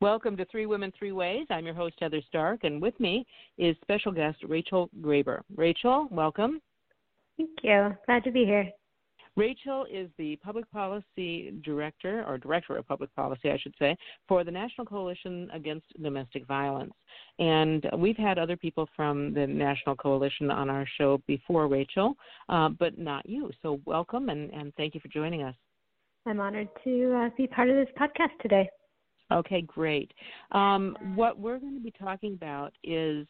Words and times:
Welcome 0.00 0.36
to 0.36 0.44
Three 0.44 0.66
Women, 0.66 0.92
Three 0.96 1.10
Ways. 1.10 1.48
I'm 1.50 1.64
your 1.64 1.74
host, 1.74 1.96
Heather 1.98 2.20
Stark, 2.28 2.62
and 2.62 2.80
with 2.80 2.98
me 3.00 3.26
is 3.58 3.74
special 3.82 4.12
guest 4.12 4.38
Rachel 4.46 4.88
Graber. 5.00 5.40
Rachel, 5.56 6.06
welcome. 6.12 6.60
Thank 7.36 7.50
you. 7.64 7.96
Glad 8.06 8.22
to 8.22 8.30
be 8.30 8.44
here. 8.44 8.70
Rachel 9.34 9.86
is 9.90 10.08
the 10.16 10.36
Public 10.36 10.70
Policy 10.70 11.52
Director, 11.64 12.24
or 12.28 12.38
Director 12.38 12.76
of 12.76 12.86
Public 12.86 13.12
Policy, 13.16 13.50
I 13.50 13.58
should 13.58 13.74
say, 13.76 13.96
for 14.28 14.44
the 14.44 14.52
National 14.52 14.86
Coalition 14.86 15.50
Against 15.52 15.86
Domestic 16.00 16.46
Violence. 16.46 16.94
And 17.40 17.84
we've 17.96 18.16
had 18.16 18.38
other 18.38 18.56
people 18.56 18.88
from 18.94 19.34
the 19.34 19.48
National 19.48 19.96
Coalition 19.96 20.48
on 20.52 20.70
our 20.70 20.86
show 20.96 21.20
before, 21.26 21.66
Rachel, 21.66 22.14
uh, 22.48 22.68
but 22.68 22.98
not 22.98 23.28
you. 23.28 23.50
So 23.62 23.80
welcome, 23.84 24.28
and, 24.28 24.52
and 24.52 24.72
thank 24.76 24.94
you 24.94 25.00
for 25.00 25.08
joining 25.08 25.42
us. 25.42 25.56
I'm 26.24 26.38
honored 26.38 26.68
to 26.84 27.16
uh, 27.16 27.30
be 27.36 27.48
part 27.48 27.68
of 27.68 27.74
this 27.74 27.92
podcast 27.98 28.40
today. 28.42 28.70
Okay, 29.30 29.62
great. 29.62 30.12
Um, 30.52 30.96
what 31.14 31.38
we're 31.38 31.58
going 31.58 31.74
to 31.74 31.82
be 31.82 31.92
talking 31.92 32.34
about 32.34 32.72
is 32.82 33.26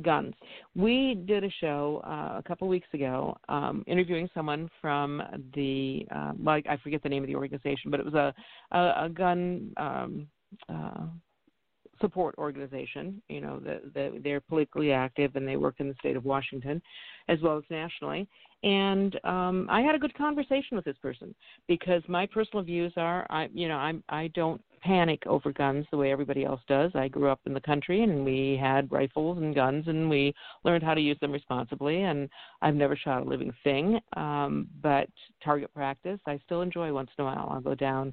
guns. 0.00 0.34
We 0.74 1.22
did 1.26 1.44
a 1.44 1.50
show 1.60 2.00
uh, 2.04 2.38
a 2.38 2.42
couple 2.46 2.66
weeks 2.68 2.88
ago 2.94 3.36
um, 3.48 3.84
interviewing 3.86 4.30
someone 4.34 4.70
from 4.80 5.22
the, 5.54 6.06
uh, 6.14 6.32
like 6.42 6.66
I 6.66 6.78
forget 6.78 7.02
the 7.02 7.10
name 7.10 7.22
of 7.22 7.28
the 7.28 7.36
organization, 7.36 7.90
but 7.90 8.00
it 8.00 8.06
was 8.06 8.14
a 8.14 8.34
a, 8.74 9.04
a 9.04 9.08
gun 9.10 9.72
um, 9.76 10.26
uh, 10.68 11.04
support 12.00 12.34
organization. 12.38 13.22
You 13.28 13.40
know, 13.42 13.60
the, 13.60 13.80
the, 13.94 14.20
they're 14.22 14.40
politically 14.40 14.92
active 14.92 15.36
and 15.36 15.46
they 15.46 15.56
work 15.56 15.76
in 15.78 15.88
the 15.88 15.94
state 16.00 16.16
of 16.16 16.24
Washington, 16.24 16.80
as 17.28 17.38
well 17.42 17.58
as 17.58 17.64
nationally. 17.70 18.26
And 18.62 19.18
um, 19.24 19.66
I 19.70 19.80
had 19.82 19.94
a 19.94 19.98
good 19.98 20.14
conversation 20.14 20.76
with 20.76 20.84
this 20.84 20.96
person 21.02 21.34
because 21.68 22.02
my 22.08 22.26
personal 22.26 22.64
views 22.64 22.92
are, 22.96 23.26
I, 23.28 23.48
you 23.52 23.68
know, 23.68 23.76
I'm 23.76 24.02
I 24.08 24.28
don't 24.34 24.60
panic 24.82 25.22
over 25.26 25.52
guns 25.52 25.86
the 25.90 25.96
way 25.96 26.10
everybody 26.10 26.44
else 26.44 26.60
does. 26.68 26.90
I 26.94 27.08
grew 27.08 27.30
up 27.30 27.40
in 27.46 27.54
the 27.54 27.60
country 27.60 28.02
and 28.02 28.24
we 28.24 28.58
had 28.60 28.90
rifles 28.90 29.38
and 29.38 29.54
guns 29.54 29.86
and 29.86 30.10
we 30.10 30.34
learned 30.64 30.82
how 30.82 30.94
to 30.94 31.00
use 31.00 31.16
them 31.20 31.32
responsibly. 31.32 32.02
And 32.02 32.28
I've 32.60 32.74
never 32.74 32.96
shot 32.96 33.22
a 33.22 33.28
living 33.28 33.52
thing, 33.64 34.00
um, 34.16 34.68
but 34.82 35.08
target 35.42 35.72
practice 35.72 36.18
I 36.26 36.40
still 36.44 36.62
enjoy 36.62 36.92
once 36.92 37.10
in 37.16 37.22
a 37.22 37.26
while. 37.26 37.48
I'll 37.50 37.60
go 37.60 37.74
down 37.74 38.12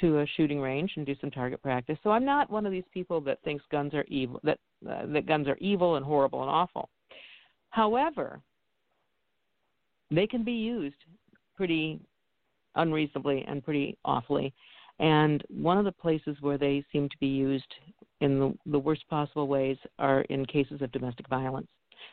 to 0.00 0.20
a 0.20 0.26
shooting 0.36 0.60
range 0.60 0.92
and 0.96 1.06
do 1.06 1.16
some 1.20 1.30
target 1.30 1.62
practice. 1.62 1.98
So 2.02 2.10
I'm 2.10 2.24
not 2.24 2.50
one 2.50 2.66
of 2.66 2.72
these 2.72 2.84
people 2.92 3.20
that 3.22 3.42
thinks 3.42 3.64
guns 3.72 3.94
are 3.94 4.04
evil 4.04 4.40
that 4.44 4.58
uh, 4.88 5.06
that 5.06 5.26
guns 5.26 5.48
are 5.48 5.56
evil 5.58 5.96
and 5.96 6.04
horrible 6.04 6.42
and 6.42 6.50
awful. 6.50 6.88
However, 7.70 8.40
they 10.10 10.26
can 10.26 10.44
be 10.44 10.52
used 10.52 10.96
pretty 11.56 12.00
unreasonably 12.74 13.44
and 13.46 13.64
pretty 13.64 13.96
awfully. 14.04 14.52
And 15.00 15.42
one 15.48 15.78
of 15.78 15.86
the 15.86 15.92
places 15.92 16.36
where 16.40 16.58
they 16.58 16.84
seem 16.92 17.08
to 17.08 17.18
be 17.18 17.26
used 17.26 17.74
in 18.20 18.38
the, 18.38 18.54
the 18.66 18.78
worst 18.78 19.08
possible 19.08 19.48
ways 19.48 19.78
are 19.98 20.20
in 20.22 20.44
cases 20.44 20.82
of 20.82 20.92
domestic 20.92 21.26
violence. 21.28 21.68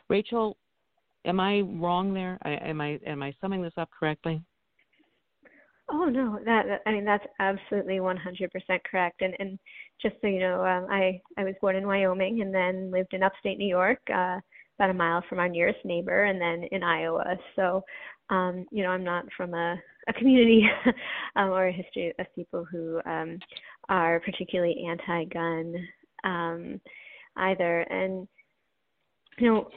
Rachel, 0.08 0.56
am 1.26 1.38
I 1.38 1.60
wrong 1.60 2.14
there? 2.14 2.38
I, 2.42 2.52
am 2.52 2.80
I 2.80 2.98
am 3.06 3.22
I 3.22 3.34
summing 3.40 3.62
this 3.62 3.74
up 3.76 3.90
correctly? 3.98 4.42
Oh 5.90 6.06
no, 6.06 6.38
that, 6.46 6.80
I 6.86 6.92
mean 6.92 7.04
that's 7.04 7.26
absolutely 7.40 7.96
100% 7.96 8.18
correct. 8.90 9.20
And 9.20 9.34
and 9.38 9.58
just 10.00 10.16
so 10.22 10.26
you 10.26 10.40
know, 10.40 10.64
um, 10.64 10.86
I 10.90 11.20
I 11.36 11.44
was 11.44 11.54
born 11.60 11.76
in 11.76 11.86
Wyoming 11.86 12.40
and 12.40 12.54
then 12.54 12.90
lived 12.90 13.12
in 13.12 13.22
upstate 13.22 13.58
New 13.58 13.68
York, 13.68 14.00
uh, 14.08 14.38
about 14.78 14.90
a 14.90 14.94
mile 14.94 15.22
from 15.28 15.40
our 15.40 15.48
nearest 15.48 15.84
neighbor, 15.84 16.24
and 16.24 16.40
then 16.40 16.68
in 16.72 16.82
Iowa. 16.82 17.36
So, 17.56 17.82
um, 18.30 18.64
you 18.70 18.82
know, 18.82 18.90
I'm 18.90 19.04
not 19.04 19.26
from 19.36 19.52
a 19.52 19.76
a 20.08 20.12
community 20.14 20.62
um, 21.36 21.50
or 21.50 21.68
a 21.68 21.72
history 21.72 22.12
of 22.18 22.26
people 22.34 22.64
who 22.70 23.00
um, 23.06 23.38
are 23.88 24.20
particularly 24.20 24.86
anti-gun 24.88 25.74
um, 26.24 26.80
either. 27.36 27.80
And 27.82 28.26
you 29.38 29.46
know, 29.46 29.68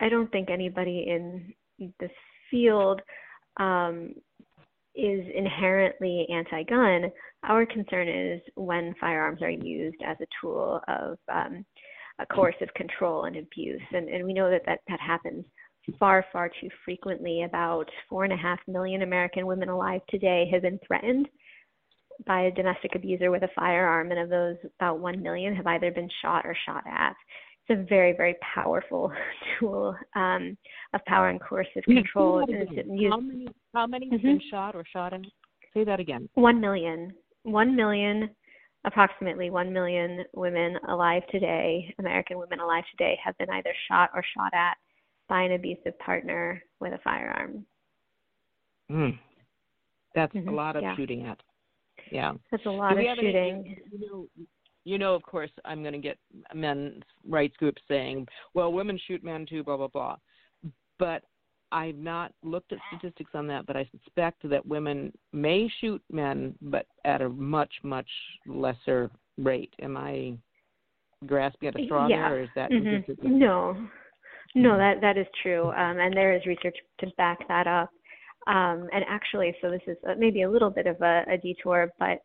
I, 0.00 0.08
don't 0.08 0.30
think 0.32 0.48
anybody 0.50 1.06
in 1.08 1.52
this 2.00 2.10
field 2.50 3.02
um, 3.58 4.14
is 4.94 5.26
inherently 5.34 6.26
anti-gun. 6.32 7.10
Our 7.44 7.66
concern 7.66 8.08
is 8.08 8.40
when 8.54 8.94
firearms 9.00 9.42
are 9.42 9.50
used 9.50 9.98
as 10.06 10.16
a 10.20 10.26
tool 10.40 10.80
of 10.88 11.18
um, 11.30 11.64
a 12.18 12.26
coercive 12.26 12.72
control 12.74 13.24
and 13.24 13.36
abuse, 13.36 13.82
and, 13.92 14.08
and 14.08 14.24
we 14.24 14.32
know 14.32 14.50
that 14.50 14.62
that, 14.66 14.80
that 14.88 15.00
happens 15.00 15.44
far, 15.98 16.24
far 16.32 16.50
too 16.60 16.68
frequently. 16.84 17.42
About 17.42 17.88
four 18.08 18.24
and 18.24 18.32
a 18.32 18.36
half 18.36 18.58
million 18.66 19.02
American 19.02 19.46
women 19.46 19.68
alive 19.68 20.00
today 20.08 20.48
have 20.52 20.62
been 20.62 20.78
threatened 20.86 21.28
by 22.26 22.42
a 22.42 22.50
domestic 22.50 22.94
abuser 22.94 23.30
with 23.30 23.42
a 23.42 23.48
firearm, 23.54 24.10
and 24.10 24.20
of 24.20 24.28
those, 24.28 24.56
about 24.78 25.00
one 25.00 25.22
million 25.22 25.54
have 25.54 25.66
either 25.66 25.90
been 25.90 26.08
shot 26.20 26.44
or 26.44 26.56
shot 26.66 26.84
at. 26.86 27.14
It's 27.68 27.80
a 27.80 27.88
very, 27.88 28.12
very 28.16 28.36
powerful 28.54 29.12
tool 29.60 29.96
um, 30.14 30.56
of 30.94 31.04
power 31.06 31.28
and 31.30 31.40
coercive 31.40 31.84
control. 31.84 32.40
How 33.10 33.20
many, 33.20 33.48
how 33.74 33.86
many 33.86 34.10
have 34.10 34.20
mm-hmm. 34.20 34.28
been 34.28 34.40
shot 34.50 34.74
or 34.74 34.84
shot 34.92 35.12
at? 35.12 35.20
Say 35.74 35.84
that 35.84 36.00
again. 36.00 36.28
One 36.34 36.60
million. 36.60 37.12
One 37.44 37.74
million 37.74 38.30
approximately 38.84 39.50
1 39.50 39.72
million 39.72 40.24
women 40.34 40.76
alive 40.88 41.22
today, 41.30 41.94
American 41.98 42.38
women 42.38 42.60
alive 42.60 42.84
today, 42.90 43.18
have 43.24 43.36
been 43.38 43.50
either 43.50 43.72
shot 43.88 44.10
or 44.14 44.24
shot 44.36 44.52
at 44.54 44.76
by 45.32 45.40
an 45.40 45.52
abusive 45.52 45.98
partner 45.98 46.62
with 46.78 46.92
a 46.92 46.98
firearm. 46.98 47.64
Mm. 48.90 49.18
That's 50.14 50.34
mm-hmm. 50.34 50.50
a 50.50 50.52
lot 50.52 50.76
of 50.76 50.82
yeah. 50.82 50.94
shooting 50.94 51.24
at. 51.24 51.38
Yeah. 52.10 52.34
That's 52.50 52.66
a 52.66 52.70
lot 52.70 52.98
of 52.98 53.04
shooting. 53.16 53.34
Any, 53.34 53.78
you, 53.90 54.10
know, 54.10 54.26
you 54.84 54.98
know, 54.98 55.14
of 55.14 55.22
course, 55.22 55.48
I'm 55.64 55.80
going 55.80 55.94
to 55.94 55.98
get 55.98 56.18
men's 56.54 57.02
rights 57.26 57.56
groups 57.56 57.80
saying, 57.88 58.26
well, 58.52 58.74
women 58.74 59.00
shoot 59.06 59.24
men 59.24 59.46
too, 59.48 59.64
blah, 59.64 59.78
blah, 59.78 59.88
blah. 59.88 60.16
But 60.98 61.22
I've 61.72 61.96
not 61.96 62.34
looked 62.42 62.74
at 62.74 62.78
statistics 62.94 63.30
on 63.32 63.46
that, 63.46 63.64
but 63.64 63.74
I 63.74 63.88
suspect 63.90 64.46
that 64.50 64.66
women 64.66 65.14
may 65.32 65.66
shoot 65.80 66.02
men, 66.12 66.54
but 66.60 66.84
at 67.06 67.22
a 67.22 67.30
much, 67.30 67.72
much 67.82 68.10
lesser 68.46 69.10
rate. 69.38 69.72
Am 69.80 69.96
I 69.96 70.36
grasping 71.24 71.70
at 71.70 71.80
a 71.80 71.86
straw 71.86 72.06
yeah. 72.06 72.28
there, 72.28 72.36
or 72.36 72.42
is 72.42 72.50
that 72.54 72.70
mm-hmm. 72.70 73.38
no? 73.38 73.88
No, 74.54 74.76
that 74.76 75.00
that 75.00 75.16
is 75.16 75.26
true, 75.42 75.70
um, 75.70 75.98
and 75.98 76.14
there 76.14 76.36
is 76.36 76.44
research 76.46 76.76
to 77.00 77.06
back 77.16 77.38
that 77.48 77.66
up. 77.66 77.90
Um, 78.46 78.88
and 78.92 79.04
actually, 79.08 79.54
so 79.62 79.70
this 79.70 79.80
is 79.86 79.96
maybe 80.18 80.42
a 80.42 80.50
little 80.50 80.70
bit 80.70 80.86
of 80.86 81.00
a, 81.00 81.24
a 81.28 81.38
detour, 81.38 81.90
but 81.98 82.18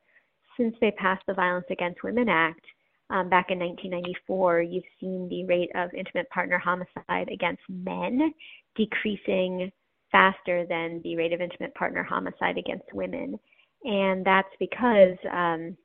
since 0.57 0.75
they 0.81 0.91
passed 0.91 1.23
the 1.27 1.33
Violence 1.33 1.67
Against 1.69 2.03
Women 2.03 2.27
Act 2.27 2.65
um, 3.09 3.29
back 3.29 3.51
in 3.51 3.59
1994, 3.59 4.61
you've 4.61 4.83
seen 4.99 5.29
the 5.29 5.45
rate 5.45 5.69
of 5.75 5.93
intimate 5.93 6.29
partner 6.29 6.57
homicide 6.57 7.29
against 7.31 7.61
men 7.69 8.33
decreasing 8.75 9.71
faster 10.11 10.65
than 10.67 10.99
the 11.03 11.15
rate 11.15 11.33
of 11.33 11.41
intimate 11.41 11.73
partner 11.75 12.03
homicide 12.03 12.57
against 12.57 12.93
women, 12.93 13.39
and 13.83 14.25
that's 14.25 14.49
because 14.59 15.17
um, 15.31 15.77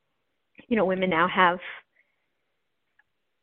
you 0.68 0.76
know 0.76 0.84
women 0.84 1.10
now 1.10 1.28
have 1.28 1.58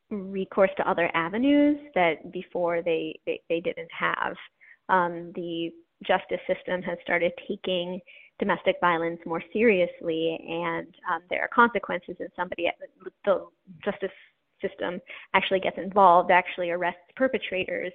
recourse 0.10 0.72
to 0.78 0.90
other 0.90 1.10
avenues 1.14 1.78
that 1.96 2.32
before 2.32 2.82
they 2.82 3.20
they, 3.26 3.42
they 3.50 3.60
didn't 3.60 3.92
have. 3.98 4.36
Um, 4.90 5.32
the 5.36 5.72
justice 6.06 6.40
system 6.48 6.82
has 6.82 6.98
started 7.04 7.32
taking 7.48 8.00
domestic 8.40 8.78
violence 8.82 9.20
more 9.26 9.44
seriously, 9.52 10.40
and 10.48 10.88
um, 11.12 11.22
there 11.30 11.42
are 11.42 11.50
consequences. 11.54 12.16
if 12.20 12.32
somebody 12.36 12.68
at 12.68 12.76
the 13.26 13.46
justice 13.84 14.10
system 14.62 15.00
actually 15.34 15.60
gets 15.60 15.78
involved, 15.78 16.32
actually 16.32 16.70
arrests 16.70 17.02
perpetrators, 17.16 17.92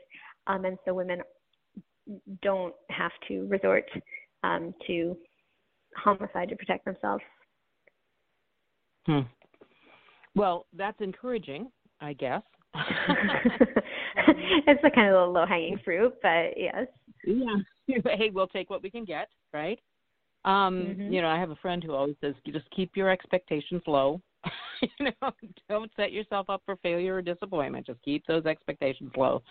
um, 0.47 0.65
and 0.65 0.79
so 0.85 0.95
women 0.95 1.21
don't 2.43 2.75
have 2.91 3.13
to 3.27 3.47
resort 3.49 3.85
um, 4.43 4.75
to 4.87 5.17
homicide 5.97 6.51
to 6.51 6.57
protect 6.57 6.85
themselves. 6.85 7.23
Hmm. 9.07 9.21
Well, 10.35 10.67
that's 10.75 11.01
encouraging 11.01 11.71
I 12.05 12.13
guess. 12.13 12.43
it's 14.67 14.83
the 14.83 14.91
kind 14.95 15.15
of 15.15 15.33
low 15.33 15.47
hanging 15.47 15.81
fruit, 15.85 16.13
but 16.23 16.51
yes. 16.57 16.87
Yeah. 17.27 17.57
hey, 18.17 18.31
we'll 18.31 18.49
take 18.49 18.71
what 18.71 18.83
we 18.83 18.91
can 18.91 19.05
get, 19.05 19.29
right? 19.53 19.79
Um, 20.45 20.87
mm-hmm. 20.89 21.13
you 21.13 21.23
know, 21.23 21.29
I 21.29 21.39
have 21.39 21.51
a 21.51 21.57
friend 21.57 21.83
who 21.83 21.95
always 21.95 22.17
says 22.21 22.35
just 22.47 22.71
keep 22.71 22.97
your 22.97 23.11
expectations 23.11 23.83
low. 23.87 24.21
you 24.83 25.07
know, 25.07 25.31
don't 25.71 25.91
set 25.97 26.13
yourself 26.13 26.51
up 26.51 26.63
for 26.67 26.77
failure 26.77 27.15
or 27.15 27.23
disappointment. 27.23 27.87
Just 27.87 28.03
keep 28.03 28.27
those 28.27 28.45
expectations 28.45 29.13
low. 29.17 29.43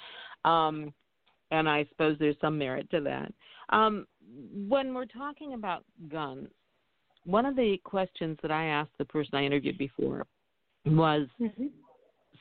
Um, 0.45 0.94
and 1.50 1.67
I 1.67 1.85
suppose 1.89 2.17
there's 2.19 2.35
some 2.39 2.57
merit 2.57 2.89
to 2.91 3.01
that. 3.01 3.33
Um, 3.75 4.05
when 4.67 4.94
we're 4.94 5.05
talking 5.05 5.53
about 5.55 5.83
guns, 6.11 6.50
one 7.25 7.45
of 7.45 7.55
the 7.55 7.77
questions 7.83 8.38
that 8.41 8.51
I 8.51 8.65
asked 8.65 8.91
the 9.00 9.05
person 9.05 9.35
I 9.35 9.45
interviewed 9.45 9.77
before 9.77 10.27
was 10.85 11.27
mm-hmm 11.41 11.67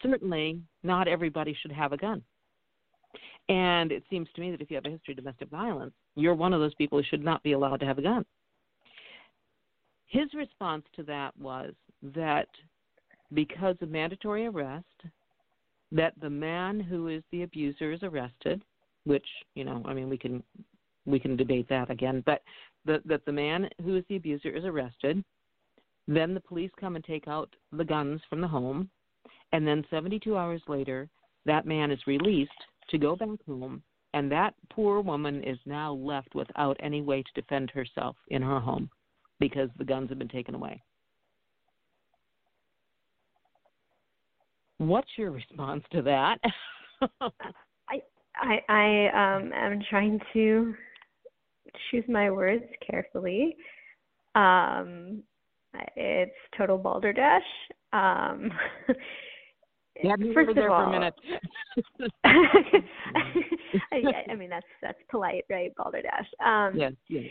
certainly 0.03 0.61
not 0.83 1.09
everybody 1.09 1.57
should 1.61 1.73
have 1.73 1.93
a 1.93 1.97
gun. 1.97 2.23
And 3.49 3.93
it 3.93 4.05
seems 4.09 4.29
to 4.35 4.41
me 4.41 4.51
that 4.51 4.61
if 4.61 4.71
you 4.71 4.77
have 4.77 4.87
a 4.87 4.91
history 4.91 5.13
of 5.13 5.19
domestic 5.19 5.49
violence, 5.51 5.95
you're 6.15 6.35
one 6.35 6.53
of 6.53 6.61
those 6.61 6.75
people 6.75 6.99
who 6.99 7.05
should 7.09 7.25
not 7.25 7.43
be 7.43 7.53
allowed 7.53 7.81
to 7.81 7.87
have 7.87 7.99
a 7.99 8.03
gun. 8.03 8.25
His 10.07 10.33
response 10.35 10.85
to 10.97 11.03
that 11.05 11.37
was 11.39 11.73
that 12.15 12.49
because 13.33 13.77
of 13.81 13.91
mandatory 13.91 14.47
arrest, 14.47 14.85
that 15.91 16.15
the 16.21 16.31
man 16.31 16.81
who 16.81 17.09
is 17.09 17.23
the 17.31 17.43
abuser 17.43 17.93
is 17.93 18.03
arrested, 18.03 18.63
which 19.05 19.27
you 19.55 19.65
know, 19.65 19.83
I 19.85 19.95
mean, 19.95 20.09
we 20.09 20.19
can 20.19 20.43
we 21.07 21.19
can 21.19 21.37
debate 21.37 21.69
that 21.69 21.91
again, 21.91 22.23
but 22.25 22.43
the, 22.85 23.03
that 23.07 23.25
the 23.25 23.33
man 23.33 23.69
who 23.83 23.97
is 23.97 24.05
the 24.09 24.17
abuser 24.17 24.51
is 24.51 24.65
arrested. 24.65 25.23
Then 26.09 26.35
the 26.35 26.41
police 26.41 26.71
come 26.81 26.97
and 26.97 27.05
take 27.05 27.29
out 27.29 27.55
the 27.73 27.85
guns 27.85 28.21
from 28.29 28.41
the 28.41 28.49
home, 28.49 28.91
and 29.53 29.67
then 29.67 29.85
72 29.91 30.37
hours 30.37 30.63
later, 30.69 31.09
that 31.45 31.67
man 31.67 31.91
is 31.91 32.07
released 32.07 32.51
to 32.91 32.99
go 32.99 33.17
back 33.17 33.39
home, 33.47 33.83
and 34.15 34.31
that 34.31 34.55
poor 34.71 35.01
woman 35.01 35.43
is 35.45 35.59
now 35.67 35.93
left 35.95 36.35
without 36.35 36.77
any 36.81 37.03
way 37.03 37.23
to 37.23 37.41
defend 37.41 37.71
herself 37.71 38.17
in 38.29 38.43
her 38.43 38.61
home 38.61 38.91
because 39.41 39.69
the 39.79 39.85
guns 39.85 40.09
have 40.09 40.19
been 40.19 40.29
taken 40.29 40.55
away. 40.55 40.83
What's 44.79 45.11
your 45.17 45.31
response 45.31 45.85
to 45.93 46.03
that? 46.03 46.39
I 47.21 48.03
I 48.37 48.59
I 48.69 49.37
um 49.37 49.53
am 49.53 49.83
trying 49.89 50.21
to 50.33 50.75
choose 51.91 52.05
my 52.09 52.31
words 52.31 52.65
carefully. 52.85 53.57
Um 54.35 55.23
it's 55.97 56.33
total 56.57 56.79
balderdash. 56.79 57.43
Um 57.93 58.51
Yeah, 60.03 60.17
first 60.35 60.57
of 60.57 60.71
all, 60.71 60.85
for 60.85 60.85
a 60.85 60.91
minute. 60.91 61.15
I, 63.93 64.31
I 64.31 64.35
mean 64.35 64.51
that's 64.51 64.67
that's 64.83 64.99
polite, 65.11 65.45
right? 65.49 65.73
Balderdash. 65.77 66.27
Um, 66.45 66.77
yes, 66.77 66.93
yes. 67.09 67.25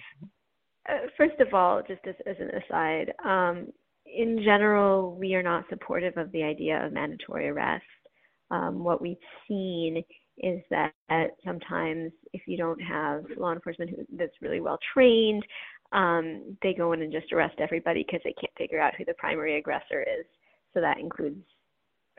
Uh, 0.89 1.07
first 1.15 1.39
of 1.39 1.53
all, 1.53 1.81
just 1.87 2.01
as, 2.07 2.15
as 2.25 2.35
an 2.39 2.49
aside, 2.61 3.13
um, 3.23 3.67
in 4.05 4.41
general, 4.43 5.15
we 5.15 5.35
are 5.35 5.43
not 5.43 5.65
supportive 5.69 6.17
of 6.17 6.31
the 6.31 6.43
idea 6.43 6.83
of 6.83 6.91
mandatory 6.91 7.49
arrest. 7.49 7.83
Um, 8.49 8.83
what 8.83 9.01
we've 9.01 9.15
seen 9.47 10.03
is 10.39 10.59
that 10.71 10.91
sometimes 11.45 12.11
if 12.33 12.41
you 12.47 12.57
don't 12.57 12.81
have 12.81 13.23
law 13.37 13.53
enforcement 13.53 13.91
who, 13.91 13.97
that's 14.17 14.41
really 14.41 14.59
well 14.59 14.79
trained, 14.93 15.45
um, 15.91 16.57
they 16.63 16.73
go 16.73 16.93
in 16.93 17.01
and 17.01 17.11
just 17.11 17.31
arrest 17.31 17.55
everybody 17.59 18.03
because 18.03 18.21
they 18.23 18.33
can't 18.33 18.51
figure 18.57 18.79
out 18.79 18.95
who 18.97 19.05
the 19.05 19.13
primary 19.17 19.57
aggressor 19.57 20.01
is. 20.01 20.25
So 20.73 20.81
that 20.81 20.99
includes 20.99 21.43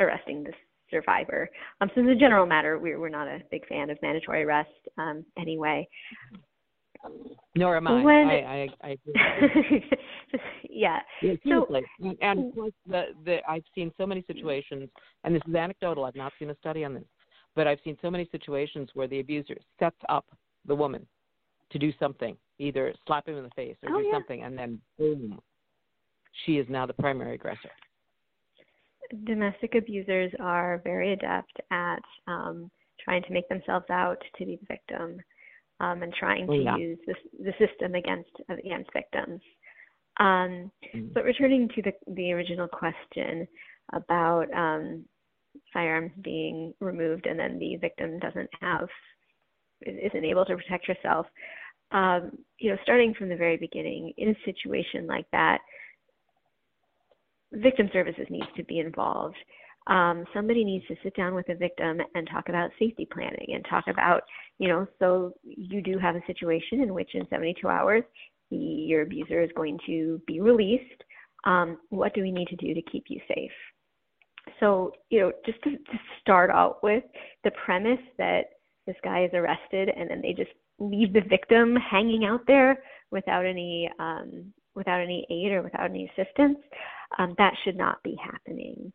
arresting 0.03 0.45
the 0.45 0.53
survivor. 0.91 1.49
Um, 1.81 1.91
so 1.95 2.03
as 2.03 2.09
a 2.09 2.15
general 2.15 2.47
matter, 2.47 2.79
we're, 2.79 3.01
we're 3.01 3.09
not 3.09 3.27
a 3.27 3.41
big 3.51 3.67
fan 3.67 3.91
of 3.91 3.99
mandatory 4.03 4.45
arrest 4.45 4.71
um, 4.99 5.25
anyway. 5.39 5.89
Nor 7.57 7.77
am 7.77 7.89
I. 7.89 8.03
When, 8.03 8.29
I, 8.29 8.69
I, 8.83 8.89
I 8.89 8.99
yeah. 10.71 10.99
yeah. 11.21 11.35
Seriously, 11.43 11.83
so, 12.01 12.15
and 12.23 12.47
of 12.47 12.55
course, 12.55 12.73
the 12.87 13.07
the 13.25 13.39
I've 13.49 13.65
seen 13.75 13.91
so 13.99 14.07
many 14.07 14.23
situations, 14.29 14.89
and 15.25 15.35
this 15.35 15.43
is 15.49 15.55
anecdotal. 15.55 16.05
I've 16.05 16.15
not 16.15 16.33
seen 16.39 16.51
a 16.51 16.57
study 16.61 16.85
on 16.85 16.95
this, 16.95 17.03
but 17.57 17.67
I've 17.67 17.81
seen 17.83 17.99
so 18.01 18.09
many 18.09 18.29
situations 18.31 18.91
where 18.95 19.09
the 19.09 19.19
abuser 19.19 19.57
sets 19.81 19.97
up 20.09 20.27
the 20.67 20.77
woman 20.77 21.05
to 21.73 21.79
do 21.79 21.93
something, 21.99 22.37
either 22.61 22.95
slap 23.05 23.27
him 23.27 23.37
in 23.37 23.43
the 23.43 23.51
face 23.51 23.77
or 23.83 23.97
oh, 23.97 24.01
do 24.01 24.07
yeah. 24.07 24.13
something, 24.13 24.45
and 24.45 24.57
then 24.57 24.81
boom, 24.97 25.41
she 26.47 26.59
is 26.59 26.67
now 26.71 26.87
the 26.87 26.95
primary 26.95 27.35
aggressor 27.35 27.71
domestic 29.25 29.75
abusers 29.75 30.33
are 30.41 30.81
very 30.85 31.13
adept 31.13 31.53
at 31.71 32.03
um, 32.27 32.71
trying 33.05 33.23
to 33.25 33.33
make 33.33 33.49
themselves 33.49 33.87
out 33.91 34.19
to 34.39 34.47
be 34.47 34.57
the 34.57 34.67
victim 34.67 35.21
um, 35.81 36.03
and 36.03 36.13
trying 36.15 36.47
to 36.47 36.57
yeah. 36.57 36.77
use 36.77 36.99
the, 37.07 37.15
the 37.41 37.53
system 37.59 37.95
against 37.95 38.31
against 38.49 38.93
victims. 38.93 39.41
Um, 40.21 40.71
mm-hmm. 40.95 41.07
But 41.13 41.25
returning 41.25 41.69
to 41.75 41.83
the 41.83 41.93
the 42.15 42.33
original 42.33 42.69
question 42.69 43.47
about 43.93 44.47
um, 44.55 45.05
firearms 45.73 46.13
being 46.23 46.73
removed 46.81 47.27
and 47.27 47.39
then 47.39 47.59
the 47.59 47.77
victim 47.77 48.19
doesn't 48.19 48.51
have 48.61 48.89
isn't 49.83 50.25
able 50.25 50.45
to 50.45 50.57
protect 50.57 50.87
herself. 50.87 51.27
Um, 51.91 52.39
you 52.59 52.71
know, 52.71 52.77
starting 52.85 53.15
from 53.15 53.29
the 53.29 53.37
very 53.37 53.57
beginning, 53.57 54.13
in 54.17 54.31
a 54.31 54.45
situation 54.45 55.07
like 55.07 55.27
that, 55.33 55.59
victim 57.53 57.89
services 57.93 58.27
needs 58.31 58.47
to 58.57 58.65
be 58.65 58.79
involved. 58.79 59.37
Um, 59.89 60.25
somebody 60.33 60.65
needs 60.65 60.87
to 60.87 60.97
sit 61.03 61.17
down 61.17 61.35
with 61.35 61.49
a 61.49 61.55
victim 61.55 62.01
and 62.15 62.29
talk 62.29 62.49
about 62.49 62.71
safety 62.79 63.07
planning 63.13 63.49
and 63.55 63.65
talk 63.69 63.85
about, 63.89 64.23
you 64.59 64.69
know, 64.69 64.87
so 64.99 65.35
you 65.43 65.83
do 65.83 65.99
have 65.99 66.15
a 66.15 66.25
situation 66.27 66.81
in 66.83 66.95
which 66.95 67.11
in 67.15 67.27
72 67.29 67.69
hours 67.69 68.05
your 68.51 69.03
abuser 69.03 69.43
is 69.43 69.51
going 69.57 69.79
to 69.87 70.21
be 70.27 70.41
released. 70.41 71.03
Um, 71.45 71.79
what 71.89 72.15
do 72.15 72.23
we 72.23 72.31
need 72.31 72.49
to 72.49 72.57
do 72.57 72.75
to 72.75 72.83
keep 72.83 73.05
you 73.09 73.21
safe? 73.27 73.51
So, 74.61 74.93
you 75.11 75.21
know, 75.21 75.33
just 75.47 75.63
to, 75.63 75.71
to 75.71 75.99
start 76.21 76.51
out 76.51 76.83
with 76.83 77.05
the 77.45 77.53
premise 77.65 78.01
that 78.19 78.43
this 78.87 78.97
guy 79.03 79.25
is 79.25 79.31
arrested 79.35 79.89
and 79.97 80.11
then 80.11 80.21
they 80.21 80.33
just 80.33 80.51
leave 80.79 81.13
the 81.13 81.23
victim 81.29 81.77
hanging 81.77 82.25
out 82.25 82.43
there 82.47 82.83
without 83.11 83.47
any 83.47 83.91
um, 83.99 84.53
without 84.75 85.01
any 85.01 85.27
aid 85.31 85.53
or 85.53 85.63
without 85.63 85.91
any 85.91 86.11
assistance, 86.11 86.59
um, 87.19 87.35
that 87.39 87.55
should 87.65 87.77
not 87.77 88.03
be 88.03 88.17
happening. 88.23 88.93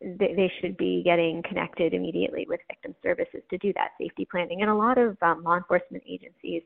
They, 0.00 0.32
they, 0.36 0.52
should 0.60 0.76
be 0.76 1.02
getting 1.04 1.42
connected 1.42 1.92
immediately 1.92 2.46
with 2.48 2.60
victim 2.68 2.94
services 3.02 3.42
to 3.50 3.58
do 3.58 3.72
that 3.74 3.90
safety 4.00 4.28
planning. 4.30 4.62
And 4.62 4.70
a 4.70 4.74
lot 4.74 4.96
of 4.96 5.16
um, 5.22 5.42
law 5.42 5.56
enforcement 5.56 6.04
agencies, 6.08 6.62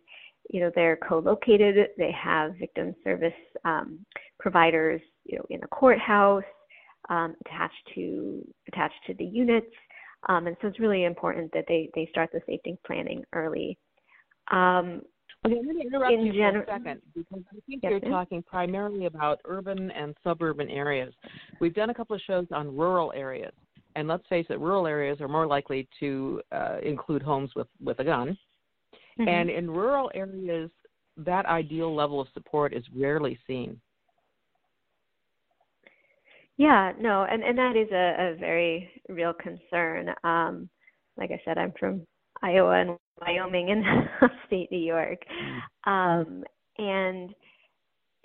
you 0.50 0.60
know, 0.60 0.70
they're 0.74 0.98
co-located. 1.08 1.76
They 1.96 2.12
have 2.12 2.56
victim 2.58 2.94
service 3.02 3.32
um, 3.64 4.04
providers, 4.38 5.00
you 5.24 5.38
know, 5.38 5.46
in 5.48 5.60
the 5.60 5.66
courthouse, 5.68 6.44
um, 7.08 7.34
attached 7.46 7.88
to 7.94 8.46
attached 8.68 9.00
to 9.06 9.14
the 9.14 9.24
units. 9.24 9.74
Um, 10.28 10.46
and 10.46 10.56
so 10.60 10.68
it's 10.68 10.78
really 10.78 11.04
important 11.04 11.50
that 11.52 11.64
they 11.68 11.88
they 11.94 12.06
start 12.10 12.30
the 12.32 12.40
safety 12.46 12.76
planning 12.86 13.24
early. 13.32 13.78
Um, 14.50 15.02
Okay, 15.44 15.56
I'm 15.58 15.64
going 15.64 15.76
to 15.76 15.86
interrupt 15.86 16.12
in 16.12 16.26
you 16.26 16.32
gen- 16.32 16.52
for 16.52 16.62
a 16.62 16.66
second 16.66 17.02
because 17.14 17.42
I 17.50 17.58
think 17.66 17.82
yes, 17.82 17.90
you're 17.90 18.00
ma'am? 18.00 18.10
talking 18.10 18.42
primarily 18.44 19.06
about 19.06 19.40
urban 19.44 19.90
and 19.90 20.14
suburban 20.22 20.70
areas. 20.70 21.12
We've 21.60 21.74
done 21.74 21.90
a 21.90 21.94
couple 21.94 22.14
of 22.14 22.22
shows 22.22 22.46
on 22.52 22.76
rural 22.76 23.12
areas, 23.16 23.52
and 23.96 24.06
let's 24.06 24.26
face 24.28 24.46
it, 24.50 24.60
rural 24.60 24.86
areas 24.86 25.20
are 25.20 25.26
more 25.26 25.46
likely 25.46 25.88
to 25.98 26.40
uh, 26.52 26.78
include 26.84 27.22
homes 27.22 27.50
with 27.56 27.66
with 27.82 27.98
a 27.98 28.04
gun. 28.04 28.38
Mm-hmm. 29.18 29.28
And 29.28 29.50
in 29.50 29.68
rural 29.68 30.12
areas, 30.14 30.70
that 31.16 31.44
ideal 31.46 31.94
level 31.94 32.20
of 32.20 32.28
support 32.34 32.72
is 32.72 32.84
rarely 32.94 33.36
seen. 33.46 33.80
Yeah, 36.56 36.92
no, 37.00 37.26
and 37.28 37.42
and 37.42 37.58
that 37.58 37.74
is 37.76 37.90
a, 37.90 38.32
a 38.32 38.36
very 38.38 38.88
real 39.08 39.32
concern. 39.32 40.14
Um, 40.22 40.68
like 41.16 41.32
I 41.32 41.40
said, 41.44 41.58
I'm 41.58 41.72
from 41.80 42.06
Iowa 42.42 42.80
and 42.80 42.98
Wyoming 43.20 43.70
and 43.70 43.84
upstate 44.22 44.70
New 44.70 44.78
York. 44.78 45.18
Um, 45.86 46.44
and 46.78 47.34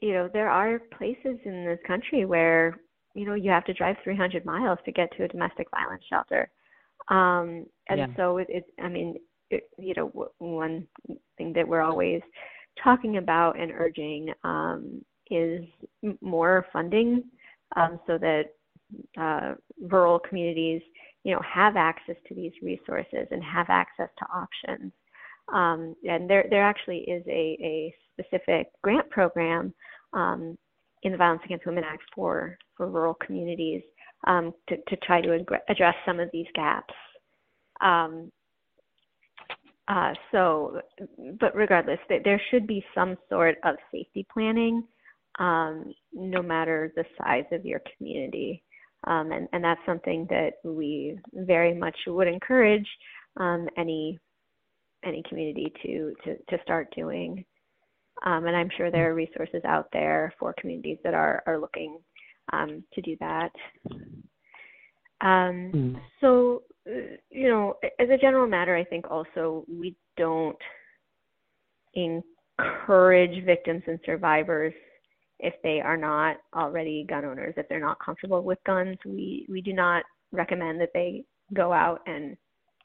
you 0.01 0.13
know, 0.13 0.29
there 0.31 0.49
are 0.49 0.79
places 0.97 1.39
in 1.45 1.65
this 1.65 1.79
country 1.85 2.25
where 2.25 2.79
you 3.15 3.25
know 3.25 3.33
you 3.33 3.49
have 3.49 3.65
to 3.65 3.73
drive 3.73 3.95
300 4.03 4.45
miles 4.45 4.79
to 4.85 4.91
get 4.91 5.09
to 5.17 5.23
a 5.23 5.27
domestic 5.27 5.67
violence 5.71 6.03
shelter. 6.09 6.49
Um, 7.09 7.65
and 7.89 7.99
yeah. 7.99 8.07
so 8.17 8.37
it, 8.37 8.47
it, 8.49 8.65
I 8.81 8.89
mean, 8.89 9.15
it, 9.49 9.69
you 9.77 9.93
know, 9.95 10.09
w- 10.09 10.29
one 10.39 10.87
thing 11.37 11.53
that 11.53 11.67
we're 11.67 11.81
always 11.81 12.21
talking 12.83 13.17
about 13.17 13.59
and 13.59 13.71
urging 13.71 14.33
um, 14.43 15.03
is 15.31 15.63
more 16.21 16.65
funding 16.73 17.23
um, 17.75 17.99
so 18.07 18.17
that 18.17 18.45
uh, 19.19 19.55
rural 19.89 20.19
communities 20.19 20.81
you 21.27 21.33
know 21.33 21.41
have 21.41 21.75
access 21.75 22.15
to 22.27 22.33
these 22.33 22.53
resources 22.61 23.27
and 23.31 23.43
have 23.43 23.67
access 23.69 24.09
to 24.17 24.25
options 24.33 24.93
um, 25.53 25.93
and 26.07 26.29
there 26.29 26.45
there 26.49 26.63
actually 26.63 26.99
is 26.99 27.23
a, 27.27 27.57
a 27.61 27.93
specific 28.13 28.67
grant 28.81 29.09
program 29.09 29.73
um, 30.13 30.57
in 31.03 31.11
the 31.11 31.17
Violence 31.17 31.41
Against 31.45 31.65
Women 31.65 31.83
Act 31.83 32.03
for 32.15 32.57
for 32.75 32.89
rural 32.89 33.15
communities 33.25 33.81
um, 34.25 34.53
to 34.69 34.77
to 34.87 34.95
try 34.97 35.21
to 35.21 35.45
address 35.69 35.95
some 36.05 36.19
of 36.19 36.29
these 36.31 36.47
gaps. 36.55 36.93
Um, 37.81 38.31
uh, 39.89 40.13
so, 40.31 40.81
but 41.39 41.55
regardless, 41.55 41.99
there 42.09 42.41
should 42.51 42.67
be 42.67 42.83
some 42.93 43.15
sort 43.29 43.55
of 43.63 43.75
safety 43.89 44.25
planning, 44.33 44.83
um, 45.39 45.93
no 46.13 46.41
matter 46.41 46.91
the 46.95 47.05
size 47.17 47.45
of 47.53 47.65
your 47.65 47.81
community. 47.97 48.63
Um, 49.07 49.31
and, 49.31 49.47
and 49.53 49.63
that's 49.63 49.79
something 49.85 50.27
that 50.29 50.53
we 50.63 51.17
very 51.33 51.73
much 51.73 51.95
would 52.07 52.27
encourage 52.27 52.87
um, 53.37 53.67
any 53.77 54.19
any 55.05 55.23
community 55.29 55.71
to, 55.83 56.13
to, 56.25 56.35
to 56.49 56.63
start 56.63 56.93
doing. 56.95 57.45
Um, 58.25 58.47
and 58.47 58.55
I'm 58.55 58.69
sure 58.75 58.89
there 58.89 59.11
are 59.11 59.15
resources 59.15 59.61
out 59.63 59.87
there 59.93 60.33
for 60.39 60.55
communities 60.59 60.97
that 61.03 61.13
are, 61.13 61.43
are 61.45 61.59
looking 61.59 61.99
um, 62.51 62.83
to 62.93 63.01
do 63.01 63.15
that. 63.19 63.51
Um, 65.21 65.71
mm. 65.73 66.01
So, 66.19 66.63
uh, 66.89 67.15
you 67.29 67.47
know, 67.47 67.75
as 67.99 68.09
a 68.09 68.17
general 68.17 68.47
matter, 68.47 68.75
I 68.75 68.83
think 68.83 69.09
also 69.09 69.65
we 69.67 69.95
don't 70.17 70.57
encourage 71.93 73.45
victims 73.45 73.83
and 73.85 73.99
survivors 74.03 74.73
if 75.39 75.53
they 75.63 75.79
are 75.81 75.97
not 75.97 76.37
already 76.55 77.05
gun 77.07 77.25
owners, 77.25 77.53
if 77.57 77.67
they're 77.69 77.79
not 77.79 77.99
comfortable 78.03 78.41
with 78.41 78.59
guns, 78.65 78.97
we 79.05 79.45
we 79.49 79.61
do 79.61 79.73
not 79.73 80.03
recommend 80.31 80.81
that 80.81 80.89
they 80.93 81.23
go 81.53 81.71
out 81.71 82.01
and 82.07 82.35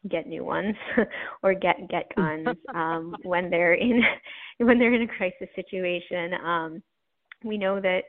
get 0.08 0.26
new 0.26 0.44
ones 0.44 0.74
or 1.42 1.54
get 1.54 1.88
get 1.88 2.14
guns 2.16 2.48
um, 2.74 3.14
when 3.22 3.50
they're 3.50 3.74
in 3.74 4.02
when 4.58 4.78
they're 4.78 4.94
in 4.94 5.02
a 5.02 5.16
crisis 5.16 5.48
situation. 5.54 6.34
Um, 6.44 6.82
we 7.44 7.58
know 7.58 7.80
that 7.80 8.02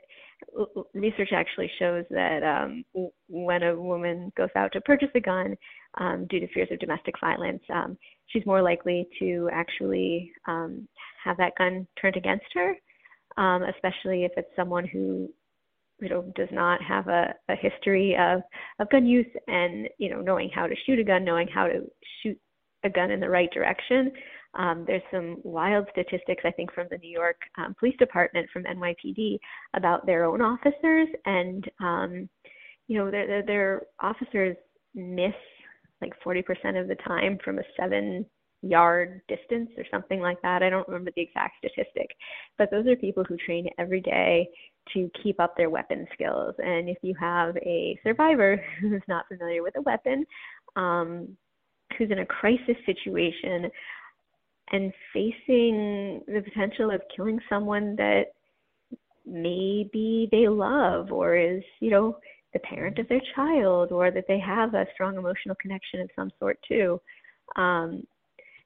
research 0.92 1.30
actually 1.32 1.70
shows 1.78 2.04
that 2.10 2.42
um, 2.42 2.84
when 3.28 3.62
a 3.62 3.74
woman 3.74 4.32
goes 4.36 4.50
out 4.56 4.72
to 4.72 4.80
purchase 4.82 5.08
a 5.14 5.20
gun 5.20 5.56
um, 5.98 6.26
due 6.28 6.40
to 6.40 6.48
fears 6.48 6.68
of 6.70 6.78
domestic 6.78 7.14
violence, 7.20 7.62
um, 7.72 7.96
she's 8.26 8.44
more 8.46 8.62
likely 8.62 9.08
to 9.18 9.48
actually 9.52 10.30
um, 10.46 10.86
have 11.24 11.36
that 11.36 11.52
gun 11.56 11.86
turned 12.00 12.16
against 12.16 12.44
her, 12.54 12.74
um, 13.36 13.62
especially 13.62 14.24
if 14.24 14.32
it's 14.36 14.54
someone 14.56 14.86
who 14.86 15.28
you 16.00 16.08
know 16.08 16.22
does 16.34 16.48
not 16.50 16.82
have 16.82 17.08
a, 17.08 17.34
a 17.48 17.56
history 17.56 18.16
of, 18.18 18.42
of 18.80 18.90
gun 18.90 19.06
use 19.06 19.26
and 19.46 19.88
you 19.98 20.10
know 20.10 20.20
knowing 20.20 20.50
how 20.54 20.66
to 20.66 20.74
shoot 20.86 20.98
a 20.98 21.04
gun, 21.04 21.24
knowing 21.24 21.48
how 21.48 21.66
to 21.66 21.84
shoot 22.22 22.38
a 22.84 22.90
gun 22.90 23.10
in 23.10 23.20
the 23.20 23.28
right 23.28 23.50
direction. 23.52 24.12
Um, 24.56 24.84
there's 24.86 25.02
some 25.10 25.38
wild 25.42 25.88
statistics, 25.90 26.42
I 26.44 26.52
think, 26.52 26.72
from 26.72 26.86
the 26.90 26.98
New 26.98 27.10
York 27.10 27.36
um, 27.58 27.74
Police 27.78 27.96
Department, 27.98 28.48
from 28.52 28.62
NYPD, 28.64 29.38
about 29.74 30.06
their 30.06 30.24
own 30.24 30.40
officers, 30.40 31.08
and 31.24 31.68
um, 31.80 32.28
you 32.86 32.98
know, 32.98 33.10
their, 33.10 33.26
their, 33.26 33.42
their 33.42 33.82
officers 34.00 34.56
miss 34.94 35.34
like 36.00 36.12
40% 36.24 36.80
of 36.80 36.88
the 36.88 36.96
time 37.06 37.38
from 37.44 37.58
a 37.58 37.62
seven 37.78 38.26
yard 38.64 39.20
distance 39.28 39.70
or 39.76 39.84
something 39.90 40.20
like 40.20 40.40
that. 40.42 40.62
I 40.62 40.70
don't 40.70 40.86
remember 40.88 41.10
the 41.14 41.22
exact 41.22 41.56
statistic, 41.58 42.08
but 42.58 42.70
those 42.70 42.86
are 42.86 42.96
people 42.96 43.24
who 43.24 43.36
train 43.36 43.68
every 43.78 44.00
day 44.00 44.48
to 44.92 45.10
keep 45.22 45.40
up 45.40 45.56
their 45.56 45.70
weapon 45.70 46.06
skills. 46.12 46.54
And 46.58 46.88
if 46.88 46.98
you 47.02 47.14
have 47.18 47.56
a 47.58 47.98
survivor 48.02 48.62
who's 48.80 49.02
not 49.08 49.26
familiar 49.28 49.62
with 49.62 49.76
a 49.76 49.82
weapon, 49.82 50.24
um, 50.76 51.36
who's 51.98 52.10
in 52.10 52.20
a 52.20 52.26
crisis 52.26 52.76
situation, 52.86 53.70
and 54.72 54.92
facing 55.12 56.22
the 56.26 56.42
potential 56.42 56.90
of 56.90 57.02
killing 57.14 57.38
someone 57.48 57.94
that 57.96 58.24
maybe 59.26 60.28
they 60.32 60.48
love 60.48 61.12
or 61.12 61.36
is, 61.36 61.62
you 61.80 61.90
know, 61.90 62.16
the 62.54 62.58
parent 62.60 62.98
of 62.98 63.08
their 63.08 63.20
child 63.34 63.92
or 63.92 64.10
that 64.10 64.24
they 64.26 64.38
have 64.38 64.74
a 64.74 64.86
strong 64.94 65.16
emotional 65.16 65.56
connection 65.60 66.00
of 66.00 66.08
some 66.16 66.30
sort 66.38 66.58
too. 66.66 67.00
Um, 67.56 68.04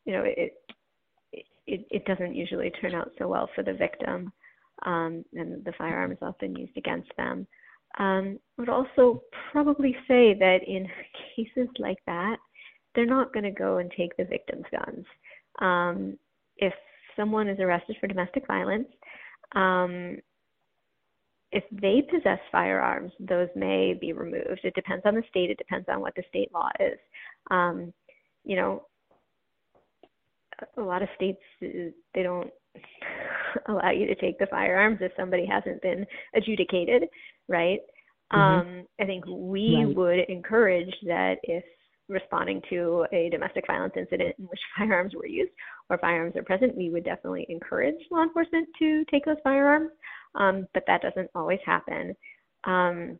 you 0.08 0.14
know, 0.14 0.24
it, 0.24 0.54
it 1.66 1.86
it 1.90 2.04
doesn't 2.06 2.34
usually 2.34 2.70
turn 2.80 2.94
out 2.94 3.10
so 3.18 3.28
well 3.28 3.50
for 3.54 3.62
the 3.62 3.74
victim, 3.74 4.32
um, 4.86 5.22
and 5.34 5.62
the 5.66 5.72
firearm 5.76 6.12
is 6.12 6.18
often 6.22 6.56
used 6.56 6.78
against 6.78 7.10
them. 7.18 7.46
Um, 7.98 8.38
would 8.56 8.70
also 8.70 9.22
probably 9.52 9.94
say 10.08 10.32
that 10.32 10.60
in 10.66 10.88
cases 11.36 11.68
like 11.78 11.98
that, 12.06 12.36
they're 12.94 13.04
not 13.04 13.34
going 13.34 13.44
to 13.44 13.50
go 13.50 13.78
and 13.78 13.92
take 13.94 14.16
the 14.16 14.24
victim's 14.24 14.64
guns. 14.72 15.04
Um, 15.58 16.18
if 16.56 16.72
someone 17.14 17.46
is 17.46 17.60
arrested 17.60 17.96
for 18.00 18.06
domestic 18.06 18.46
violence, 18.46 18.88
um, 19.54 20.16
if 21.52 21.64
they 21.70 22.00
possess 22.10 22.40
firearms, 22.50 23.12
those 23.20 23.48
may 23.54 23.92
be 23.92 24.14
removed. 24.14 24.60
It 24.64 24.74
depends 24.74 25.04
on 25.04 25.16
the 25.16 25.22
state. 25.28 25.50
It 25.50 25.58
depends 25.58 25.86
on 25.90 26.00
what 26.00 26.14
the 26.14 26.24
state 26.30 26.50
law 26.54 26.70
is. 26.80 26.98
Um, 27.50 27.92
you 28.44 28.56
know, 28.56 28.84
a 30.76 30.82
lot 30.82 31.02
of 31.02 31.08
states 31.14 31.40
they 31.60 32.22
don't 32.22 32.50
allow 33.68 33.90
you 33.90 34.06
to 34.06 34.14
take 34.14 34.38
the 34.38 34.46
firearms 34.46 34.98
if 35.00 35.12
somebody 35.16 35.46
hasn't 35.46 35.82
been 35.82 36.06
adjudicated, 36.34 37.04
right? 37.48 37.80
Mm-hmm. 38.32 38.38
Um, 38.40 38.86
I 39.00 39.04
think 39.04 39.24
we 39.26 39.84
right. 39.84 39.96
would 39.96 40.18
encourage 40.28 40.94
that 41.06 41.36
if 41.42 41.64
responding 42.08 42.60
to 42.70 43.06
a 43.12 43.28
domestic 43.30 43.66
violence 43.66 43.94
incident 43.96 44.34
in 44.38 44.44
which 44.46 44.60
firearms 44.78 45.14
were 45.14 45.26
used 45.26 45.52
or 45.90 45.98
firearms 45.98 46.36
are 46.36 46.42
present, 46.42 46.76
we 46.76 46.90
would 46.90 47.04
definitely 47.04 47.46
encourage 47.48 47.96
law 48.10 48.22
enforcement 48.22 48.68
to 48.78 49.04
take 49.10 49.24
those 49.24 49.36
firearms. 49.42 49.90
Um, 50.34 50.66
but 50.74 50.84
that 50.86 51.02
doesn't 51.02 51.30
always 51.34 51.58
happen. 51.64 52.14
Um, 52.64 53.18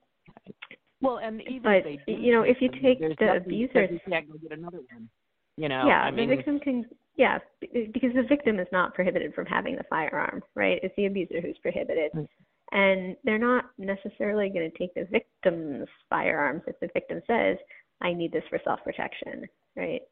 well, 1.01 1.19
and 1.19 1.41
even 1.43 1.63
but 1.63 1.85
you 2.07 2.33
know, 2.33 2.43
if 2.43 2.59
you 2.61 2.69
take 2.83 2.99
the 3.01 3.37
abusers, 3.37 3.89
you 3.91 4.01
can't 4.09 4.31
go 4.31 4.37
get 4.39 4.59
another 4.59 4.79
one. 4.93 5.09
You 5.57 5.69
know, 5.69 5.85
yeah, 5.87 6.03
I 6.03 6.11
mean, 6.11 6.29
the 6.29 6.37
victim 6.37 6.61
can. 6.61 6.85
Yeah, 7.19 7.39
because 7.61 8.15
the 8.15 8.23
victim 8.29 8.61
is 8.61 8.69
not 8.71 8.95
prohibited 8.95 9.35
from 9.35 9.45
having 9.45 9.75
the 9.75 9.83
firearm, 9.91 10.41
right? 10.55 10.79
It's 10.85 10.95
the 10.97 11.07
abuser 11.07 11.41
who's 11.43 11.59
prohibited. 11.61 12.13
Mm. 12.15 12.29
And 12.71 13.17
they're 13.25 13.39
not 13.39 13.71
necessarily 13.77 14.51
going 14.51 14.71
to 14.71 14.79
take 14.79 14.95
the 14.95 15.09
victim's 15.11 15.89
firearms 16.09 16.63
if 16.69 16.79
the 16.81 16.89
victim 16.95 17.21
says, 17.27 17.57
I 18.01 18.13
need 18.13 18.31
this 18.31 18.45
for 18.49 18.61
self 18.63 18.79
protection, 18.85 19.47
right? 19.77 20.03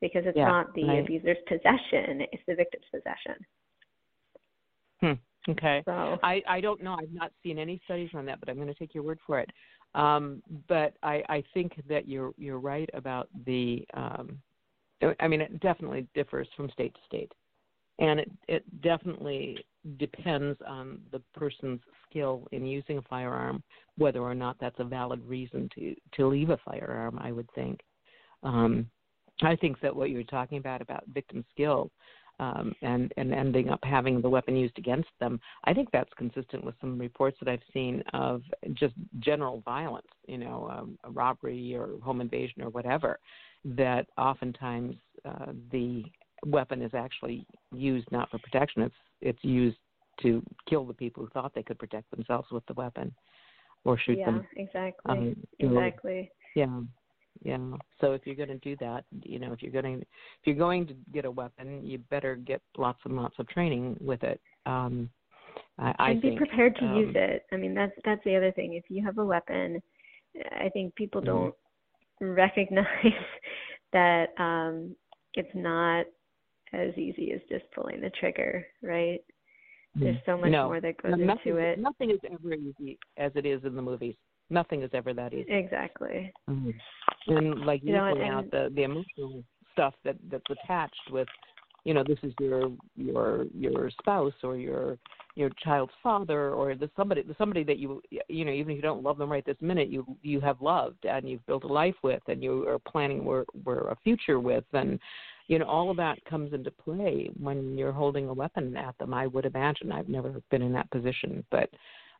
Because 0.00 0.24
it's 0.26 0.36
yeah, 0.36 0.48
not 0.48 0.74
the 0.74 0.84
right. 0.84 1.04
abuser's 1.04 1.36
possession, 1.46 2.26
it's 2.32 2.42
the 2.48 2.56
victim's 2.56 2.86
possession. 2.90 3.46
Hmm. 5.00 5.50
Okay. 5.50 5.82
So 5.84 6.18
I, 6.24 6.42
I 6.48 6.60
don't 6.60 6.82
know. 6.82 6.94
I've 6.94 7.12
not 7.12 7.30
seen 7.44 7.58
any 7.58 7.80
studies 7.84 8.10
on 8.14 8.26
that, 8.26 8.40
but 8.40 8.48
I'm 8.48 8.56
going 8.56 8.68
to 8.68 8.74
take 8.74 8.94
your 8.94 9.04
word 9.04 9.20
for 9.24 9.38
it. 9.38 9.50
Um, 9.94 10.42
but 10.68 10.94
I, 11.04 11.22
I 11.28 11.44
think 11.54 11.80
that 11.88 12.08
you're 12.08 12.32
you're 12.36 12.58
right 12.58 12.90
about 12.94 13.28
the. 13.46 13.86
Um, 13.94 14.40
I 15.20 15.28
mean, 15.28 15.40
it 15.40 15.60
definitely 15.60 16.06
differs 16.14 16.48
from 16.56 16.70
state 16.70 16.94
to 16.94 17.00
state, 17.06 17.32
and 17.98 18.20
it 18.20 18.30
it 18.48 18.82
definitely 18.82 19.64
depends 19.98 20.58
on 20.66 21.00
the 21.10 21.20
person's 21.34 21.80
skill 22.08 22.46
in 22.52 22.64
using 22.66 22.98
a 22.98 23.02
firearm, 23.02 23.62
whether 23.96 24.20
or 24.20 24.34
not 24.34 24.56
that's 24.60 24.78
a 24.78 24.84
valid 24.84 25.20
reason 25.26 25.68
to 25.74 25.94
to 26.16 26.26
leave 26.26 26.50
a 26.50 26.58
firearm. 26.58 27.18
I 27.20 27.32
would 27.32 27.50
think. 27.54 27.80
Um, 28.42 28.90
I 29.42 29.56
think 29.56 29.80
that 29.80 29.94
what 29.94 30.10
you're 30.10 30.22
talking 30.24 30.58
about 30.58 30.82
about 30.82 31.04
victim 31.12 31.44
skill 31.52 31.90
um, 32.38 32.74
and 32.82 33.12
and 33.16 33.32
ending 33.32 33.68
up 33.70 33.80
having 33.82 34.20
the 34.20 34.28
weapon 34.28 34.56
used 34.56 34.78
against 34.78 35.08
them, 35.20 35.40
I 35.64 35.74
think 35.74 35.88
that's 35.92 36.12
consistent 36.16 36.64
with 36.64 36.74
some 36.80 36.98
reports 36.98 37.36
that 37.40 37.48
I've 37.48 37.62
seen 37.72 38.02
of 38.12 38.42
just 38.74 38.94
general 39.20 39.62
violence. 39.64 40.06
You 40.26 40.38
know, 40.38 40.70
um, 40.72 40.98
a 41.04 41.10
robbery 41.10 41.74
or 41.74 41.90
home 42.02 42.20
invasion 42.20 42.62
or 42.62 42.70
whatever. 42.70 43.18
That 43.64 44.06
oftentimes 44.18 44.96
uh, 45.24 45.52
the 45.70 46.04
weapon 46.44 46.82
is 46.82 46.92
actually 46.94 47.46
used 47.72 48.10
not 48.10 48.30
for 48.30 48.38
protection; 48.38 48.82
it's 48.82 48.94
it's 49.20 49.44
used 49.44 49.78
to 50.22 50.42
kill 50.68 50.84
the 50.84 50.94
people 50.94 51.22
who 51.22 51.30
thought 51.30 51.52
they 51.54 51.62
could 51.62 51.78
protect 51.78 52.10
themselves 52.10 52.48
with 52.50 52.66
the 52.66 52.74
weapon 52.74 53.14
or 53.84 53.98
shoot 53.98 54.18
yeah, 54.18 54.26
them. 54.26 54.46
Yeah, 54.56 54.62
exactly. 54.62 55.12
Um, 55.12 55.36
exactly. 55.58 56.30
Yeah. 56.54 56.80
Yeah. 57.44 57.58
So 58.00 58.12
if 58.12 58.22
you're 58.24 58.36
going 58.36 58.48
to 58.48 58.58
do 58.58 58.76
that, 58.80 59.04
you 59.24 59.38
know, 59.38 59.52
if 59.52 59.62
you're 59.62 59.72
going 59.72 60.00
to, 60.00 60.02
if 60.02 60.06
you're 60.44 60.54
going 60.54 60.86
to 60.86 60.94
get 61.12 61.24
a 61.24 61.30
weapon, 61.30 61.84
you 61.84 61.98
better 61.98 62.36
get 62.36 62.60
lots 62.76 63.00
and 63.04 63.16
lots 63.16 63.34
of 63.38 63.48
training 63.48 63.96
with 64.00 64.22
it. 64.22 64.40
Um, 64.66 65.08
I, 65.78 65.94
I 65.98 66.10
and 66.10 66.22
be 66.22 66.28
think, 66.28 66.38
prepared 66.38 66.76
to 66.76 66.84
um, 66.84 66.96
use 66.96 67.14
it. 67.16 67.44
I 67.52 67.56
mean, 67.56 67.74
that's 67.74 67.92
that's 68.04 68.22
the 68.24 68.36
other 68.36 68.52
thing. 68.52 68.74
If 68.74 68.84
you 68.88 69.04
have 69.04 69.18
a 69.18 69.24
weapon, 69.24 69.82
I 70.52 70.68
think 70.68 70.94
people 70.94 71.20
mm-hmm. 71.20 71.30
don't 71.30 71.54
recognize 72.22 72.86
that 73.92 74.28
um, 74.38 74.94
it's 75.34 75.50
not 75.54 76.06
as 76.72 76.96
easy 76.96 77.32
as 77.32 77.40
just 77.48 77.64
pulling 77.74 78.00
the 78.00 78.10
trigger, 78.10 78.66
right? 78.82 79.20
There's 79.94 80.16
so 80.24 80.38
much 80.38 80.50
no. 80.50 80.68
more 80.68 80.80
that 80.80 81.02
goes 81.02 81.12
nothing, 81.18 81.52
into 81.52 81.58
it. 81.58 81.78
Nothing 81.78 82.10
is 82.10 82.18
ever 82.24 82.54
easy 82.54 82.98
as 83.18 83.30
it 83.34 83.44
is 83.44 83.62
in 83.64 83.76
the 83.76 83.82
movies. 83.82 84.14
Nothing 84.48 84.82
is 84.82 84.90
ever 84.94 85.12
that 85.12 85.34
easy. 85.34 85.50
Exactly. 85.50 86.32
Mm-hmm. 86.48 87.36
And 87.36 87.60
like 87.66 87.82
you, 87.82 87.90
you 87.90 87.96
know, 87.96 88.14
point 88.14 88.32
out 88.32 88.50
the 88.50 88.70
the 88.74 88.84
emotional 88.84 89.44
stuff 89.72 89.94
that 90.04 90.16
that's 90.30 90.44
attached 90.50 91.10
with, 91.10 91.28
you 91.84 91.92
know, 91.92 92.04
this 92.06 92.18
is 92.22 92.32
your 92.40 92.70
your 92.96 93.44
your 93.54 93.90
spouse 93.90 94.32
or 94.42 94.56
your 94.56 94.98
your 95.34 95.50
child's 95.62 95.92
father 96.02 96.50
or 96.50 96.74
the 96.74 96.90
somebody 96.96 97.22
the 97.22 97.34
somebody 97.38 97.64
that 97.64 97.78
you 97.78 98.02
you 98.28 98.44
know 98.44 98.52
even 98.52 98.72
if 98.72 98.76
you 98.76 98.82
don't 98.82 99.02
love 99.02 99.18
them 99.18 99.30
right 99.30 99.44
this 99.46 99.56
minute 99.60 99.88
you 99.88 100.04
you 100.22 100.40
have 100.40 100.60
loved 100.60 101.04
and 101.04 101.28
you've 101.28 101.44
built 101.46 101.64
a 101.64 101.68
life 101.68 101.94
with 102.02 102.22
and 102.28 102.42
you 102.42 102.66
are 102.68 102.78
planning 102.78 103.24
where 103.24 103.44
where 103.64 103.78
a 103.88 103.96
future 104.04 104.40
with 104.40 104.64
and 104.72 104.98
you 105.48 105.58
know 105.58 105.64
all 105.64 105.90
of 105.90 105.96
that 105.96 106.22
comes 106.24 106.52
into 106.52 106.70
play 106.70 107.30
when 107.40 107.76
you're 107.78 107.92
holding 107.92 108.28
a 108.28 108.34
weapon 108.34 108.76
at 108.76 108.96
them 108.98 109.14
i 109.14 109.26
would 109.26 109.46
imagine. 109.46 109.90
I've 109.90 110.08
never 110.08 110.34
been 110.50 110.62
in 110.62 110.72
that 110.72 110.90
position 110.90 111.44
but 111.50 111.70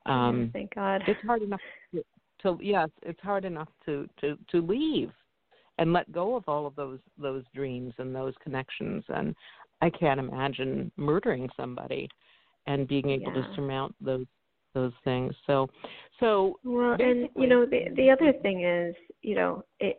um 0.07 0.51
thank 0.53 0.75
god. 0.75 1.03
it's 1.07 1.21
hard 1.27 1.43
enough 1.43 1.61
to, 1.95 2.03
to 2.43 2.59
yes 2.63 2.89
it's 3.03 3.21
hard 3.21 3.45
enough 3.45 3.69
to 3.87 4.09
to 4.21 4.39
to 4.51 4.63
leave 4.63 5.11
and 5.79 5.93
let 5.93 6.11
go 6.13 6.37
of 6.37 6.45
all 6.49 6.67
of 6.67 6.77
those 6.77 6.99
those 7.19 7.45
dreams 7.55 7.95
and 7.99 8.15
those 8.15 8.35
connections. 8.43 9.05
And 9.09 9.35
i 9.81 9.91
can't 9.91 10.21
imagine 10.21 10.91
murdering 10.97 11.49
somebody 11.57 12.09
and 12.67 12.89
being 12.89 13.11
able 13.11 13.33
yeah. 13.35 13.43
to 13.43 13.55
surmount 13.55 13.95
those 14.01 14.27
those 14.75 14.93
things 15.05 15.35
so 15.47 15.69
so 16.19 16.59
well 16.65 16.97
and 16.99 17.29
you 17.37 17.47
know 17.47 17.67
the 17.67 17.89
the 17.97 18.09
other 18.09 18.33
thing 18.41 18.65
is 18.65 18.95
you 19.21 19.35
know 19.35 19.63
it 19.81 19.99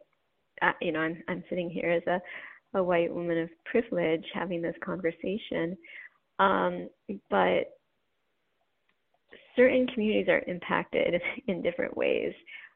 uh, 0.64 0.72
you 0.82 0.92
know 0.92 1.00
i'm 1.00 1.22
i'm 1.28 1.44
sitting 1.48 1.70
here 1.70 1.92
as 1.92 2.02
a 2.08 2.20
a 2.74 2.84
white 2.84 3.14
woman 3.14 3.38
of 3.38 3.50
privilege 3.66 4.26
having 4.34 4.62
this 4.62 4.76
conversation. 4.84 5.78
Um, 6.40 6.90
but 7.30 7.78
certain 9.56 9.88
communities 9.88 10.28
are 10.30 10.44
impacted 10.48 11.22
in 11.48 11.62
different 11.62 11.96
ways. 11.96 12.34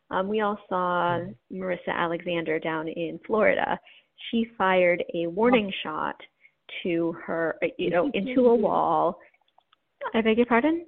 Um, 0.09 0.29
we 0.29 0.41
all 0.41 0.57
saw 0.69 1.19
mm-hmm. 1.19 1.61
Marissa 1.61 1.93
Alexander 1.93 2.59
down 2.59 2.87
in 2.87 3.19
Florida. 3.25 3.77
She 4.31 4.47
fired 4.57 5.03
a 5.13 5.27
warning 5.27 5.71
shot 5.83 6.15
to 6.83 7.13
her, 7.25 7.55
uh, 7.63 7.67
you 7.77 7.89
know, 7.89 8.09
into 8.13 8.47
a 8.47 8.55
wall. 8.55 9.17
I 10.13 10.21
beg 10.21 10.37
your 10.37 10.45
pardon? 10.45 10.85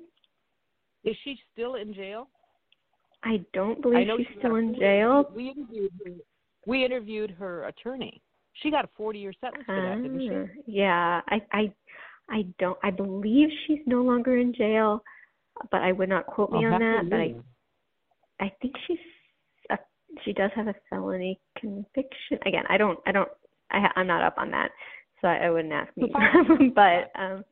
Is 1.03 1.15
she 1.23 1.39
still 1.53 1.75
in 1.75 1.93
jail? 1.93 2.27
I 3.23 3.41
don't 3.53 3.81
believe 3.81 4.09
I 4.09 4.17
she's 4.17 4.27
still 4.37 4.55
in 4.55 4.75
jail. 4.75 5.29
We 5.35 5.49
interviewed 5.49 5.91
her. 6.05 6.11
We 6.65 6.85
interviewed 6.85 7.31
her 7.31 7.65
attorney. 7.65 8.21
She 8.61 8.71
got 8.71 8.85
a 8.85 9.01
40-year 9.01 9.33
sentence 9.39 9.63
for 9.65 9.75
that, 9.75 10.01
didn't 10.01 10.21
she? 10.21 10.29
Ah, 10.31 10.61
yeah, 10.65 11.21
I, 11.29 11.41
I, 11.51 11.73
I 12.29 12.45
don't. 12.59 12.77
I 12.83 12.91
believe 12.91 13.49
she's 13.65 13.79
no 13.85 14.01
longer 14.01 14.37
in 14.37 14.53
jail, 14.53 15.03
but 15.71 15.81
I 15.81 15.91
would 15.91 16.09
not 16.09 16.27
quote 16.27 16.51
me 16.51 16.65
I'll 16.65 16.73
on 16.73 16.79
that. 16.79 17.09
But 17.09 17.19
I, 17.19 17.35
I 18.39 18.53
think 18.61 18.75
she's. 18.87 18.97
A, 19.69 19.77
she 20.23 20.33
does 20.33 20.51
have 20.55 20.67
a 20.67 20.75
felony 20.89 21.39
conviction. 21.57 22.39
Again, 22.45 22.63
I 22.69 22.77
don't. 22.77 22.99
I 23.05 23.11
don't. 23.11 23.29
I, 23.71 23.87
I'm 23.95 24.07
not 24.07 24.23
up 24.23 24.35
on 24.37 24.51
that, 24.51 24.71
so 25.21 25.27
I, 25.27 25.45
I 25.45 25.49
wouldn't 25.49 25.73
ask 25.73 25.95
me. 25.95 26.11
but 26.75 27.11
um, 27.19 27.43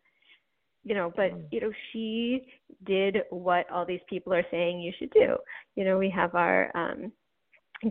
you 0.88 0.96
know, 0.96 1.12
but 1.16 1.34
mm. 1.34 1.44
you 1.52 1.60
know, 1.60 1.72
she 1.92 2.48
did 2.86 3.18
what 3.30 3.70
all 3.70 3.86
these 3.86 4.00
people 4.10 4.34
are 4.34 4.46
saying 4.50 4.80
you 4.80 4.94
should 4.98 5.12
do. 5.12 5.36
You 5.76 5.84
know, 5.84 5.98
we 5.98 6.10
have 6.10 6.34
our 6.34 6.72
um, 6.76 7.12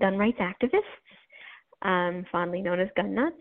gun 0.01 0.17
rights 0.17 0.39
activists, 0.41 0.81
um, 1.83 2.25
fondly 2.33 2.63
known 2.63 2.81
as 2.81 2.89
gun 2.97 3.15
nuts, 3.15 3.37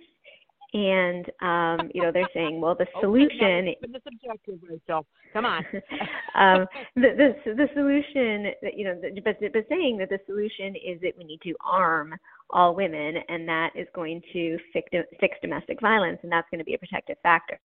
and 0.74 1.26
um, 1.42 1.90
you 1.94 2.02
know 2.02 2.12
they're 2.12 2.28
saying, 2.34 2.60
well, 2.60 2.76
the 2.76 2.86
solution. 3.02 3.74
Oh, 3.82 3.88
the 3.94 4.02
subjective, 4.04 4.60
Rachel. 4.70 5.06
Come 5.32 5.46
on. 5.46 5.64
um, 6.36 6.68
the, 6.98 7.34
the 7.46 7.54
the 7.54 7.70
solution, 7.74 8.52
you 8.76 8.84
know, 8.84 9.00
but 9.24 9.38
but 9.40 9.66
saying 9.70 9.98
that 10.00 10.10
the 10.10 10.20
solution 10.26 10.76
is 10.76 11.00
that 11.02 11.14
we 11.18 11.24
need 11.24 11.40
to 11.44 11.54
arm 11.66 12.14
all 12.50 12.76
women, 12.76 13.16
and 13.30 13.48
that 13.48 13.70
is 13.74 13.88
going 13.96 14.22
to 14.34 14.58
fix 14.74 14.90
fix 15.22 15.38
domestic 15.42 15.80
violence, 15.80 16.20
and 16.24 16.32
that's 16.32 16.48
going 16.52 16.60
to 16.60 16.66
be 16.66 16.74
a 16.74 16.78
protective 16.78 17.18
factor 17.24 17.58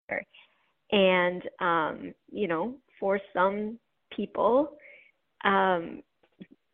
and 0.92 1.42
um, 1.60 2.14
you 2.30 2.48
know 2.48 2.74
for 2.98 3.20
some 3.32 3.78
people 4.14 4.72
um, 5.44 6.02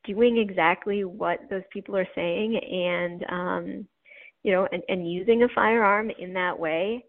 doing 0.05 0.39
exactly 0.39 1.05
what 1.05 1.41
those 1.51 1.63
people 1.73 1.97
are 1.97 2.09
saying 2.15 2.57
and 2.57 3.25
um, 3.31 3.87
you 4.43 4.53
know 4.53 4.69
and, 4.73 4.83
and 4.89 5.11
using 5.11 5.43
a 5.43 5.49
firearm 5.55 6.11
in 6.19 6.33
that 6.33 6.59
way 6.59 7.05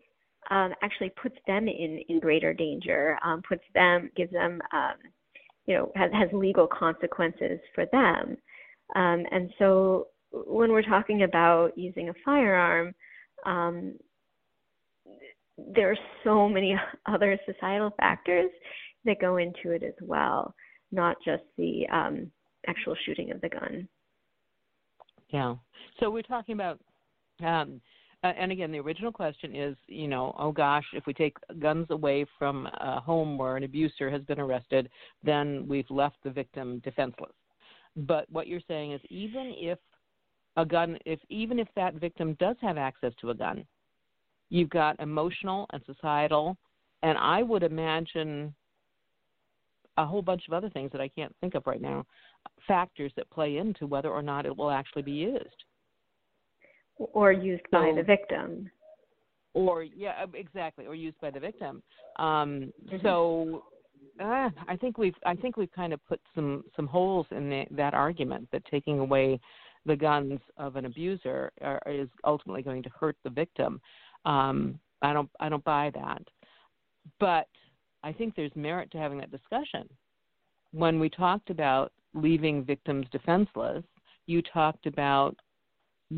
um, 0.49 0.73
actually 0.81 1.11
puts 1.21 1.35
them 1.45 1.67
in 1.67 2.01
in 2.09 2.19
greater 2.19 2.53
danger 2.53 3.17
um, 3.23 3.41
puts 3.47 3.63
them 3.73 4.09
gives 4.15 4.31
them 4.31 4.61
um, 4.73 4.95
you 5.67 5.75
know 5.75 5.91
has, 5.95 6.11
has 6.13 6.29
legal 6.33 6.67
consequences 6.67 7.59
for 7.75 7.85
them. 7.91 8.37
Um, 8.95 9.25
and 9.31 9.51
so 9.59 10.07
when 10.31 10.71
we're 10.71 10.81
talking 10.81 11.23
about 11.23 11.77
using 11.77 12.09
a 12.09 12.13
firearm 12.25 12.95
um, 13.45 13.93
there 15.57 15.91
are 15.91 15.97
so 16.23 16.47
many 16.47 16.75
other 17.05 17.39
societal 17.45 17.91
factors 17.97 18.51
that 19.05 19.19
go 19.19 19.37
into 19.37 19.71
it 19.71 19.83
as 19.83 19.93
well, 20.01 20.53
not 20.91 21.17
just 21.25 21.43
the 21.57 21.87
um, 21.91 22.31
actual 22.67 22.95
shooting 23.05 23.31
of 23.31 23.41
the 23.41 23.49
gun. 23.49 23.87
Yeah. 25.29 25.55
So 25.99 26.09
we're 26.09 26.23
talking 26.23 26.53
about, 26.53 26.79
um, 27.43 27.81
uh, 28.23 28.33
and 28.37 28.51
again, 28.51 28.71
the 28.71 28.79
original 28.79 29.11
question 29.11 29.55
is, 29.55 29.75
you 29.87 30.07
know, 30.07 30.35
oh 30.39 30.51
gosh, 30.51 30.85
if 30.93 31.05
we 31.05 31.13
take 31.13 31.37
guns 31.59 31.87
away 31.89 32.25
from 32.37 32.67
a 32.79 32.99
home 32.99 33.37
where 33.37 33.57
an 33.57 33.63
abuser 33.63 34.09
has 34.09 34.21
been 34.23 34.39
arrested, 34.39 34.89
then 35.23 35.65
we've 35.67 35.89
left 35.89 36.17
the 36.23 36.29
victim 36.29 36.79
defenseless. 36.83 37.33
But 37.95 38.29
what 38.31 38.47
you're 38.47 38.61
saying 38.67 38.93
is, 38.93 39.01
even 39.09 39.53
if 39.57 39.79
a 40.55 40.65
gun, 40.65 40.97
if 41.05 41.19
even 41.29 41.59
if 41.59 41.67
that 41.75 41.95
victim 41.95 42.35
does 42.39 42.55
have 42.61 42.77
access 42.77 43.13
to 43.21 43.29
a 43.29 43.35
gun, 43.35 43.65
You've 44.49 44.69
got 44.69 44.99
emotional 44.99 45.67
and 45.73 45.81
societal, 45.85 46.57
and 47.03 47.17
I 47.17 47.43
would 47.43 47.63
imagine 47.63 48.53
a 49.97 50.05
whole 50.05 50.21
bunch 50.21 50.43
of 50.47 50.53
other 50.53 50.69
things 50.69 50.91
that 50.91 51.01
I 51.01 51.07
can't 51.07 51.35
think 51.41 51.55
of 51.55 51.65
right 51.65 51.81
now, 51.81 52.05
factors 52.67 53.11
that 53.15 53.29
play 53.29 53.57
into 53.57 53.87
whether 53.87 54.09
or 54.09 54.21
not 54.21 54.45
it 54.45 54.55
will 54.55 54.69
actually 54.69 55.01
be 55.01 55.11
used. 55.11 55.63
Or 56.97 57.31
used 57.31 57.63
so, 57.71 57.79
by 57.79 57.93
the 57.95 58.03
victim. 58.03 58.69
Or 59.53 59.83
yeah, 59.83 60.25
exactly, 60.33 60.85
or 60.85 60.95
used 60.95 61.19
by 61.19 61.31
the 61.31 61.39
victim. 61.39 61.81
Um, 62.17 62.71
mm-hmm. 62.85 62.97
So 63.01 63.63
uh, 64.19 64.49
I 64.67 64.75
think 64.79 64.97
we've 64.97 65.15
I 65.25 65.35
think 65.35 65.57
we've 65.57 65.71
kind 65.71 65.93
of 65.93 66.05
put 66.07 66.19
some 66.35 66.63
some 66.75 66.87
holes 66.87 67.25
in 67.31 67.49
the, 67.49 67.65
that 67.71 67.93
argument 67.93 68.47
that 68.51 68.63
taking 68.69 68.99
away 68.99 69.39
the 69.85 69.95
guns 69.95 70.39
of 70.57 70.75
an 70.75 70.85
abuser 70.85 71.51
are, 71.61 71.81
is 71.87 72.09
ultimately 72.23 72.61
going 72.61 72.83
to 72.83 72.89
hurt 72.99 73.15
the 73.23 73.29
victim. 73.29 73.79
Um, 74.27 74.79
I 75.01 75.13
don't 75.13 75.29
I 75.39 75.47
don't 75.49 75.63
buy 75.63 75.91
that, 75.95 76.21
but 77.19 77.47
I 78.03 78.11
think 78.11 78.35
there's 78.35 78.55
merit 78.55 78.91
to 78.91 78.97
having 78.97 79.17
that 79.19 79.31
discussion. 79.31 79.87
When 80.71 80.99
we 80.99 81.09
talked 81.09 81.49
about 81.49 81.93
leaving 82.13 82.63
victims 82.63 83.07
defenseless, 83.11 83.83
you 84.25 84.41
talked 84.41 84.85
about 84.85 85.35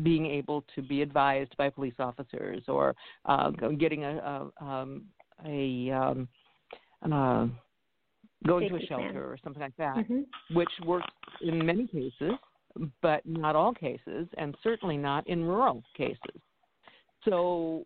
being 0.02 0.26
able 0.26 0.64
to 0.74 0.82
be 0.82 1.02
advised 1.02 1.56
by 1.56 1.70
police 1.70 1.94
officers 1.98 2.62
or 2.66 2.96
uh, 3.26 3.50
getting 3.78 4.04
a 4.04 4.50
a, 4.60 4.64
um, 4.64 5.04
a 5.46 5.90
um, 5.90 6.28
uh, 7.12 7.46
going 8.44 8.68
to 8.68 8.76
a 8.76 8.80
shelter 8.86 9.10
plan. 9.10 9.16
or 9.16 9.38
something 9.44 9.62
like 9.62 9.76
that, 9.76 9.96
mm-hmm. 9.96 10.22
which 10.56 10.70
works 10.84 11.06
in 11.42 11.64
many 11.64 11.86
cases, 11.86 12.32
but 13.02 13.24
not 13.24 13.54
all 13.54 13.72
cases, 13.72 14.26
and 14.36 14.56
certainly 14.64 14.96
not 14.96 15.26
in 15.28 15.44
rural 15.44 15.84
cases. 15.96 16.40
So 17.24 17.84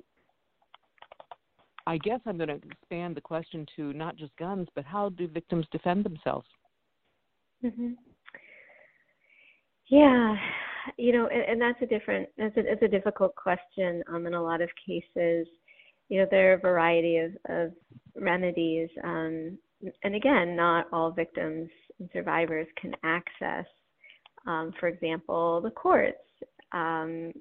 I 1.87 1.99
guess 1.99 2.21
I'm 2.27 2.37
going 2.37 2.49
to 2.49 2.61
expand 2.71 3.15
the 3.15 3.21
question 3.21 3.67
to 3.77 3.93
not 3.93 4.17
just 4.17 4.37
guns, 4.37 4.69
but 4.75 4.85
how 4.85 5.11
do 5.11 5.29
victims 5.29 5.67
defend 5.71 6.05
themselves? 6.05 6.47
Mm-hmm. 7.65 7.93
Yeah, 9.89 10.37
you 10.97 11.13
know, 11.13 11.29
and, 11.29 11.43
and 11.43 11.61
that's 11.61 11.83
a 11.83 11.87
different, 11.87 12.29
that's 12.39 12.57
a, 12.57 12.61
it's 12.61 12.83
a 12.83 12.89
difficult 12.89 13.35
question. 13.37 14.03
Um, 14.09 14.27
in 14.27 14.35
a 14.35 14.43
lot 14.43 14.63
of 14.63 14.71
cases, 14.87 15.47
you 16.09 16.21
know, 16.21 16.27
there 16.31 16.53
are 16.53 16.55
a 16.55 16.61
variety 16.61 17.19
of, 17.19 17.33
of 17.49 17.73
remedies, 18.17 18.89
um, 19.03 19.59
and 20.03 20.15
again, 20.15 20.57
not 20.57 20.87
all 20.93 21.11
victims 21.11 21.69
and 22.01 22.09
survivors 22.13 22.67
can 22.81 22.95
access, 23.05 23.67
um, 24.47 24.73
for 24.81 24.89
example, 24.89 25.61
the 25.61 25.71
courts 25.71 26.17
um, 26.73 27.33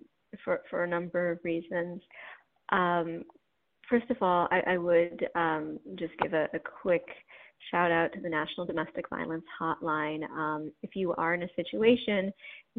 for 0.44 0.62
for 0.70 0.84
a 0.84 0.88
number 0.88 1.32
of 1.32 1.40
reasons. 1.44 2.02
Um, 2.72 3.24
first 3.90 4.10
of 4.10 4.18
all, 4.22 4.48
I, 4.52 4.74
I 4.74 4.78
would 4.78 5.26
um, 5.36 5.80
just 5.96 6.14
give 6.22 6.34
a, 6.34 6.48
a, 6.54 6.60
quick 6.60 7.06
shout 7.72 7.92
out 7.92 8.12
to 8.14 8.22
the 8.22 8.30
National 8.30 8.66
Domestic 8.66 9.10
Violence 9.10 9.44
Hotline. 9.60 10.24
Um, 10.30 10.72
if 10.82 10.96
you 10.96 11.14
are 11.16 11.34
in 11.34 11.44
a 11.44 11.48
situation 11.56 12.32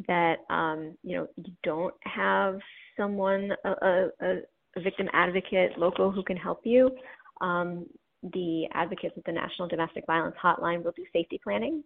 that 0.09 0.37
um, 0.51 0.97
you 1.03 1.17
know 1.17 1.27
you 1.37 1.53
don't 1.63 1.95
have 2.03 2.59
someone, 2.97 3.51
a, 3.65 3.69
a, 3.71 4.09
a, 4.23 4.81
victim 4.83 5.09
advocate 5.13 5.79
local 5.79 6.11
who 6.11 6.23
can 6.23 6.37
help 6.37 6.61
you, 6.65 6.91
um, 7.41 7.87
the 8.33 8.65
advocates 8.73 9.15
at 9.17 9.25
the 9.25 9.33
National 9.33 9.69
Domestic 9.69 10.05
Violence 10.07 10.37
Hotline 10.43 10.83
will 10.83 10.93
do 10.93 11.05
safety 11.13 11.41
planning. 11.43 11.83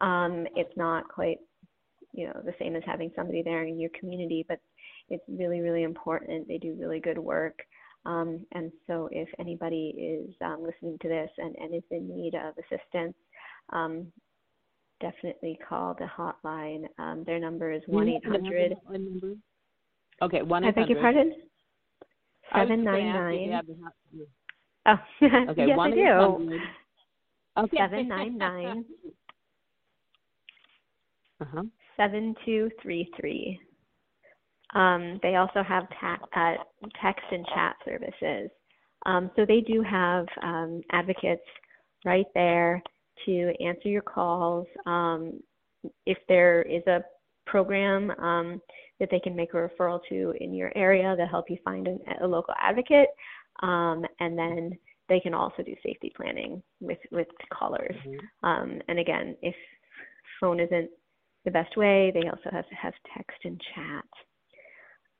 Um, 0.00 0.46
it's 0.54 0.76
not 0.76 1.08
quite 1.08 1.38
you 2.12 2.26
know 2.26 2.40
the 2.44 2.54
same 2.58 2.76
as 2.76 2.82
having 2.86 3.10
somebody 3.14 3.42
there 3.42 3.64
in 3.64 3.78
your 3.78 3.90
community, 3.98 4.44
but 4.48 4.58
it's 5.08 5.24
really 5.28 5.60
really 5.60 5.82
important. 5.82 6.48
They 6.48 6.58
do 6.58 6.76
really 6.78 7.00
good 7.00 7.18
work. 7.18 7.58
Um, 8.08 8.46
and 8.52 8.72
so, 8.86 9.08
if 9.12 9.28
anybody 9.38 9.94
is 9.98 10.34
um, 10.40 10.62
listening 10.62 10.98
to 11.02 11.08
this 11.08 11.28
and, 11.36 11.54
and 11.56 11.74
is 11.74 11.82
in 11.90 12.08
need 12.08 12.34
of 12.34 12.54
assistance, 12.56 13.14
um, 13.74 14.06
definitely 14.98 15.58
call 15.68 15.94
the 15.94 16.06
hotline. 16.06 16.86
Um, 16.98 17.22
their 17.26 17.38
number 17.38 17.70
is 17.70 17.82
one 17.86 18.08
eight 18.08 18.24
hundred. 18.24 18.74
Okay, 20.22 20.40
one 20.40 20.64
eight 20.64 20.74
hundred. 20.74 20.80
I 20.80 20.80
beg 20.80 20.88
your 20.88 21.00
pardon. 21.02 21.34
Seven 22.54 22.82
nine 22.82 23.12
nine. 23.12 23.60
Oh, 24.86 24.96
okay, 25.50 25.66
yes, 25.66 25.78
I 25.80 25.90
do. 25.90 26.60
Okay. 27.58 27.76
Seven 27.76 28.08
nine 28.08 28.38
nine. 28.38 28.84
Uh 31.42 31.44
huh. 31.52 31.62
Seven 31.98 32.34
two 32.46 32.70
three 32.80 33.10
three. 33.20 33.60
Um, 34.74 35.18
they 35.22 35.36
also 35.36 35.62
have 35.62 35.84
ta- 36.00 36.18
uh, 36.34 36.54
text 37.02 37.24
and 37.30 37.46
chat 37.54 37.76
services. 37.84 38.50
Um, 39.06 39.30
so 39.36 39.44
they 39.46 39.60
do 39.60 39.82
have 39.82 40.26
um, 40.42 40.82
advocates 40.92 41.42
right 42.04 42.26
there 42.34 42.82
to 43.26 43.52
answer 43.60 43.88
your 43.88 44.02
calls. 44.02 44.66
Um, 44.86 45.40
if 46.06 46.18
there 46.28 46.62
is 46.62 46.82
a 46.86 47.00
program 47.46 48.10
um, 48.12 48.60
that 49.00 49.08
they 49.10 49.20
can 49.20 49.34
make 49.34 49.54
a 49.54 49.56
referral 49.56 50.00
to 50.08 50.34
in 50.40 50.52
your 50.52 50.72
area, 50.76 51.14
they'll 51.16 51.26
help 51.26 51.48
you 51.48 51.58
find 51.64 51.88
a, 51.88 52.24
a 52.24 52.26
local 52.26 52.54
advocate. 52.60 53.08
Um, 53.62 54.04
and 54.20 54.38
then 54.38 54.78
they 55.08 55.20
can 55.20 55.34
also 55.34 55.62
do 55.62 55.74
safety 55.84 56.12
planning 56.14 56.62
with 56.80 56.98
with 57.10 57.28
callers. 57.52 57.96
Mm-hmm. 58.06 58.46
Um, 58.46 58.80
and 58.88 58.98
again, 58.98 59.36
if 59.42 59.54
phone 60.40 60.60
isn't 60.60 60.90
the 61.44 61.50
best 61.50 61.76
way, 61.76 62.12
they 62.12 62.28
also 62.28 62.50
have 62.50 62.64
have 62.70 62.94
text 63.16 63.38
and 63.44 63.60
chat. 63.74 64.04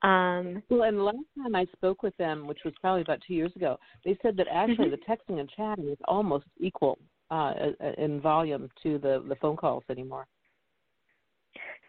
Um, 0.03 0.63
well, 0.71 0.83
and 0.83 0.99
the 0.99 1.03
last 1.03 1.17
time 1.37 1.57
I 1.57 1.67
spoke 1.73 2.03
with 2.03 2.17
them, 2.19 2.47
which 2.47 2.61
was 2.65 2.75
probably 2.81 3.03
about 3.03 3.19
two 3.27 3.35
years 3.35 3.53
ago, 3.57 3.79
they 4.05 4.17
said 4.23 4.37
that 4.37 4.47
actually 4.53 4.91
mm-hmm. 4.91 4.95
the 5.11 5.35
texting 5.35 5.41
and 5.41 5.51
chatting 5.57 5.89
is 5.89 5.99
almost 6.07 6.45
equal 6.61 6.99
uh, 7.31 7.53
in 7.99 8.21
volume 8.21 8.69
to 8.83 8.99
the 8.99 9.25
the 9.29 9.37
phone 9.37 9.57
calls 9.57 9.83
anymore. 9.91 10.27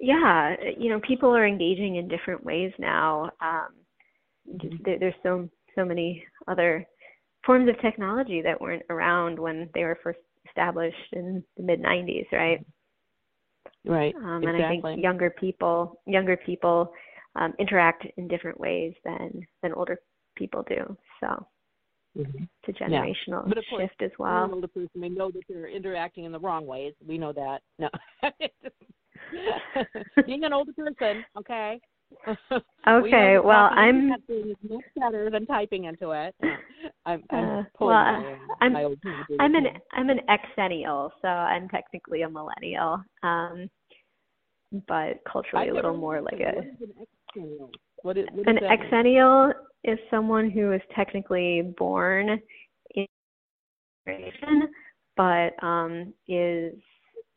Yeah, 0.01 0.55
you 0.77 0.89
know, 0.89 0.99
people 1.01 1.35
are 1.35 1.45
engaging 1.45 1.97
in 1.97 2.07
different 2.07 2.43
ways 2.43 2.71
now. 2.79 3.31
Um, 3.41 3.67
mm-hmm. 4.51 4.75
there, 4.83 4.99
there's 4.99 5.13
so 5.21 5.47
so 5.75 5.85
many 5.85 6.23
other 6.47 6.85
forms 7.45 7.69
of 7.69 7.79
technology 7.81 8.41
that 8.41 8.59
weren't 8.59 8.83
around 8.89 9.37
when 9.39 9.69
they 9.73 9.83
were 9.83 9.99
first 10.03 10.19
established 10.47 11.13
in 11.13 11.43
the 11.57 11.63
mid 11.63 11.81
90s, 11.81 12.25
right? 12.31 12.65
Right. 13.85 14.13
Um, 14.15 14.43
and 14.43 14.55
exactly. 14.55 14.77
I 14.77 14.95
think 14.95 15.03
younger 15.03 15.29
people 15.29 16.01
younger 16.05 16.37
people 16.37 16.91
um, 17.39 17.53
interact 17.57 18.05
in 18.17 18.27
different 18.27 18.59
ways 18.59 18.93
than 19.03 19.47
than 19.63 19.73
older 19.73 19.99
people 20.35 20.63
do. 20.67 20.95
So 21.19 21.27
mm-hmm. 22.17 22.43
it's 22.67 22.79
a 22.79 22.83
generational 22.83 23.47
yeah. 23.47 23.61
course, 23.69 23.81
shift 23.81 24.01
as 24.01 24.11
well. 24.19 24.45
An 24.45 24.53
older 24.53 24.67
person 24.67 24.89
may 24.95 25.09
know 25.09 25.31
that 25.31 25.41
they're 25.49 25.67
interacting 25.67 26.25
in 26.25 26.31
the 26.31 26.39
wrong 26.39 26.67
ways. 26.67 26.93
We 27.05 27.17
know 27.17 27.33
that. 27.33 27.61
No. 27.79 27.89
Being 30.25 30.43
an 30.43 30.53
older 30.53 30.73
person, 30.73 31.23
okay. 31.37 31.79
okay, 32.87 33.33
we 33.33 33.39
well, 33.39 33.69
I'm 33.71 34.09
much 34.09 34.21
better 34.99 35.29
than 35.29 35.45
typing 35.45 35.85
into 35.85 36.11
it. 36.11 36.33
I'm, 37.05 37.23
I'm 37.29 37.59
uh, 37.59 37.63
well, 37.79 37.89
my, 37.89 38.35
I'm 38.61 38.73
my 38.73 38.95
I'm 39.39 39.53
an 39.53 39.67
I'm 39.93 40.09
an 40.09 40.19
exennial, 40.27 41.11
so 41.21 41.27
I'm 41.27 41.69
technically 41.69 42.23
a 42.23 42.29
millennial, 42.29 43.03
um, 43.21 43.69
but 44.87 45.19
culturally 45.31 45.69
a 45.69 45.73
little 45.73 45.95
more 45.95 46.19
like 46.19 46.39
a. 46.39 46.63
What 48.01 48.17
is, 48.17 48.25
what 48.33 48.47
an 48.47 48.57
exennial 48.57 49.53
is 49.83 49.97
someone 50.09 50.49
who 50.49 50.71
is 50.71 50.81
technically 50.95 51.73
born 51.77 52.39
in 52.95 53.05
generation, 54.05 54.69
but 55.15 55.51
um, 55.63 56.13
is 56.27 56.73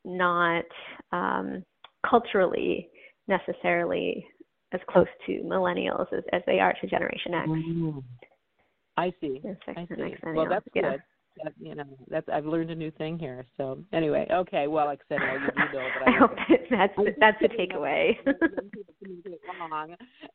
not 0.04 0.64
um, 1.12 1.64
culturally 2.08 2.88
necessarily 3.28 4.26
as 4.72 4.80
close 4.88 5.06
to 5.26 5.42
millennials 5.44 6.12
as, 6.12 6.24
as 6.32 6.42
they 6.46 6.58
are 6.58 6.74
to 6.80 6.86
Generation 6.86 7.34
X. 7.34 7.48
Mm-hmm. 7.48 7.98
I 8.96 9.12
see. 9.20 9.40
I 9.68 9.86
see. 9.86 10.14
Well, 10.34 10.48
that's 10.48 10.66
yeah. 10.74 10.82
good. 10.82 11.02
That, 11.42 11.52
you 11.58 11.74
know, 11.74 11.84
that's 12.08 12.28
I've 12.28 12.44
learned 12.44 12.70
a 12.70 12.74
new 12.74 12.90
thing 12.92 13.18
here. 13.18 13.46
So 13.56 13.78
anyway, 13.92 14.26
okay. 14.30 14.66
Well, 14.66 14.86
like 14.86 15.00
I 15.10 15.14
said, 15.14 15.20
you 15.22 15.66
do 15.72 15.78
know, 15.78 15.88
but 15.98 16.08
I, 16.08 16.14
I 16.14 16.18
hope 16.18 16.30
that's 16.70 16.96
the, 16.96 17.14
that's 17.18 17.38
the 17.40 17.48
takeaway. 17.48 18.16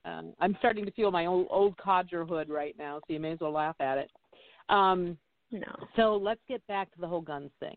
Um, 0.06 0.34
I'm 0.40 0.56
starting 0.60 0.86
to 0.86 0.92
feel 0.92 1.12
my 1.12 1.26
old 1.26 1.48
old 1.50 1.78
codgerhood 1.78 2.50
right 2.50 2.76
now, 2.78 3.00
so 3.00 3.14
you 3.14 3.20
may 3.20 3.34
as 3.34 3.40
well 3.40 3.52
laugh 3.52 3.76
at 3.80 3.98
it. 3.98 4.10
Um, 4.70 5.18
no. 5.52 5.68
So 5.96 6.16
let's 6.16 6.42
get 6.48 6.66
back 6.68 6.94
to 6.94 7.02
the 7.02 7.08
whole 7.08 7.22
guns 7.22 7.52
thing. 7.60 7.76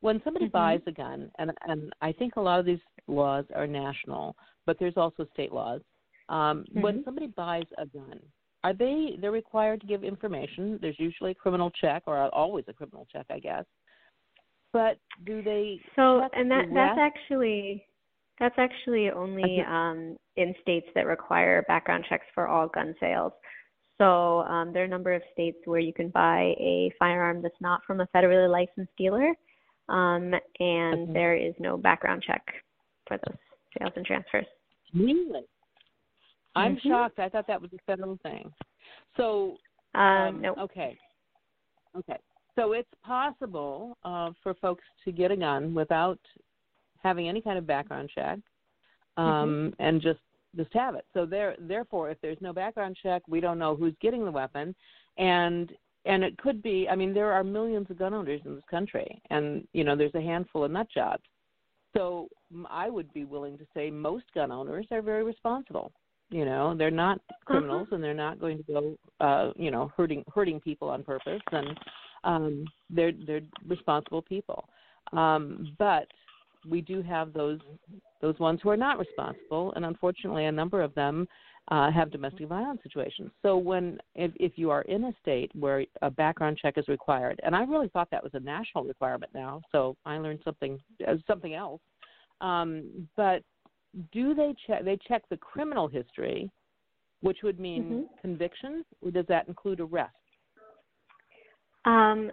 When 0.00 0.20
somebody 0.24 0.46
mm-hmm. 0.46 0.52
buys 0.52 0.80
a 0.86 0.92
gun, 0.92 1.30
and 1.38 1.52
and 1.66 1.92
I 2.00 2.12
think 2.12 2.36
a 2.36 2.40
lot 2.40 2.60
of 2.60 2.66
these 2.66 2.80
laws 3.06 3.44
are 3.54 3.66
national, 3.66 4.36
but 4.66 4.78
there's 4.78 4.96
also 4.96 5.26
state 5.32 5.52
laws. 5.52 5.80
Um, 6.28 6.64
mm-hmm. 6.70 6.80
When 6.80 7.04
somebody 7.04 7.28
buys 7.28 7.66
a 7.78 7.86
gun, 7.86 8.20
are 8.64 8.72
they 8.72 9.16
they're 9.20 9.32
required 9.32 9.80
to 9.80 9.86
give 9.86 10.04
information? 10.04 10.78
There's 10.80 10.98
usually 10.98 11.32
a 11.32 11.34
criminal 11.34 11.70
check, 11.80 12.04
or 12.06 12.18
always 12.34 12.64
a 12.68 12.72
criminal 12.72 13.06
check, 13.12 13.26
I 13.30 13.38
guess. 13.38 13.64
But 14.72 14.98
do 15.26 15.42
they? 15.42 15.80
So, 15.96 16.28
and 16.32 16.50
that 16.50 16.66
that's 16.72 16.98
actually 16.98 17.84
that's 18.38 18.54
actually 18.58 19.10
only 19.10 19.62
um, 19.68 20.16
in 20.36 20.54
states 20.62 20.86
that 20.94 21.06
require 21.06 21.64
background 21.68 22.04
checks 22.08 22.26
for 22.34 22.48
all 22.48 22.68
gun 22.68 22.94
sales. 22.98 23.32
So 23.98 24.40
um, 24.40 24.72
there 24.72 24.82
are 24.82 24.86
a 24.86 24.88
number 24.88 25.12
of 25.12 25.22
states 25.32 25.58
where 25.64 25.78
you 25.78 25.92
can 25.92 26.08
buy 26.08 26.54
a 26.58 26.90
firearm 26.98 27.42
that's 27.42 27.54
not 27.60 27.82
from 27.86 28.00
a 28.00 28.06
federally 28.14 28.50
licensed 28.50 28.92
dealer, 28.96 29.34
um, 29.88 30.34
and 30.58 31.02
okay. 31.02 31.12
there 31.12 31.36
is 31.36 31.54
no 31.60 31.76
background 31.76 32.24
check 32.26 32.42
for 33.06 33.18
those 33.26 33.36
sales 33.78 33.92
and 33.96 34.06
transfers. 34.06 34.46
Really? 34.94 35.42
I'm 36.54 36.76
mm-hmm. 36.76 36.88
shocked. 36.88 37.18
I 37.18 37.28
thought 37.28 37.46
that 37.46 37.60
was 37.60 37.70
a 37.72 37.78
federal 37.86 38.18
thing. 38.22 38.52
So, 39.16 39.56
um, 39.94 40.02
um, 40.02 40.40
no. 40.40 40.54
Okay. 40.56 40.98
Okay. 41.96 42.18
So 42.54 42.72
it's 42.72 42.88
possible 43.04 43.96
uh, 44.04 44.30
for 44.42 44.54
folks 44.54 44.84
to 45.04 45.12
get 45.12 45.30
a 45.30 45.36
gun 45.36 45.74
without 45.74 46.18
having 47.02 47.28
any 47.28 47.40
kind 47.40 47.58
of 47.58 47.66
background 47.66 48.10
check, 48.14 48.38
um, 49.16 49.24
mm-hmm. 49.24 49.82
and 49.82 50.00
just 50.00 50.20
just 50.56 50.72
have 50.74 50.94
it. 50.94 51.06
So 51.14 51.24
there, 51.24 51.56
therefore, 51.58 52.10
if 52.10 52.18
there's 52.20 52.36
no 52.40 52.52
background 52.52 52.96
check, 53.02 53.22
we 53.26 53.40
don't 53.40 53.58
know 53.58 53.74
who's 53.74 53.94
getting 54.02 54.24
the 54.24 54.30
weapon, 54.30 54.74
and 55.16 55.72
and 56.04 56.22
it 56.22 56.36
could 56.38 56.62
be. 56.62 56.88
I 56.90 56.94
mean, 56.94 57.14
there 57.14 57.32
are 57.32 57.44
millions 57.44 57.90
of 57.90 57.98
gun 57.98 58.12
owners 58.12 58.40
in 58.44 58.54
this 58.54 58.64
country, 58.70 59.20
and 59.30 59.66
you 59.72 59.84
know, 59.84 59.96
there's 59.96 60.14
a 60.14 60.20
handful 60.20 60.64
of 60.64 60.70
nut 60.70 60.88
jobs. 60.92 61.22
So 61.96 62.28
I 62.70 62.88
would 62.90 63.12
be 63.12 63.24
willing 63.24 63.58
to 63.58 63.66
say 63.74 63.90
most 63.90 64.24
gun 64.34 64.50
owners 64.50 64.86
are 64.90 65.02
very 65.02 65.24
responsible. 65.24 65.92
You 66.32 66.46
know, 66.46 66.74
they're 66.74 66.90
not 66.90 67.20
criminals 67.44 67.88
uh-huh. 67.88 67.96
and 67.96 68.04
they're 68.04 68.14
not 68.14 68.40
going 68.40 68.56
to 68.56 68.62
go, 68.64 68.96
uh, 69.20 69.52
you 69.54 69.70
know, 69.70 69.92
hurting 69.96 70.24
hurting 70.34 70.60
people 70.60 70.88
on 70.88 71.04
purpose, 71.04 71.42
and 71.52 71.78
um, 72.24 72.64
they're 72.88 73.12
they're 73.26 73.42
responsible 73.68 74.22
people. 74.22 74.66
Um, 75.12 75.76
but 75.78 76.06
we 76.68 76.80
do 76.80 77.02
have 77.02 77.34
those 77.34 77.60
those 78.22 78.38
ones 78.38 78.60
who 78.62 78.70
are 78.70 78.76
not 78.78 78.98
responsible, 78.98 79.72
and 79.76 79.84
unfortunately, 79.84 80.46
a 80.46 80.52
number 80.52 80.80
of 80.80 80.94
them 80.94 81.28
uh, 81.68 81.90
have 81.90 82.10
domestic 82.10 82.48
violence 82.48 82.80
situations. 82.82 83.30
So 83.42 83.58
when 83.58 83.98
if, 84.14 84.32
if 84.36 84.52
you 84.56 84.70
are 84.70 84.82
in 84.82 85.04
a 85.04 85.12
state 85.20 85.50
where 85.54 85.84
a 86.00 86.10
background 86.10 86.58
check 86.60 86.78
is 86.78 86.88
required, 86.88 87.40
and 87.44 87.54
I 87.54 87.64
really 87.64 87.88
thought 87.88 88.08
that 88.10 88.22
was 88.22 88.32
a 88.34 88.40
national 88.40 88.84
requirement 88.84 89.32
now, 89.34 89.60
so 89.70 89.96
I 90.06 90.16
learned 90.16 90.40
something 90.44 90.80
uh, 91.06 91.14
something 91.26 91.54
else. 91.54 91.80
Um, 92.40 93.06
but 93.16 93.42
do 94.12 94.34
they 94.34 94.54
check? 94.66 94.84
They 94.84 94.98
check 95.08 95.22
the 95.28 95.36
criminal 95.36 95.88
history, 95.88 96.50
which 97.20 97.38
would 97.42 97.60
mean 97.60 97.84
mm-hmm. 97.84 98.02
convictions, 98.20 98.84
or 99.00 99.10
does 99.10 99.26
that 99.28 99.48
include 99.48 99.80
arrest? 99.80 100.14
Um, 101.84 102.30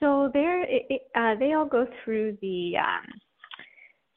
so 0.00 0.30
there, 0.32 0.64
it, 0.64 1.02
uh, 1.14 1.34
they 1.38 1.52
all 1.52 1.66
go 1.66 1.86
through 2.04 2.36
the. 2.42 2.72
Um, 2.78 3.06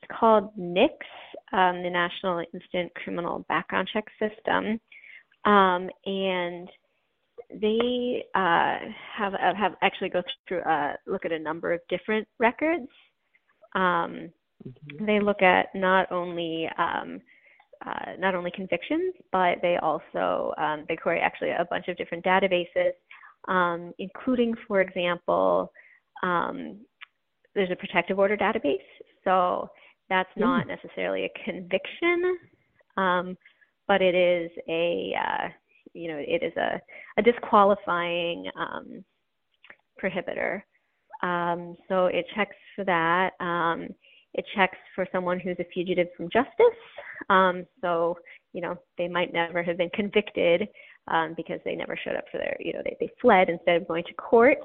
it's 0.02 0.12
called 0.20 0.52
NICS, 0.58 1.06
um, 1.54 1.84
the 1.84 1.90
National 1.90 2.44
Instant 2.54 2.94
Criminal 2.96 3.46
Background 3.48 3.90
Check 3.94 4.06
System, 4.20 4.80
um, 5.46 5.90
and 6.06 6.70
they 7.62 8.24
uh, 8.36 8.78
have 9.16 9.34
uh, 9.34 9.56
have 9.58 9.74
actually 9.82 10.10
go 10.10 10.22
through 10.48 10.62
uh, 10.62 10.94
look 11.08 11.26
at 11.26 11.32
a 11.32 11.40
number 11.40 11.74
of 11.74 11.80
different 11.90 12.28
records. 12.40 12.88
Um, 13.76 14.30
mm-hmm. 14.68 15.06
They 15.06 15.20
look 15.20 15.42
at 15.42 15.68
not 15.76 16.12
only 16.12 16.70
um, 16.78 17.22
uh, 17.86 18.14
not 18.20 18.36
only 18.36 18.52
convictions, 18.52 19.14
but 19.32 19.58
they 19.62 19.78
also 19.78 20.54
um, 20.58 20.86
they 20.88 20.96
query 20.96 21.20
actually 21.20 21.52
a 21.52 21.66
bunch 21.70 21.88
of 21.88 21.98
different 21.98 22.26
databases, 22.26 22.92
um, 23.48 23.94
including, 24.00 24.54
for 24.68 24.82
example, 24.82 25.72
um, 26.24 26.80
there's 27.56 27.72
a 27.72 27.76
protective 27.76 28.20
order 28.20 28.36
database. 28.36 28.78
So 29.24 29.70
that's 30.10 30.30
not 30.36 30.66
mm. 30.66 30.70
necessarily 30.70 31.26
a 31.26 31.44
conviction, 31.46 32.38
um, 32.98 33.38
but 33.88 34.02
it 34.02 34.16
is 34.16 34.52
a 34.68 35.14
uh, 35.18 35.48
you 35.94 36.10
know 36.10 36.18
it 36.18 36.44
is 36.44 36.54
a, 36.58 36.82
a 37.18 37.22
disqualifying 37.22 38.50
um, 38.60 39.04
prohibitor. 40.02 40.62
Um, 41.22 41.76
so 41.88 42.06
it 42.06 42.26
checks 42.36 42.56
for 42.76 42.86
that. 42.86 43.32
It 44.34 44.46
checks 44.56 44.78
for 44.96 45.08
someone 45.12 45.40
who's 45.40 45.58
a 45.60 45.66
fugitive 45.74 46.08
from 46.16 46.30
justice. 46.32 46.80
Um, 47.30 47.66
so 47.82 48.18
you 48.54 48.62
know 48.62 48.78
they 48.98 49.08
might 49.08 49.34
never 49.34 49.64
have 49.64 49.78
been 49.78 49.90
convicted 49.94 50.68
um, 51.08 51.34
because 51.36 51.60
they 51.66 51.76
never 51.76 51.98
showed 52.04 52.16
up 52.16 52.26
for 52.32 52.38
their 52.38 52.58
you 52.60 52.74
know 52.74 52.82
they, 52.84 52.96
they 53.00 53.10
fled 53.22 53.50
instead 53.50 53.76
of 53.82 53.88
going 53.88 54.04
to 54.06 54.14
court 54.14 54.58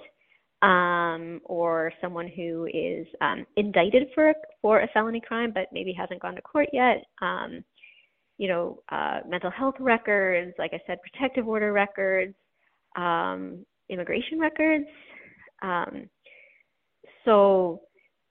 um, 0.62 1.40
or 1.44 1.92
someone 2.00 2.28
who 2.28 2.66
is 2.72 3.06
um, 3.20 3.46
indicted 3.56 4.08
for 4.14 4.34
for 4.62 4.80
a 4.80 4.88
felony 4.88 5.20
crime 5.20 5.52
but 5.52 5.68
maybe 5.72 5.92
hasn't 5.92 6.20
gone 6.20 6.34
to 6.34 6.42
court 6.42 6.68
yet. 6.72 7.04
Um, 7.22 7.64
you 8.36 8.48
know, 8.48 8.82
uh, 8.90 9.20
mental 9.28 9.50
health 9.50 9.76
records, 9.78 10.52
like 10.58 10.72
I 10.74 10.80
said, 10.86 10.98
protective 11.02 11.46
order 11.46 11.72
records, 11.72 12.34
um, 12.96 13.64
immigration 13.88 14.40
records. 14.40 14.86
Um, 15.62 16.08
so 17.24 17.80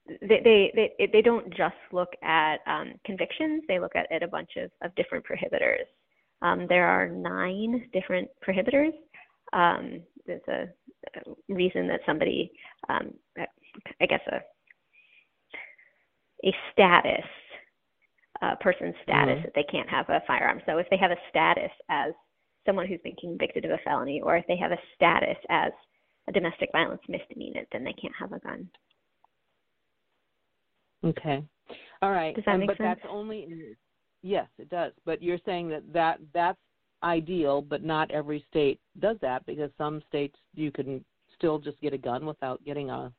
they, 0.07 0.41
they 0.43 0.71
they 0.97 1.09
they 1.11 1.21
don't 1.21 1.49
just 1.55 1.75
look 1.91 2.09
at 2.23 2.57
um, 2.67 2.93
convictions; 3.05 3.63
they 3.67 3.79
look 3.79 3.95
at, 3.95 4.11
at 4.11 4.23
a 4.23 4.27
bunch 4.27 4.51
of, 4.57 4.69
of 4.83 4.93
different 4.95 5.25
prohibitors. 5.25 5.85
Um, 6.41 6.65
there 6.67 6.87
are 6.87 7.07
nine 7.07 7.89
different 7.93 8.29
prohibitors. 8.45 8.91
Um, 9.53 10.01
there's 10.25 10.41
a 10.49 10.67
reason 11.47 11.87
that 11.87 12.01
somebody, 12.05 12.51
um, 12.89 13.13
I 14.01 14.05
guess 14.05 14.21
a 14.31 14.41
a 16.45 16.55
status, 16.71 17.25
a 18.41 18.55
person's 18.57 18.95
status 19.03 19.39
Mhm. 19.39 19.43
that 19.43 19.53
they 19.55 19.63
can't 19.63 19.89
have 19.89 20.09
a 20.09 20.21
firearm. 20.27 20.61
So 20.65 20.77
if 20.77 20.89
they 20.89 20.97
have 20.97 21.11
a 21.11 21.17
status 21.29 21.71
as 21.89 22.13
someone 22.65 22.87
who's 22.87 23.01
been 23.01 23.15
convicted 23.15 23.65
of 23.65 23.71
a 23.71 23.77
felony, 23.79 24.21
or 24.21 24.35
if 24.37 24.45
they 24.47 24.57
have 24.57 24.71
a 24.71 24.79
status 24.95 25.37
as 25.49 25.71
a 26.27 26.31
domestic 26.31 26.71
violence 26.71 27.01
misdemeanor, 27.07 27.65
then 27.71 27.83
they 27.83 27.93
can't 27.93 28.15
have 28.15 28.33
a 28.33 28.39
gun. 28.39 28.69
Okay. 31.03 31.43
All 32.01 32.11
right. 32.11 32.35
Does 32.35 32.45
that 32.45 32.53
Um, 32.55 32.59
make 32.61 32.67
but 32.69 32.77
sense? 32.77 32.99
that's 33.01 33.11
only 33.11 33.75
yes, 34.21 34.47
it 34.57 34.69
does. 34.69 34.93
But 35.05 35.21
you're 35.21 35.39
saying 35.45 35.69
that, 35.69 35.83
that 35.93 36.19
that's 36.33 36.59
ideal, 37.03 37.61
but 37.61 37.83
not 37.83 38.09
every 38.11 38.45
state 38.49 38.79
does 38.99 39.17
that 39.21 39.45
because 39.45 39.69
some 39.77 40.01
states 40.07 40.37
you 40.55 40.71
can 40.71 41.03
still 41.35 41.59
just 41.59 41.79
get 41.81 41.93
a 41.93 41.97
gun 41.97 42.25
without 42.25 42.63
getting 42.63 42.89
a 42.89 43.11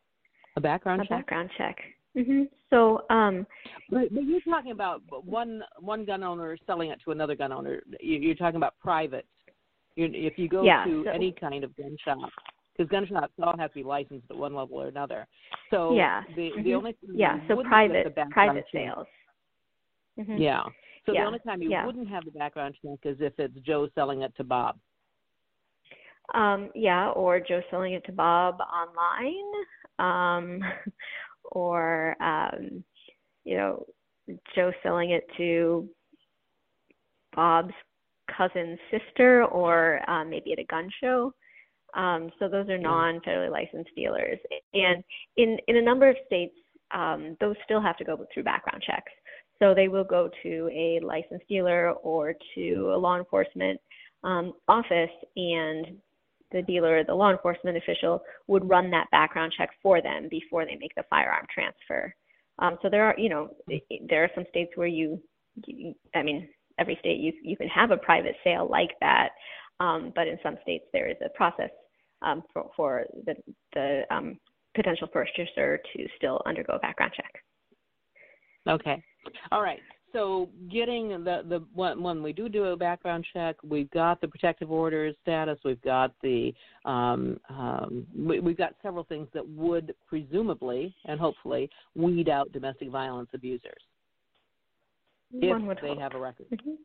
a 0.56 0.60
background 0.60 1.02
check. 1.02 1.06
a 1.10 1.14
check. 1.14 1.18
background 1.26 1.50
check. 1.58 1.76
hmm 2.16 2.42
So, 2.70 3.02
um, 3.10 3.44
But, 3.90 4.14
but 4.14 4.22
you're 4.24 4.40
talking 4.42 4.70
about 4.70 5.02
one 5.24 5.62
one 5.80 6.04
gun 6.04 6.22
owner 6.22 6.56
selling 6.66 6.90
it 6.90 7.00
to 7.04 7.10
another 7.10 7.34
gun 7.34 7.52
owner. 7.52 7.82
You- 8.00 8.20
You're 8.20 8.36
talking 8.36 8.56
about 8.56 8.78
private. 8.78 9.26
you 9.96 10.08
if 10.12 10.38
you 10.38 10.48
go 10.48 10.62
Yeah, 10.62 10.84
to 10.84 11.04
so- 11.04 11.10
any 11.10 11.32
kind 11.32 11.64
of 11.64 11.74
gun 11.76 11.96
shop, 12.04 12.30
because 12.76 12.90
gun 12.90 13.06
shops 13.06 13.32
all 13.42 13.56
have 13.58 13.70
to 13.70 13.74
be 13.74 13.84
licensed 13.84 14.26
at 14.30 14.36
one 14.36 14.54
level 14.54 14.80
or 14.80 14.88
another. 14.88 15.26
So 15.70 15.94
Yeah. 15.94 16.22
the 16.34 16.50
the 16.62 16.70
Mhm. 16.70 16.76
only 16.76 16.96
yeah, 17.02 17.46
so 17.46 17.62
private 17.62 18.14
the 18.14 18.26
private 18.30 18.66
sales. 18.72 19.06
hmm 20.16 20.38
Yeah. 20.38 20.64
So 21.06 21.12
Yeah, 21.12 21.20
the 21.20 21.26
only 21.26 21.38
time 21.40 21.62
you 21.62 21.70
yeah. 21.70 21.84
wouldn't 21.84 22.08
have 22.08 22.24
the 22.24 22.30
background 22.30 22.76
check 22.82 22.98
is 23.04 23.20
if 23.20 23.38
it's 23.38 23.58
Joe 23.60 23.88
selling 23.94 24.22
it 24.22 24.34
to 24.36 24.44
Bob. 24.44 24.78
Um, 26.32 26.70
yeah, 26.74 27.10
or 27.10 27.38
Joe 27.38 27.62
selling 27.70 27.92
it 27.92 28.04
to 28.06 28.12
Bob 28.12 28.58
online, 28.60 29.52
um, 29.98 30.62
or 31.52 32.16
um, 32.22 32.82
you 33.44 33.56
know, 33.56 33.86
Joe 34.54 34.72
selling 34.82 35.10
it 35.10 35.28
to 35.36 35.88
Bob's 37.34 37.74
cousin's 38.34 38.78
sister, 38.90 39.44
or 39.44 40.00
um, 40.10 40.30
maybe 40.30 40.52
at 40.52 40.58
a 40.58 40.64
gun 40.64 40.88
show. 41.00 41.34
Um, 41.94 42.30
so 42.38 42.48
those 42.48 42.68
are 42.68 42.78
non-federally 42.78 43.50
licensed 43.50 43.90
dealers, 43.94 44.38
and 44.72 45.04
in 45.36 45.58
in 45.68 45.76
a 45.76 45.82
number 45.82 46.08
of 46.08 46.16
states, 46.26 46.54
um, 46.92 47.36
those 47.40 47.56
still 47.64 47.80
have 47.80 47.96
to 47.98 48.04
go 48.04 48.26
through 48.32 48.42
background 48.42 48.82
checks. 48.84 49.12
So 49.60 49.74
they 49.74 49.88
will 49.88 50.04
go 50.04 50.28
to 50.42 50.70
a 50.72 51.00
licensed 51.04 51.46
dealer 51.48 51.92
or 51.92 52.34
to 52.56 52.92
a 52.92 52.98
law 52.98 53.16
enforcement 53.16 53.80
um, 54.24 54.54
office, 54.66 55.10
and 55.36 55.98
the 56.50 56.62
dealer, 56.62 57.04
the 57.04 57.14
law 57.14 57.30
enforcement 57.30 57.76
official, 57.76 58.22
would 58.48 58.68
run 58.68 58.90
that 58.90 59.10
background 59.10 59.52
check 59.56 59.70
for 59.82 60.02
them 60.02 60.28
before 60.28 60.64
they 60.64 60.76
make 60.76 60.94
the 60.96 61.04
firearm 61.08 61.46
transfer. 61.52 62.14
Um, 62.58 62.78
so 62.82 62.88
there 62.88 63.04
are, 63.04 63.14
you 63.18 63.28
know, 63.28 63.50
there 64.08 64.24
are 64.24 64.30
some 64.34 64.44
states 64.48 64.72
where 64.76 64.86
you, 64.86 65.20
you 65.66 65.94
I 66.14 66.22
mean, 66.22 66.48
every 66.78 66.96
state 67.00 67.20
you 67.20 67.32
you 67.42 67.56
can 67.56 67.68
have 67.68 67.90
a 67.90 67.96
private 67.96 68.36
sale 68.42 68.68
like 68.68 68.90
that, 69.00 69.30
um, 69.80 70.12
but 70.14 70.26
in 70.26 70.38
some 70.42 70.56
states 70.62 70.84
there 70.92 71.08
is 71.08 71.16
a 71.24 71.28
process 71.30 71.70
um, 72.24 72.42
for, 72.52 72.70
for 72.76 73.04
the 73.26 73.34
the 73.74 74.02
um, 74.10 74.38
potential 74.74 75.06
purchaser 75.06 75.78
to 75.94 76.06
still 76.16 76.40
undergo 76.46 76.74
a 76.74 76.78
background 76.80 77.12
check. 77.16 77.32
Okay. 78.68 79.02
All 79.52 79.62
right. 79.62 79.80
So 80.12 80.48
getting 80.70 81.08
the 81.08 81.42
the 81.48 81.64
when, 81.74 82.02
when 82.02 82.22
we 82.22 82.32
do 82.32 82.48
do 82.48 82.66
a 82.66 82.76
background 82.76 83.26
check, 83.32 83.56
we've 83.64 83.90
got 83.90 84.20
the 84.20 84.28
protective 84.28 84.70
order 84.70 85.10
status, 85.22 85.58
we've 85.64 85.82
got 85.82 86.12
the 86.22 86.54
um, 86.84 87.38
um, 87.48 88.06
we, 88.16 88.38
we've 88.38 88.56
got 88.56 88.74
several 88.82 89.04
things 89.04 89.28
that 89.34 89.46
would 89.48 89.94
presumably 90.06 90.94
and 91.06 91.18
hopefully 91.18 91.68
weed 91.96 92.28
out 92.28 92.52
domestic 92.52 92.90
violence 92.90 93.28
abusers 93.34 93.82
if 95.32 95.50
One 95.50 95.66
would 95.66 95.78
they 95.82 95.88
hope. 95.88 96.00
have 96.00 96.14
a 96.14 96.20
record. 96.20 96.46
Mhm. 96.52 96.76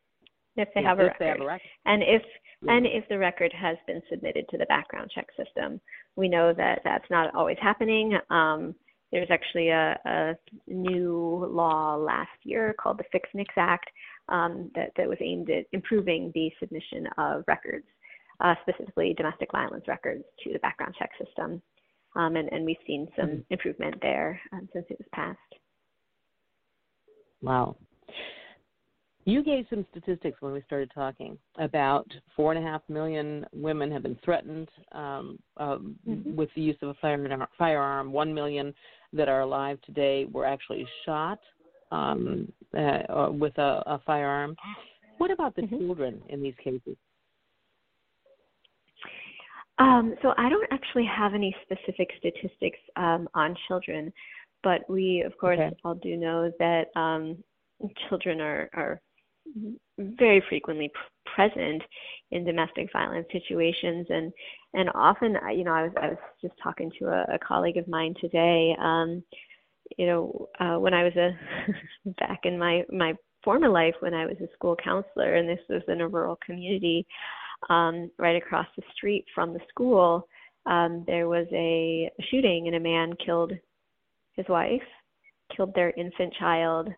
If 0.56 0.74
they 0.74 0.82
Yeah, 0.82 0.90
have 0.90 1.00
a 1.00 1.06
if 1.06 1.08
record. 1.08 1.20
they 1.20 1.28
have 1.28 1.42
a 1.42 1.46
record. 1.46 1.70
And 1.86 2.04
if 2.04 2.24
Yeah. 2.62 2.74
and 2.74 2.86
if 2.86 3.08
the 3.08 3.18
record 3.18 3.54
has 3.54 3.78
been 3.88 4.02
submitted 4.10 4.48
to 4.50 4.58
the 4.58 4.66
background 4.66 5.10
check 5.12 5.32
system, 5.38 5.80
we 6.16 6.28
know 6.28 6.54
that 6.54 6.82
that's 6.84 7.10
not 7.10 7.34
always 7.34 7.58
happening. 7.60 8.18
Um, 8.30 8.76
there's 9.12 9.32
actually 9.32 9.70
a, 9.70 10.00
a 10.06 10.38
new 10.68 11.46
law 11.50 11.96
last 11.96 12.38
year 12.44 12.74
called 12.74 12.98
the 13.00 13.06
Fix 13.12 13.30
NICS 13.34 13.54
Act 13.58 13.90
um, 14.28 14.70
that, 14.76 14.92
that 14.98 15.08
was 15.08 15.18
aimed 15.22 15.50
at 15.50 15.66
improving 15.72 16.32
the 16.36 16.52
submission 16.60 17.08
of 17.18 17.44
records, 17.48 17.88
uh, 18.42 18.54
specifically 18.62 19.14
domestic 19.16 19.52
violence 19.52 19.88
records, 19.88 20.24
to 20.44 20.54
the 20.54 20.60
background 20.60 20.94
check 21.00 21.10
system. 21.18 21.62
Um, 22.16 22.36
and, 22.36 22.52
and 22.52 22.66
we've 22.66 22.78
seen 22.86 23.08
some 23.16 23.30
Mhm. 23.30 23.46
improvement 23.50 23.96
there 24.02 24.40
um, 24.52 24.68
since 24.74 24.86
it 24.90 25.00
was 25.00 25.08
passed. 25.14 25.56
Wow. 27.42 27.78
You 29.30 29.44
gave 29.44 29.68
some 29.70 29.86
statistics 29.92 30.42
when 30.42 30.54
we 30.54 30.64
started 30.64 30.90
talking 30.92 31.38
about 31.60 32.08
four 32.36 32.52
and 32.52 32.66
a 32.66 32.68
half 32.68 32.82
million 32.90 33.46
women 33.54 33.92
have 33.92 34.02
been 34.02 34.18
threatened 34.26 34.70
um, 34.92 35.38
um, 35.58 36.00
Mhm. 36.08 36.34
with 36.34 36.52
the 36.56 36.62
use 36.62 36.82
of 36.82 36.90
a 36.90 36.94
firearm. 36.96 37.48
Firearm. 37.56 38.12
One 38.12 38.34
million 38.34 38.74
that 39.14 39.30
are 39.30 39.42
alive 39.42 39.80
today 39.82 40.26
were 40.26 40.46
actually 40.46 40.84
shot 41.06 41.40
um, 41.92 42.52
uh, 42.76 43.30
with 43.32 43.56
a, 43.60 43.84
a 43.86 44.00
firearm. 44.00 44.58
What 45.20 45.30
about 45.30 45.56
the 45.56 45.62
Mhm. 45.62 45.78
children 45.78 46.24
in 46.30 46.42
these 46.42 46.56
cases? 46.56 46.98
Um, 49.78 50.16
so 50.24 50.34
I 50.38 50.50
don't 50.50 50.72
actually 50.72 51.06
have 51.06 51.36
any 51.36 51.56
specific 51.62 52.12
statistics 52.18 52.80
um, 52.96 53.30
on 53.36 53.56
children, 53.68 54.12
but 54.64 54.90
we, 54.90 55.22
of 55.22 55.38
course, 55.38 55.60
Okay. 55.60 55.76
all 55.84 55.94
do 55.94 56.18
know 56.18 56.52
that 56.58 56.90
um, 56.96 57.44
children 58.08 58.42
are, 58.42 58.70
are 58.74 59.00
very 59.98 60.44
frequently 60.50 60.88
p- 60.90 61.32
present 61.36 61.82
in 62.32 62.46
domestic 62.46 62.92
violence 62.92 63.28
situations, 63.32 64.08
and 64.10 64.32
and 64.74 64.90
often, 64.94 65.38
you 65.56 65.64
know, 65.64 65.74
I 65.74 65.84
was 65.84 65.92
I 66.02 66.08
was 66.10 66.18
just 66.42 66.54
talking 66.62 66.92
to 67.00 67.06
a, 67.08 67.36
a 67.36 67.40
colleague 67.40 67.78
of 67.78 67.88
mine 67.88 68.14
today. 68.20 68.76
Um, 68.80 69.24
you 69.98 70.06
know, 70.06 70.48
uh, 70.60 70.76
when 70.80 70.94
I 70.94 71.04
was 71.04 71.16
a 71.16 71.32
back 72.20 72.42
in 72.44 72.58
my 72.58 72.84
my 72.92 73.14
former 73.44 73.70
life 73.70 73.96
when 74.02 74.14
I 74.14 74.26
was 74.26 74.38
a 74.42 74.54
school 74.54 74.76
counselor, 74.84 75.36
and 75.36 75.48
this 75.48 75.60
was 75.70 75.82
in 75.88 76.02
a 76.02 76.08
rural 76.08 76.38
community 76.46 77.06
um, 77.70 78.10
right 78.18 78.36
across 78.36 78.68
the 78.76 78.84
street 78.96 79.26
from 79.34 79.54
the 79.54 79.60
school, 79.70 80.28
um, 80.66 81.04
there 81.08 81.28
was 81.28 81.48
a 81.52 82.12
shooting 82.30 82.68
and 82.68 82.76
a 82.76 82.80
man 82.80 83.14
killed 83.26 83.54
his 84.34 84.46
wife, 84.48 84.82
killed 85.56 85.74
their 85.74 85.92
infant 85.92 86.34
child, 86.40 86.90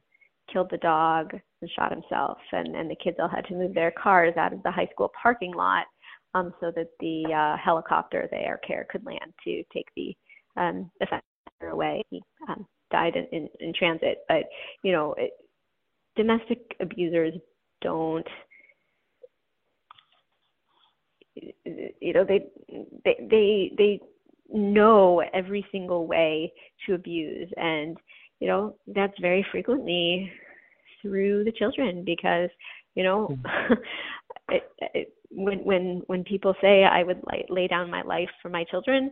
killed 0.52 0.70
the 0.72 0.78
dog, 0.78 1.34
and 1.62 1.72
shot 1.72 1.92
himself. 1.92 2.38
And, 2.52 2.76
and 2.76 2.90
the 2.90 2.96
kids 2.96 3.18
all 3.20 3.30
had 3.30 3.46
to 3.46 3.56
move 3.56 3.74
their 3.74 3.92
cars 3.92 4.36
out 4.38 4.54
of 4.54 4.64
the 4.64 4.72
high 4.72 4.90
school 4.92 5.12
parking 5.22 5.54
lot 5.54 5.86
um, 6.34 6.54
so 6.60 6.72
that 6.76 6.88
the 7.00 7.26
uh, 7.34 7.58
helicopter, 7.58 8.28
the 8.32 8.38
air 8.38 8.60
care, 8.66 8.88
could 8.90 9.06
land 9.06 9.34
to 9.44 9.64
take 9.74 9.88
the 9.96 10.16
um, 10.58 10.90
offender 11.02 11.72
away. 11.72 12.04
He 12.10 12.22
um, 12.50 12.66
died 12.92 13.16
in, 13.16 13.26
in, 13.32 13.50
in 13.60 13.74
transit. 13.74 14.20
But, 14.28 14.44
you 14.84 14.92
know, 14.92 15.14
it, 15.18 15.32
domestic 16.16 16.76
abusers 16.80 17.34
don't 17.82 18.28
you 21.36 22.14
know 22.14 22.26
they 22.26 22.46
they 23.06 23.16
they 23.30 23.72
they 23.78 24.00
know 24.54 25.24
every 25.34 25.66
single 25.72 26.06
way 26.06 26.52
to 26.86 26.94
abuse 26.94 27.50
and 27.56 27.98
you 28.42 28.48
know 28.48 28.76
that's 28.88 29.18
very 29.22 29.46
frequently 29.52 30.30
through 31.02 31.46
the 31.46 31.54
children 31.54 32.04
because 32.06 32.50
you 32.96 33.04
know 33.04 33.38
it, 34.50 34.64
it, 34.94 35.14
when 35.32 35.60
when 35.60 36.02
when 36.08 36.24
people 36.26 36.54
say 36.62 36.84
i 36.84 37.04
would 37.04 37.22
lay, 37.32 37.46
lay 37.50 37.68
down 37.68 37.90
my 37.90 38.02
life 38.02 38.30
for 38.42 38.50
my 38.50 38.66
children 38.66 39.12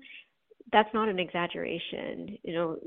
that's 0.73 0.93
not 0.93 1.07
an 1.09 1.19
exaggeration 1.19 2.37
you 2.43 2.53
know 2.53 2.77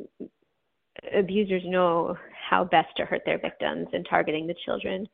abusers 1.16 1.62
know 1.64 2.14
how 2.50 2.64
best 2.64 2.88
to 2.96 3.04
hurt 3.06 3.22
their 3.24 3.38
victims 3.38 3.88
and 3.92 4.06
targeting 4.10 4.46
the 4.46 4.54
children 4.66 5.06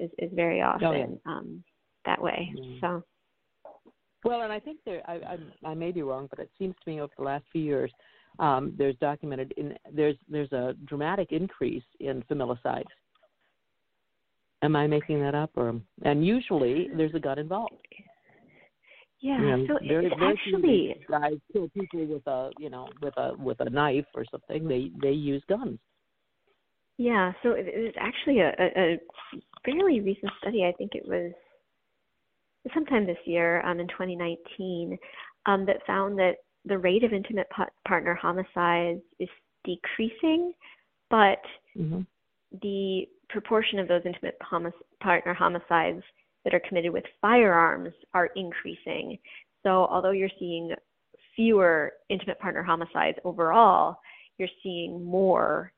is 0.00 0.10
is 0.18 0.30
very 0.34 0.60
often 0.60 0.86
Oh, 0.86 0.92
yeah. 0.92 1.32
um 1.32 1.64
that 2.04 2.20
way 2.20 2.52
Mm. 2.58 2.80
so 2.80 3.02
Well, 4.24 4.40
and 4.42 4.52
I 4.52 4.58
think 4.58 4.78
there, 4.86 5.02
I, 5.06 5.36
I, 5.64 5.70
I 5.70 5.74
may 5.74 5.92
be 5.92 6.02
wrong, 6.02 6.28
but 6.30 6.38
it 6.38 6.50
seems 6.58 6.74
to 6.82 6.90
me 6.90 7.00
over 7.00 7.12
the 7.18 7.24
last 7.24 7.44
few 7.52 7.60
years, 7.62 7.92
um, 8.38 8.74
there's 8.76 8.96
documented 8.96 9.52
in 9.56 9.74
there's 9.92 10.16
there's 10.28 10.52
a 10.52 10.74
dramatic 10.86 11.32
increase 11.32 11.84
in 12.00 12.22
familicide. 12.30 12.84
Am 14.62 14.74
I 14.76 14.86
making 14.86 15.20
that 15.20 15.34
up, 15.34 15.50
or 15.56 15.80
and 16.02 16.26
usually 16.26 16.88
there's 16.96 17.14
a 17.14 17.20
gun 17.20 17.38
involved. 17.38 17.74
yeah 19.20 19.38
know, 19.38 19.66
so 19.68 19.78
very, 19.86 20.06
it's 20.06 20.14
actually 20.22 20.96
guys 21.08 21.34
kill 21.52 21.68
people 21.68 22.06
with 22.06 22.26
a 22.26 22.50
you 22.58 22.70
know 22.70 22.88
with 23.00 23.16
a 23.16 23.32
with 23.38 23.60
a 23.60 23.70
knife 23.70 24.06
or 24.14 24.24
something. 24.30 24.66
They 24.66 24.90
they 25.00 25.12
use 25.12 25.42
guns. 25.48 25.78
Yeah, 26.96 27.32
so 27.42 27.50
it 27.50 27.66
it 27.66 27.82
was 27.82 27.94
actually 28.00 28.40
a, 28.40 28.50
a, 28.58 28.94
a 28.94 29.00
fairly 29.64 30.00
recent 30.00 30.32
study. 30.40 30.64
I 30.64 30.72
think 30.76 30.92
it 30.94 31.06
was 31.06 31.32
sometime 32.72 33.06
this 33.06 33.18
year, 33.26 33.60
um, 33.66 33.80
in 33.80 33.88
2019, 33.88 34.98
um, 35.46 35.66
that 35.66 35.86
found 35.86 36.18
that 36.18 36.36
the 36.64 36.78
rate 36.78 37.04
of 37.04 37.12
intimate 37.12 37.48
partner 37.86 38.14
homicides 38.14 39.02
is 39.18 39.28
decreasing, 39.64 40.52
but 41.10 41.40
mm-hmm. 41.76 42.00
the 42.62 43.06
proportion 43.28 43.78
of 43.78 43.88
those 43.88 44.02
intimate 44.04 44.36
homic- 44.42 44.74
partner 45.02 45.34
homicides 45.34 46.02
that 46.44 46.54
are 46.54 46.62
committed 46.68 46.92
with 46.92 47.04
firearms 47.20 47.92
are 48.12 48.30
increasing. 48.36 49.18
So, 49.62 49.86
although 49.86 50.10
you're 50.10 50.28
seeing 50.38 50.74
fewer 51.36 51.92
intimate 52.08 52.38
partner 52.38 52.62
homicides 52.62 53.18
overall, 53.24 53.98
you're 54.38 54.48
seeing 54.62 55.04
more 55.04 55.72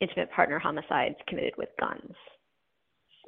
intimate 0.00 0.30
partner 0.32 0.58
homicides 0.58 1.16
committed 1.26 1.54
with 1.56 1.68
guns. 1.80 2.14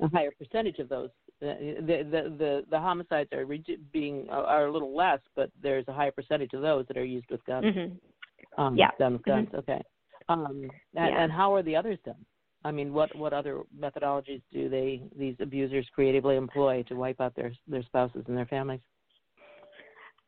A 0.03 0.09
higher 0.09 0.31
percentage 0.39 0.79
of 0.79 0.89
those, 0.89 1.11
the 1.41 2.05
the 2.11 2.37
the, 2.39 2.65
the 2.71 2.79
homicides 2.79 3.31
are 3.33 3.47
being 3.93 4.29
are 4.31 4.67
a 4.67 4.73
little 4.73 4.95
less, 4.95 5.21
but 5.35 5.51
there's 5.63 5.87
a 5.89 5.93
higher 5.93 6.13
percentage 6.13 6.53
of 6.53 6.63
those 6.63 6.87
that 6.89 6.97
are 6.97 7.05
used 7.05 7.31
with 7.31 7.45
guns. 7.45 7.67
Mm-hmm. 7.67 8.61
Um, 8.61 8.77
yeah, 8.77 8.91
done 8.99 9.15
with 9.15 9.25
guns. 9.25 9.49
Mm-hmm. 9.49 9.59
Okay. 9.59 9.83
Um, 10.29 10.71
and, 10.95 11.15
yeah. 11.15 11.23
and 11.23 11.33
how 11.33 11.55
are 11.55 11.63
the 11.63 11.77
others 11.77 11.99
done? 12.05 12.25
I 12.65 12.71
mean, 12.71 12.93
what 12.93 13.15
what 13.17 13.33
other 13.33 13.63
methodologies 13.79 14.43
do 14.53 14.69
they 14.69 15.03
these 15.19 15.37
abusers 15.41 15.87
creatively 15.95 16.37
employ 16.37 16.83
to 16.85 16.95
wipe 16.95 17.21
out 17.21 17.35
their 17.35 17.53
their 17.67 17.83
spouses 17.83 18.25
and 18.29 18.37
their 18.37 18.47
families? 18.47 18.81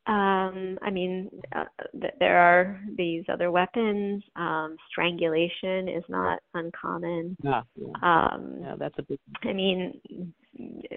Um, 0.07 0.79
I 0.83 0.91
mean, 0.91 1.31
uh, 1.55 1.65
th- 1.93 2.15
there 2.19 2.37
are 2.37 2.81
these 2.97 3.23
other 3.29 3.53
weapons. 3.53 4.25
Um, 4.35 4.77
strangulation 4.91 5.89
is 5.89 6.03
not 6.09 6.41
uncommon. 6.55 7.37
Yeah, 7.43 7.63
yeah. 7.77 7.93
Um, 8.03 8.57
yeah, 8.61 8.75
that's 8.79 8.99
a 8.99 9.03
big. 9.03 9.21
I 9.45 9.53
mean, 9.53 10.01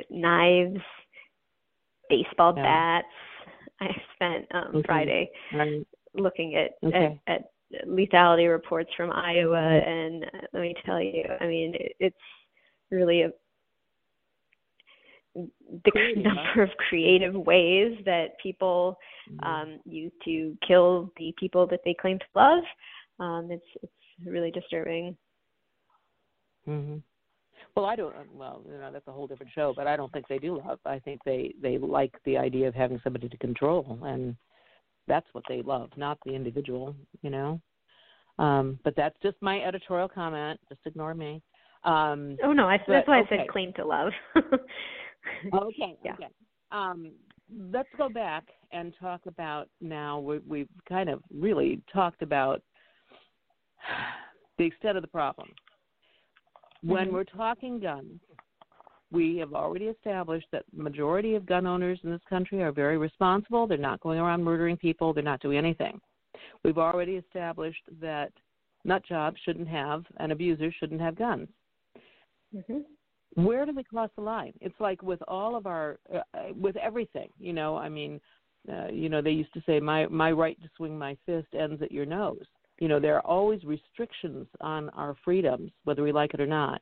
knives, 0.10 0.82
baseball 2.10 2.54
yeah. 2.56 2.64
bats. 2.64 3.08
I 3.82 3.88
spent 4.16 4.46
um, 4.54 4.76
okay. 4.76 4.84
Friday 4.86 5.30
right. 5.54 5.88
looking 6.14 6.56
at, 6.56 6.88
okay. 6.88 7.20
at 7.28 7.52
at 7.74 7.88
lethality 7.88 8.50
reports 8.50 8.90
from 8.96 9.12
Iowa, 9.12 9.58
and 9.58 10.26
let 10.54 10.62
me 10.62 10.74
tell 10.86 11.02
you, 11.02 11.24
I 11.42 11.48
mean, 11.48 11.74
it's 12.00 12.16
really 12.92 13.24
a 13.24 13.32
the 15.36 15.92
number 16.18 16.64
of 16.64 16.70
creative 16.90 17.36
ways 17.36 17.98
that 18.06 18.40
people 18.42 18.98
mm-hmm. 19.30 19.46
um, 19.46 19.80
use 19.86 20.12
to 20.24 20.58
kill 20.66 21.12
the 21.18 21.34
people 21.38 21.68
that 21.68 21.82
they 21.84 21.96
claim 22.00 22.20
to 22.20 22.26
love. 22.36 22.64
Um, 23.20 23.50
it's 23.52 23.66
it's 23.82 23.94
really 24.26 24.52
disturbing. 24.52 25.18
Mhm. 26.68 27.02
Well, 27.76 27.86
I 27.86 27.96
don't. 27.96 28.14
Well, 28.34 28.62
you 28.66 28.78
know, 28.78 28.90
that's 28.92 29.08
a 29.08 29.12
whole 29.12 29.28
different 29.28 29.52
show. 29.54 29.74
But 29.76 29.88
I 29.88 29.96
don't 29.98 30.12
think 30.14 30.28
they 30.28 30.38
do 30.38 30.62
love. 30.66 30.80
I 30.86 31.00
think 31.00 31.20
they 31.26 31.54
they 31.62 31.78
like 31.78 32.14
the 32.26 32.38
idea 32.38 32.68
of 32.68 32.76
having 32.76 33.02
somebody 33.04 33.28
to 33.28 33.38
control, 33.38 34.00
and 34.04 34.36
that's 35.08 35.28
what 35.34 35.44
they 35.48 35.62
love, 35.62 35.90
not 35.98 36.18
the 36.26 36.34
individual, 36.34 36.96
you 37.22 37.30
know. 37.30 37.62
Um, 38.40 38.80
but 38.84 38.96
that's 38.96 39.16
just 39.22 39.38
my 39.42 39.62
editorial 39.62 40.10
comment. 40.10 40.60
Just 40.70 40.82
ignore 40.86 41.14
me. 41.14 41.42
Um, 41.84 42.38
oh 42.44 42.52
no, 42.52 42.68
I, 42.68 42.78
but, 42.78 42.94
that's 42.94 43.08
why 43.08 43.20
okay. 43.20 43.36
I 43.36 43.38
said 43.40 43.48
claim 43.50 43.74
to 43.74 43.86
love. 43.86 44.12
okay. 45.54 45.98
Yeah. 46.04 46.14
Okay. 46.14 46.28
Um, 46.72 47.12
let's 47.72 47.90
go 47.98 48.10
back 48.10 48.46
and 48.72 48.94
talk 49.00 49.22
about 49.28 49.70
now. 49.82 50.20
We, 50.20 50.40
we've 50.40 50.70
kind 50.88 51.10
of 51.10 51.22
really 51.34 51.82
talked 51.94 52.22
about 52.22 52.62
the 54.58 54.66
extent 54.66 54.98
of 54.98 55.02
the 55.02 55.08
problem. 55.08 55.50
When 56.86 57.06
mm-hmm. 57.06 57.16
we're 57.16 57.24
talking 57.24 57.80
guns, 57.80 58.20
we 59.12 59.38
have 59.38 59.54
already 59.54 59.86
established 59.86 60.48
that 60.52 60.66
majority 60.72 61.34
of 61.34 61.46
gun 61.46 61.66
owners 61.66 62.00
in 62.04 62.12
this 62.12 62.22
country 62.30 62.62
are 62.62 62.72
very 62.72 62.98
responsible. 62.98 63.66
They're 63.66 63.78
not 63.78 64.02
going 64.02 64.20
around 64.20 64.44
murdering 64.44 64.78
people. 64.78 65.14
They're 65.14 65.24
not 65.24 65.42
doing 65.42 65.58
anything. 65.58 66.00
We've 66.64 66.78
already 66.78 67.14
established 67.16 67.82
that 68.02 68.32
nut 68.84 69.02
jobs 69.08 69.38
shouldn't 69.44 69.68
have 69.68 70.04
and 70.18 70.32
abusers 70.32 70.76
shouldn't 70.80 71.02
have 71.02 71.18
guns. 71.18 71.48
Mm-hmm. 72.56 73.44
Where 73.44 73.66
do 73.66 73.74
we 73.76 73.84
cross 73.84 74.12
the 74.16 74.22
line? 74.22 74.54
It's 74.62 74.80
like 74.80 75.02
with 75.02 75.22
all 75.28 75.56
of 75.56 75.66
our, 75.66 75.98
uh, 76.14 76.20
uh, 76.34 76.54
with 76.56 76.76
everything. 76.78 77.30
You 77.40 77.54
know, 77.54 77.76
I 77.76 77.90
mean, 77.90 78.22
uh, 78.72 78.88
you 78.88 79.10
know, 79.10 79.22
they 79.22 79.32
used 79.32 79.54
to 79.54 79.64
say 79.66 79.80
my 79.80 80.06
my 80.08 80.32
right 80.32 80.60
to 80.62 80.70
swing 80.78 80.98
my 80.98 81.18
fist 81.26 81.48
ends 81.58 81.82
at 81.82 81.92
your 81.92 82.06
nose. 82.06 82.46
You 82.80 82.88
know, 82.88 83.00
there 83.00 83.16
are 83.16 83.26
always 83.26 83.64
restrictions 83.64 84.48
on 84.60 84.90
our 84.90 85.16
freedoms, 85.24 85.72
whether 85.86 86.04
we 86.04 86.12
like 86.12 86.34
it 86.34 86.42
or 86.42 86.48
not. 86.48 86.82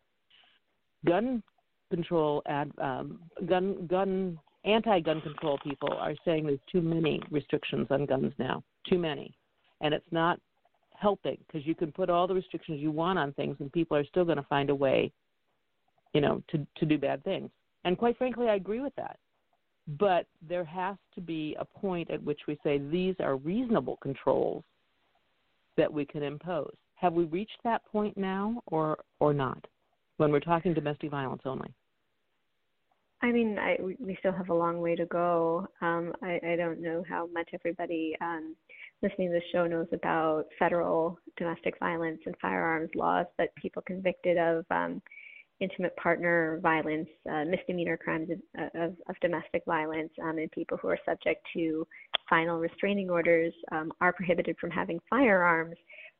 Gun 1.06 1.44
control 1.92 2.42
ad 2.48 2.72
um, 2.82 3.20
gun 3.48 3.86
gun 3.88 4.40
anti-gun 4.66 5.22
control 5.22 5.60
people 5.64 5.94
are 5.94 6.16
saying 6.26 6.46
there's 6.46 6.60
too 6.72 6.82
many 6.82 7.22
restrictions 7.30 7.86
on 7.92 8.06
guns 8.06 8.34
now, 8.40 8.64
too 8.90 8.98
many, 8.98 9.36
and 9.82 9.94
it's 9.94 10.12
not 10.12 10.40
helping 10.96 11.38
because 11.46 11.68
you 11.68 11.76
can 11.76 11.92
put 11.92 12.10
all 12.10 12.28
the 12.28 12.34
restrictions 12.34 12.80
you 12.80 12.90
want 12.90 13.20
on 13.20 13.34
things 13.34 13.58
and 13.60 13.72
people 13.72 13.98
are 13.98 14.06
still 14.06 14.24
going 14.24 14.38
to 14.38 14.44
find 14.44 14.70
a 14.70 14.76
way, 14.76 15.12
you 16.14 16.22
know, 16.22 16.42
to 16.50 16.66
to 16.78 16.86
do 16.86 16.98
bad 16.98 17.24
things. 17.24 17.50
And 17.84 17.98
quite 17.98 18.18
frankly, 18.18 18.48
I 18.48 18.56
agree 18.56 18.80
with 18.80 18.96
that. 18.96 19.20
But 20.00 20.26
there 20.48 20.64
has 20.64 20.96
to 21.14 21.22
be 21.22 21.56
a 21.60 21.66
point 21.66 22.10
at 22.10 22.24
which 22.24 22.40
we 22.48 22.58
say 22.64 22.78
these 22.78 23.16
are 23.20 23.36
reasonable 23.36 23.98
controls 24.02 24.64
that 25.78 25.92
we 25.92 26.06
can 26.06 26.24
impose. 26.24 26.74
Have 26.96 27.14
we 27.14 27.26
reached 27.26 27.58
that 27.64 27.86
point 27.86 28.18
now 28.18 28.62
or 28.68 28.98
or 29.20 29.34
not? 29.34 29.64
When 30.18 30.32
we're 30.32 30.40
talking 30.40 30.74
domestic 30.74 31.12
violence 31.12 31.42
only. 31.46 31.74
I 33.24 33.32
mean, 33.32 33.58
I, 33.58 33.78
we 33.82 34.18
still 34.20 34.34
have 34.34 34.50
a 34.50 34.54
long 34.54 34.80
way 34.80 34.96
to 34.96 35.06
go. 35.06 35.66
Um, 35.82 36.14
I, 36.22 36.40
I 36.46 36.56
don't 36.58 36.82
know 36.82 37.06
how 37.08 37.28
much 37.34 37.50
everybody 37.54 38.16
um, 38.20 38.54
listening 39.02 39.30
to 39.30 39.36
the 39.36 39.42
show 39.54 39.66
knows 39.66 39.88
about 39.94 40.46
federal 40.60 41.18
domestic 41.38 41.80
violence 41.80 42.20
and 42.26 42.36
firearms 42.42 42.90
laws, 42.96 43.26
but 43.38 43.56
people 43.56 43.82
convicted 43.88 44.38
of 44.38 44.66
um, 44.72 45.02
intimate 45.62 45.96
partner 45.96 46.60
violence, 46.62 47.08
uh, 47.32 47.46
misdemeanor 47.46 47.96
crimes 47.96 48.30
of, 48.30 48.70
of, 48.76 48.96
of 49.08 49.16
domestic 49.22 49.64
violence, 49.66 50.12
um, 50.22 50.38
and 50.38 50.52
people 50.52 50.78
who 50.78 50.90
are 50.90 51.00
subject 51.06 51.46
to 51.54 51.88
final 52.30 52.60
restraining 52.60 53.10
orders 53.10 53.54
um, 53.72 53.92
are 54.02 54.14
prohibited 54.14 54.58
from 54.60 54.72
having 54.72 55.00
firearms, 55.10 55.76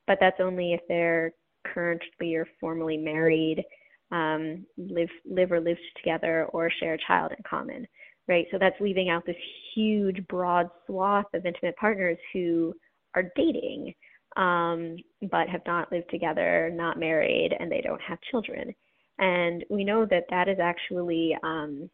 but 0.08 0.18
that's 0.20 0.40
only 0.40 0.74
if 0.74 0.82
they're 0.88 1.32
currently 1.66 2.36
or 2.36 2.48
formally 2.60 2.98
married 2.98 3.64
um, 4.12 4.66
live 4.78 5.10
live 5.26 5.52
or 5.52 5.60
live 5.60 5.78
together 5.98 6.46
or 6.54 6.70
share 6.80 6.94
a 6.94 7.08
child 7.08 7.32
in 7.32 7.44
common, 7.50 7.88
right? 8.28 8.46
So 8.52 8.58
that's 8.60 8.80
leaving 8.80 9.10
out 9.10 9.26
this 9.26 9.36
huge 9.74 10.26
broad 10.28 10.70
swath 10.86 11.26
of 11.34 11.46
intimate 11.46 11.76
partners 11.78 12.18
who 12.32 12.74
are 13.16 13.32
dating 13.36 13.94
um, 14.36 14.98
but 15.32 15.48
have 15.50 15.62
not 15.66 15.92
lived 15.92 16.10
together, 16.10 16.72
not 16.74 17.00
married, 17.00 17.56
and 17.60 17.72
they 17.72 17.82
don't 17.82 18.02
have 18.02 18.18
children. 18.32 18.74
And 19.20 19.64
we 19.70 19.84
know 19.84 20.06
that 20.06 20.26
that 20.30 20.48
is 20.48 20.58
actually, 20.60 21.38
um, 21.44 21.90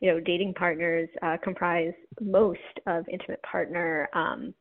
you 0.00 0.10
know, 0.10 0.20
dating 0.20 0.54
partners 0.54 1.08
uh, 1.22 1.36
comprise 1.42 1.92
most 2.20 2.58
of 2.86 3.04
intimate 3.10 3.42
partner 3.42 4.08
um, 4.14 4.54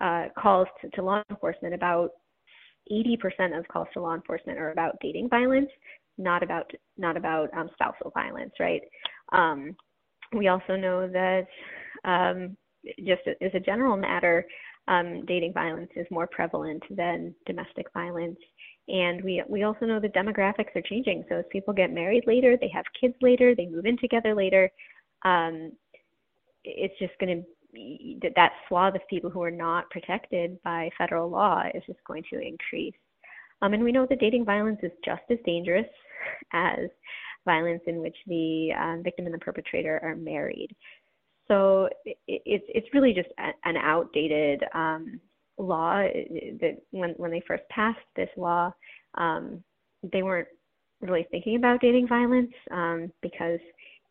uh, 0.00 0.24
calls 0.38 0.66
to, 0.80 0.90
to 0.90 1.02
law 1.02 1.22
enforcement. 1.30 1.74
About 1.74 2.10
80% 2.90 3.58
of 3.58 3.68
calls 3.68 3.88
to 3.94 4.00
law 4.00 4.14
enforcement 4.14 4.58
are 4.58 4.72
about 4.72 4.96
dating 5.00 5.28
violence, 5.28 5.68
not 6.18 6.42
about 6.42 6.70
not 6.96 7.16
about 7.16 7.48
um, 7.54 7.68
spousal 7.74 8.10
violence, 8.12 8.52
right? 8.58 8.82
Um, 9.32 9.76
we 10.34 10.48
also 10.48 10.76
know 10.76 11.08
that 11.08 11.46
um, 12.04 12.56
just 13.06 13.22
as 13.40 13.50
a 13.54 13.60
general 13.60 13.96
matter, 13.96 14.46
um, 14.88 15.24
dating 15.26 15.52
violence 15.52 15.90
is 15.94 16.06
more 16.10 16.26
prevalent 16.26 16.82
than 16.90 17.34
domestic 17.46 17.86
violence. 17.94 18.38
And 18.88 19.22
we 19.22 19.42
we 19.48 19.62
also 19.62 19.86
know 19.86 20.00
the 20.00 20.08
demographics 20.08 20.74
are 20.74 20.82
changing. 20.82 21.24
So 21.28 21.36
as 21.36 21.44
people 21.50 21.72
get 21.72 21.92
married 21.92 22.24
later, 22.26 22.56
they 22.60 22.70
have 22.74 22.84
kids 23.00 23.14
later, 23.22 23.54
they 23.54 23.66
move 23.66 23.86
in 23.86 23.96
together 23.98 24.34
later. 24.34 24.70
Um, 25.24 25.72
it's 26.64 26.98
just 26.98 27.12
going 27.18 27.42
to 27.42 28.30
that 28.36 28.52
swath 28.68 28.94
of 28.94 29.00
people 29.08 29.30
who 29.30 29.42
are 29.42 29.50
not 29.50 29.88
protected 29.90 30.62
by 30.62 30.90
federal 30.98 31.30
law 31.30 31.62
is 31.74 31.82
just 31.86 32.00
going 32.06 32.22
to 32.30 32.38
increase. 32.38 32.94
Um, 33.62 33.72
and 33.72 33.82
we 33.82 33.92
know 33.92 34.06
that 34.10 34.20
dating 34.20 34.44
violence 34.44 34.80
is 34.82 34.90
just 35.04 35.22
as 35.30 35.38
dangerous 35.46 35.86
as 36.52 36.90
violence 37.44 37.82
in 37.86 38.00
which 38.00 38.16
the 38.26 38.70
um, 38.78 39.02
victim 39.02 39.26
and 39.26 39.34
the 39.34 39.38
perpetrator 39.38 40.00
are 40.02 40.16
married. 40.16 40.74
So 41.48 41.88
it, 42.04 42.18
it's 42.26 42.64
it's 42.68 42.94
really 42.94 43.12
just 43.12 43.28
a, 43.38 43.50
an 43.68 43.76
outdated 43.76 44.64
um, 44.74 45.20
law. 45.58 46.02
That 46.60 46.78
when 46.90 47.10
when 47.16 47.30
they 47.30 47.42
first 47.46 47.64
passed 47.70 47.98
this 48.16 48.28
law, 48.36 48.72
um, 49.18 49.62
they 50.12 50.22
weren't 50.22 50.48
really 51.00 51.26
thinking 51.30 51.56
about 51.56 51.80
dating 51.80 52.08
violence 52.08 52.52
um, 52.70 53.12
because 53.22 53.60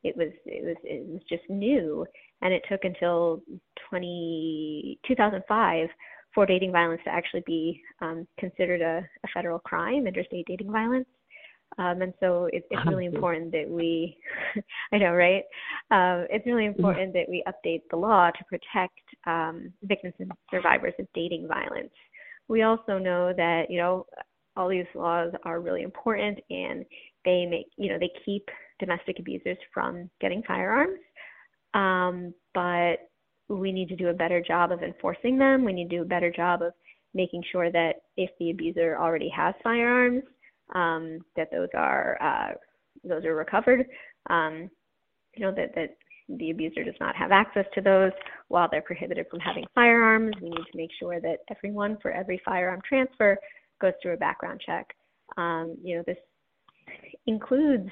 it 0.04 0.16
was 0.18 0.30
it 0.46 0.66
was 0.66 0.76
it 0.84 1.08
was 1.08 1.22
just 1.30 1.44
new 1.50 2.06
and 2.42 2.54
it 2.54 2.64
took 2.70 2.84
until 2.84 3.42
20, 3.90 5.00
2005 5.08 5.90
for 6.34 6.46
dating 6.46 6.72
violence 6.72 7.02
to 7.04 7.12
actually 7.12 7.44
be 7.46 7.82
um, 8.02 8.28
considered 8.40 8.82
a, 8.82 9.06
a, 9.24 9.28
federal 9.34 9.60
crime, 9.60 10.08
interstate 10.08 10.46
dating 10.48 10.72
violence. 10.72 11.08
Um, 11.78 12.02
and 12.02 12.14
so 12.20 12.46
it, 12.52 12.64
it's 12.70 12.86
really 12.88 13.06
important 13.06 13.52
that 13.52 13.70
we, 13.70 14.18
I 14.94 14.98
know, 14.98 15.12
right? 15.12 15.44
Um, 15.92 16.26
it's 16.30 16.46
really 16.46 16.66
important 16.66 17.14
that 17.14 17.30
we 17.30 17.44
update 17.48 17.82
the 17.90 17.98
law 17.98 18.30
to 18.32 18.44
protect 18.46 19.00
um, 19.28 19.72
victims 19.84 20.14
and 20.20 20.32
survivors 20.50 20.94
of 21.00 21.08
dating 21.14 21.48
violence. 21.48 21.94
We 22.48 22.64
also 22.64 22.98
know 22.98 23.34
that, 23.38 23.66
you 23.70 23.78
know, 23.78 24.06
all 24.58 24.68
these 24.68 24.86
laws 24.96 25.32
are 25.46 25.62
really 25.62 25.84
important 25.84 26.40
and 26.50 26.86
they 27.26 27.46
make, 27.46 27.68
you 27.78 27.90
know, 27.90 28.00
they 28.00 28.12
keep 28.26 28.48
domestic 28.80 29.20
abusers 29.20 29.58
from 29.74 30.10
getting 30.20 30.44
firearms. 30.44 31.00
Um, 31.74 32.34
but 32.54 32.98
we 33.48 33.72
need 33.72 33.90
to 33.90 33.96
do 33.96 34.10
a 34.10 34.14
better 34.14 34.42
job 34.42 34.72
of 34.72 34.82
enforcing 34.82 35.38
them. 35.38 35.64
We 35.64 35.74
need 35.74 35.90
to 35.90 35.98
do 35.98 36.02
a 36.02 36.06
better 36.06 36.32
job 36.32 36.62
of 36.62 36.74
making 37.14 37.44
sure 37.52 37.72
that 37.72 37.96
if 38.18 38.30
the 38.40 38.52
abuser 38.52 38.98
already 38.98 39.30
has 39.30 39.54
firearms, 39.64 40.24
um, 40.74 41.20
that 41.36 41.50
those 41.52 41.70
are 41.76 42.18
uh, 42.22 42.54
those 43.04 43.26
are 43.26 43.36
recovered. 43.36 43.86
Um, 44.30 44.70
you 45.36 45.46
know 45.46 45.54
that 45.54 45.76
that 45.76 45.98
the 46.30 46.52
abuser 46.52 46.84
does 46.84 46.96
not 47.00 47.16
have 47.16 47.32
access 47.32 47.66
to 47.74 47.82
those 47.82 48.12
while 48.48 48.68
they're 48.72 48.82
prohibited 48.82 49.26
from 49.30 49.40
having 49.40 49.66
firearms. 49.76 50.34
We 50.42 50.50
need 50.50 50.56
to 50.72 50.78
make 50.78 50.92
sure 50.98 51.20
that 51.20 51.40
everyone 51.50 51.98
for 52.02 52.12
every 52.12 52.42
firearm 52.46 52.82
transfer 52.88 53.38
goes 53.82 53.94
through 54.02 54.14
a 54.14 54.18
background 54.18 54.62
check. 54.66 54.88
Um, 55.38 55.76
you 55.84 55.98
know 55.98 56.04
this 56.06 56.18
includes 57.26 57.90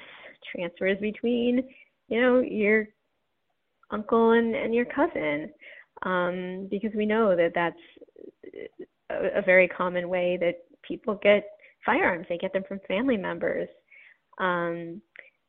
transfers 0.54 0.98
between 1.00 1.62
you 2.08 2.20
know 2.20 2.40
your 2.40 2.86
uncle 3.90 4.32
and, 4.32 4.54
and 4.54 4.74
your 4.74 4.86
cousin 4.86 5.50
um, 6.02 6.68
because 6.70 6.90
we 6.94 7.06
know 7.06 7.36
that 7.36 7.52
that's 7.54 7.76
a, 9.10 9.38
a 9.38 9.42
very 9.42 9.68
common 9.68 10.08
way 10.08 10.38
that 10.40 10.64
people 10.86 11.18
get 11.22 11.44
firearms. 11.84 12.26
They 12.28 12.38
get 12.38 12.52
them 12.52 12.64
from 12.66 12.80
family 12.86 13.16
members. 13.16 13.68
Um, 14.38 15.00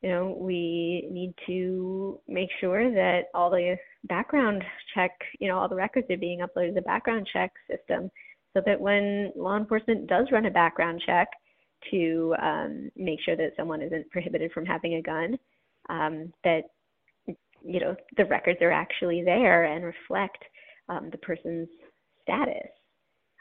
you 0.02 0.10
know, 0.10 0.36
we 0.40 1.08
need 1.12 1.34
to 1.46 2.20
make 2.28 2.50
sure 2.60 2.92
that 2.92 3.26
all 3.36 3.52
the 3.52 3.78
background 4.06 4.64
check, 4.96 5.12
you 5.40 5.48
know, 5.48 5.60
all 5.60 5.70
the 5.70 5.76
records 5.76 6.08
are 6.10 6.18
being 6.18 6.40
uploaded 6.40 6.70
to 6.70 6.74
the 6.76 6.82
background 6.82 7.30
check 7.32 7.52
system 7.70 8.10
so 8.54 8.62
that 8.66 8.80
when 8.80 9.32
law 9.36 9.58
enforcement 9.58 10.08
does 10.08 10.28
run 10.32 10.46
a 10.46 10.52
background 10.52 11.02
check 11.06 11.28
to 11.90 12.36
um, 12.42 12.92
make 12.96 13.20
sure 13.22 13.36
that 13.36 13.54
someone 13.58 13.82
isn't 13.82 14.10
prohibited 14.12 14.52
from 14.52 14.66
having 14.66 14.96
a 14.96 15.02
gun, 15.02 15.38
um, 15.90 16.32
that, 16.44 16.62
you 17.64 17.80
know, 17.80 17.96
the 18.18 18.26
records 18.26 18.60
are 18.62 18.72
actually 18.72 19.24
there 19.24 19.66
and 19.66 19.84
reflect 19.84 20.44
um, 20.90 21.10
the 21.12 21.18
person's 21.20 21.70
status 22.22 22.70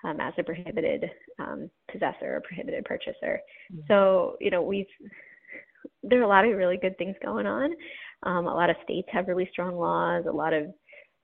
um, 0.04 0.20
as 0.20 0.32
a 0.38 0.42
prohibited 0.42 1.04
um, 1.38 1.70
possessor 1.90 2.36
or 2.36 2.42
prohibited 2.46 2.84
purchaser. 2.84 3.40
Mm-hmm. 3.72 3.80
So, 3.88 4.36
you 4.40 4.50
know, 4.50 4.62
we've 4.62 4.86
there 6.02 6.20
are 6.20 6.24
a 6.24 6.28
lot 6.28 6.44
of 6.44 6.56
really 6.56 6.76
good 6.76 6.96
things 6.98 7.16
going 7.22 7.46
on. 7.46 7.70
Um, 8.22 8.46
a 8.46 8.54
lot 8.54 8.70
of 8.70 8.76
states 8.84 9.08
have 9.12 9.28
really 9.28 9.48
strong 9.50 9.76
laws. 9.76 10.24
A 10.28 10.32
lot 10.32 10.52
of 10.52 10.64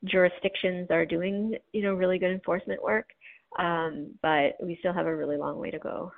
jurisdictions 0.05 0.89
are 0.91 1.05
doing, 1.05 1.55
you 1.72 1.82
know, 1.82 1.95
really 1.95 2.18
good 2.18 2.30
enforcement 2.30 2.82
work. 2.82 3.07
Um, 3.59 4.14
but 4.22 4.57
we 4.62 4.76
still 4.80 4.92
have 4.92 5.07
a 5.07 5.16
really 5.16 5.36
long 5.36 5.59
way 5.59 5.70
to 5.70 5.78
go. 5.78 6.12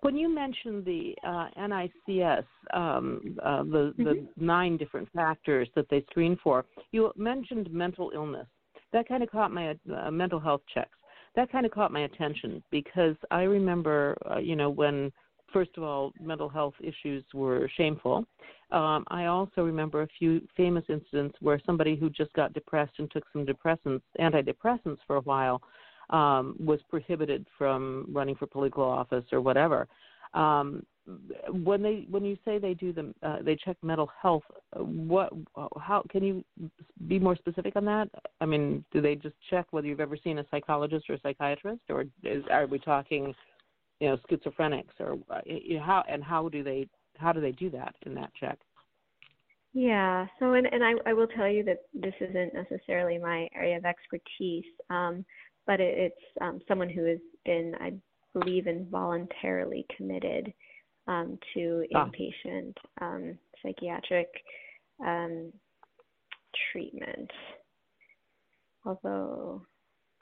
When 0.00 0.16
you 0.16 0.28
mentioned 0.28 0.84
the 0.84 1.14
uh, 1.24 1.46
NICS, 1.56 2.44
um, 2.74 3.36
uh, 3.44 3.62
the, 3.62 3.94
the 3.96 4.04
mm-hmm. 4.04 4.44
nine 4.46 4.76
different 4.76 5.08
factors 5.14 5.68
that 5.76 5.86
they 5.90 6.04
screen 6.10 6.36
for, 6.42 6.64
you 6.90 7.12
mentioned 7.16 7.72
mental 7.72 8.10
illness 8.12 8.48
that 8.92 9.08
kind 9.08 9.22
of 9.22 9.30
caught 9.30 9.52
my 9.52 9.76
uh, 9.96 10.10
mental 10.10 10.40
health 10.40 10.62
checks. 10.72 10.90
That 11.34 11.50
kind 11.50 11.64
of 11.64 11.72
caught 11.72 11.92
my 11.92 12.00
attention 12.00 12.62
because 12.70 13.16
I 13.30 13.42
remember, 13.42 14.18
uh, 14.30 14.38
you 14.38 14.54
know, 14.54 14.68
when 14.68 15.10
first 15.52 15.70
of 15.76 15.82
all 15.82 16.12
mental 16.20 16.48
health 16.48 16.74
issues 16.80 17.24
were 17.34 17.68
shameful. 17.76 18.24
Um, 18.70 19.04
I 19.08 19.26
also 19.26 19.62
remember 19.62 20.02
a 20.02 20.08
few 20.18 20.40
famous 20.56 20.84
incidents 20.88 21.36
where 21.40 21.60
somebody 21.66 21.94
who 21.94 22.08
just 22.08 22.32
got 22.32 22.54
depressed 22.54 22.92
and 22.98 23.10
took 23.10 23.24
some 23.32 23.44
depressants, 23.44 24.02
antidepressants 24.18 24.98
for 25.06 25.16
a 25.16 25.20
while, 25.20 25.60
um, 26.10 26.56
was 26.58 26.80
prohibited 26.88 27.46
from 27.58 28.06
running 28.10 28.34
for 28.34 28.46
political 28.46 28.84
office 28.84 29.24
or 29.32 29.40
whatever. 29.40 29.86
Um, 30.34 30.84
when 31.50 31.82
they 31.82 32.06
when 32.10 32.24
you 32.24 32.36
say 32.44 32.58
they 32.58 32.74
do 32.74 32.92
the 32.92 33.12
uh, 33.24 33.42
they 33.42 33.56
check 33.56 33.76
mental 33.82 34.08
health 34.20 34.44
what 34.76 35.32
how 35.80 36.02
can 36.08 36.22
you 36.22 36.44
be 37.08 37.18
more 37.18 37.34
specific 37.34 37.74
on 37.74 37.84
that 37.84 38.08
i 38.40 38.46
mean 38.46 38.84
do 38.92 39.00
they 39.00 39.16
just 39.16 39.34
check 39.50 39.66
whether 39.72 39.88
you've 39.88 39.98
ever 39.98 40.16
seen 40.16 40.38
a 40.38 40.44
psychologist 40.48 41.10
or 41.10 41.16
a 41.16 41.20
psychiatrist 41.20 41.80
or 41.88 42.04
is 42.22 42.44
are 42.52 42.66
we 42.68 42.78
talking 42.78 43.34
you 44.02 44.08
know 44.08 44.18
schizophrenics 44.28 44.98
or 44.98 45.16
uh, 45.30 45.40
you 45.46 45.76
know, 45.76 45.82
how 45.82 46.02
and 46.08 46.22
how 46.24 46.48
do 46.48 46.62
they 46.62 46.88
how 47.18 47.32
do 47.32 47.40
they 47.40 47.52
do 47.52 47.70
that 47.70 47.94
in 48.04 48.14
that 48.14 48.30
check 48.38 48.58
yeah 49.72 50.26
so 50.38 50.54
and 50.54 50.66
and 50.66 50.82
i 50.82 50.92
i 51.06 51.12
will 51.12 51.28
tell 51.28 51.48
you 51.48 51.62
that 51.62 51.78
this 51.94 52.14
isn't 52.20 52.52
necessarily 52.52 53.16
my 53.16 53.48
area 53.54 53.76
of 53.76 53.84
expertise 53.84 54.64
um 54.90 55.24
but 55.66 55.80
it, 55.80 55.96
it's 55.96 56.24
um 56.40 56.60
someone 56.66 56.90
who 56.90 57.04
has 57.04 57.18
been 57.44 57.74
i 57.80 57.92
believe 58.34 58.66
involuntarily 58.66 59.86
committed 59.96 60.52
um, 61.06 61.38
to 61.54 61.84
ah. 61.94 62.06
inpatient 62.06 62.74
um, 63.00 63.38
psychiatric 63.62 64.28
um, 65.04 65.52
treatment. 66.72 67.30
Although, 68.84 69.62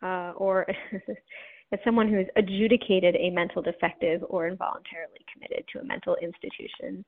uh, 0.03 0.33
or 0.37 0.67
as 1.73 1.79
someone 1.85 2.09
who 2.09 2.19
is 2.21 2.27
adjudicated 2.37 3.17
a 3.17 3.31
mental 3.31 3.63
defective 3.63 4.23
or 4.29 4.49
involuntarily 4.49 5.25
committed 5.33 5.65
to 5.73 5.81
a 5.81 5.85
mental 5.85 6.17
institution. 6.23 7.05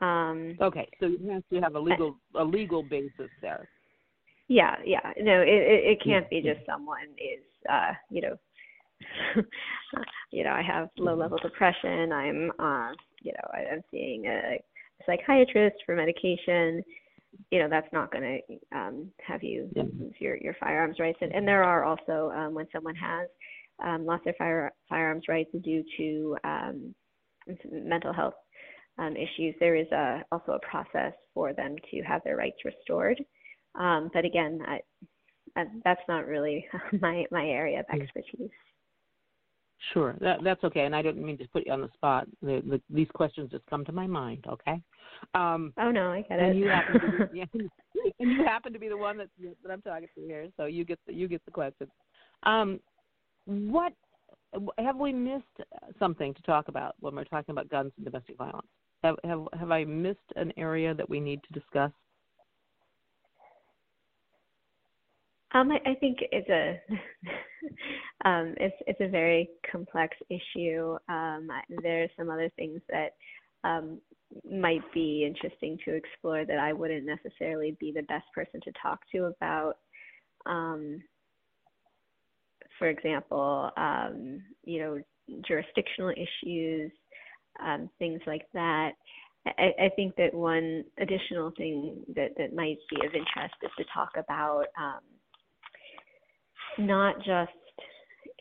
Um, 0.00 0.56
okay, 0.60 0.88
so 0.98 1.06
you 1.06 1.30
have 1.30 1.42
to 1.52 1.60
have 1.60 1.74
a 1.74 1.80
legal 1.80 2.16
a 2.34 2.44
legal 2.44 2.82
basis 2.82 3.30
there. 3.42 3.68
Yeah, 4.48 4.76
yeah. 4.84 5.12
No, 5.20 5.42
it 5.42 5.48
it, 5.48 5.84
it 5.92 6.04
can't 6.04 6.28
be 6.30 6.40
just 6.40 6.60
someone 6.66 7.08
is 7.18 7.44
uh, 7.70 7.92
you 8.10 8.22
know 8.22 8.36
you 10.30 10.44
know, 10.44 10.50
I 10.50 10.62
have 10.62 10.88
low 10.98 11.14
level 11.14 11.38
depression. 11.38 12.12
I'm, 12.12 12.50
uh, 12.58 12.92
you 13.22 13.32
know, 13.32 13.48
I, 13.52 13.72
I'm 13.72 13.82
seeing 13.90 14.26
a, 14.26 14.58
a 14.58 14.62
psychiatrist 15.06 15.76
for 15.86 15.96
medication. 15.96 16.82
You 17.50 17.60
know, 17.60 17.68
that's 17.68 17.92
not 17.92 18.12
going 18.12 18.42
to 18.48 18.76
um, 18.76 19.10
have 19.26 19.42
you 19.42 19.68
yeah. 19.74 19.84
your 20.18 20.36
your 20.36 20.56
firearms 20.58 20.98
rights. 20.98 21.18
And, 21.20 21.32
and 21.32 21.46
there 21.46 21.62
are 21.62 21.84
also 21.84 22.32
um, 22.36 22.54
when 22.54 22.66
someone 22.72 22.96
has 22.96 23.28
um, 23.84 24.04
lost 24.04 24.24
their 24.24 24.34
fire, 24.38 24.72
firearms 24.88 25.24
rights 25.28 25.50
due 25.62 25.84
to 25.96 26.36
um, 26.44 26.94
mental 27.70 28.12
health 28.12 28.34
um, 28.98 29.16
issues, 29.16 29.54
there 29.60 29.76
is 29.76 29.90
a, 29.92 30.22
also 30.30 30.52
a 30.52 30.66
process 30.68 31.12
for 31.34 31.52
them 31.52 31.76
to 31.90 32.02
have 32.02 32.22
their 32.24 32.36
rights 32.36 32.58
restored. 32.64 33.22
Um, 33.78 34.10
but 34.12 34.24
again, 34.24 34.60
I, 34.66 34.80
I, 35.56 35.64
that's 35.84 36.00
not 36.08 36.26
really 36.26 36.66
my 37.00 37.24
my 37.30 37.46
area 37.46 37.80
of 37.80 37.86
expertise. 38.00 38.50
Sure, 39.94 40.14
that, 40.20 40.44
that's 40.44 40.62
okay, 40.64 40.84
and 40.84 40.94
I 40.94 41.02
didn't 41.02 41.24
mean 41.24 41.38
to 41.38 41.48
put 41.48 41.66
you 41.66 41.72
on 41.72 41.80
the 41.80 41.90
spot. 41.94 42.26
The, 42.42 42.62
the, 42.68 42.80
these 42.90 43.08
questions 43.14 43.50
just 43.50 43.64
come 43.66 43.84
to 43.86 43.92
my 43.92 44.06
mind. 44.06 44.44
Okay. 44.46 44.80
Um, 45.34 45.72
oh 45.78 45.90
no, 45.90 46.10
I 46.12 46.22
get 46.22 46.38
and 46.38 46.50
it. 46.50 46.56
You 46.56 46.68
happen 46.68 47.00
to 47.00 47.26
be, 47.26 47.38
yeah, 47.38 47.44
and 48.20 48.30
you 48.30 48.44
happen 48.44 48.72
to 48.72 48.78
be 48.78 48.88
the 48.88 48.96
one 48.96 49.16
that 49.18 49.28
that 49.62 49.72
I'm 49.72 49.82
talking 49.82 50.08
to 50.14 50.20
here, 50.20 50.48
so 50.56 50.66
you 50.66 50.84
get 50.84 50.98
the, 51.06 51.14
you 51.14 51.28
get 51.28 51.44
the 51.44 51.50
question. 51.50 51.90
Um, 52.42 52.80
what 53.46 53.92
have 54.78 54.96
we 54.96 55.12
missed 55.12 55.44
something 55.98 56.34
to 56.34 56.42
talk 56.42 56.68
about 56.68 56.94
when 57.00 57.14
we're 57.14 57.24
talking 57.24 57.52
about 57.52 57.68
guns 57.68 57.92
and 57.96 58.04
domestic 58.04 58.36
violence? 58.36 58.66
Have 59.02 59.16
have 59.24 59.46
have 59.58 59.70
I 59.70 59.84
missed 59.84 60.18
an 60.36 60.52
area 60.56 60.94
that 60.94 61.08
we 61.08 61.20
need 61.20 61.40
to 61.44 61.58
discuss? 61.58 61.92
Um, 65.52 65.70
I, 65.72 65.80
I 65.90 65.94
think 65.94 66.18
it's 66.32 66.48
a 66.48 66.80
um, 68.28 68.54
it's 68.58 68.76
it's 68.86 69.00
a 69.00 69.08
very 69.08 69.50
complex 69.70 70.16
issue. 70.28 70.96
Um, 71.08 71.48
are 71.50 72.06
some 72.16 72.30
other 72.30 72.50
things 72.56 72.80
that 72.88 73.14
um, 73.64 74.00
might 74.50 74.82
be 74.94 75.24
interesting 75.26 75.78
to 75.84 75.94
explore 75.94 76.44
that 76.44 76.58
I 76.58 76.72
wouldn't 76.72 77.04
necessarily 77.06 77.76
be 77.80 77.92
the 77.92 78.02
best 78.02 78.26
person 78.34 78.60
to 78.64 78.72
talk 78.80 79.00
to 79.12 79.24
about. 79.24 79.74
Um, 80.46 81.02
for 82.78 82.88
example, 82.88 83.70
um, 83.76 84.42
you 84.64 84.80
know, 84.80 85.00
jurisdictional 85.46 86.10
issues, 86.10 86.90
um, 87.62 87.90
things 87.98 88.20
like 88.26 88.46
that. 88.54 88.92
I, 89.46 89.72
I 89.84 89.88
think 89.96 90.16
that 90.16 90.32
one 90.32 90.84
additional 90.98 91.52
thing 91.56 92.02
that, 92.14 92.30
that 92.38 92.54
might 92.54 92.78
be 92.88 92.96
of 93.06 93.14
interest 93.14 93.54
is 93.62 93.70
to 93.78 93.84
talk 93.92 94.10
about 94.16 94.66
um, 94.78 95.00
not 96.78 97.16
just 97.18 97.52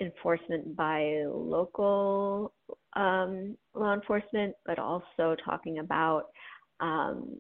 enforcement 0.02 0.76
by 0.76 1.24
local 1.28 2.54
um, 2.96 3.58
law 3.74 3.94
enforcement, 3.94 4.56
but 4.66 4.80
also 4.80 5.36
talking 5.44 5.80
about 5.80 6.26
um, 6.80 7.38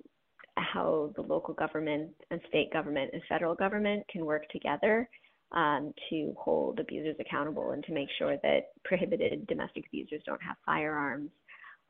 how 0.57 1.11
the 1.15 1.21
local 1.21 1.53
government 1.53 2.09
and 2.31 2.41
state 2.49 2.71
government 2.71 3.11
and 3.13 3.21
federal 3.29 3.55
government 3.55 4.03
can 4.11 4.25
work 4.25 4.47
together 4.49 5.09
um, 5.51 5.93
to 6.09 6.33
hold 6.37 6.79
abusers 6.79 7.15
accountable 7.19 7.71
and 7.71 7.83
to 7.85 7.93
make 7.93 8.09
sure 8.17 8.37
that 8.43 8.67
prohibited 8.83 9.47
domestic 9.47 9.85
abusers 9.87 10.21
don't 10.25 10.43
have 10.43 10.57
firearms. 10.65 11.31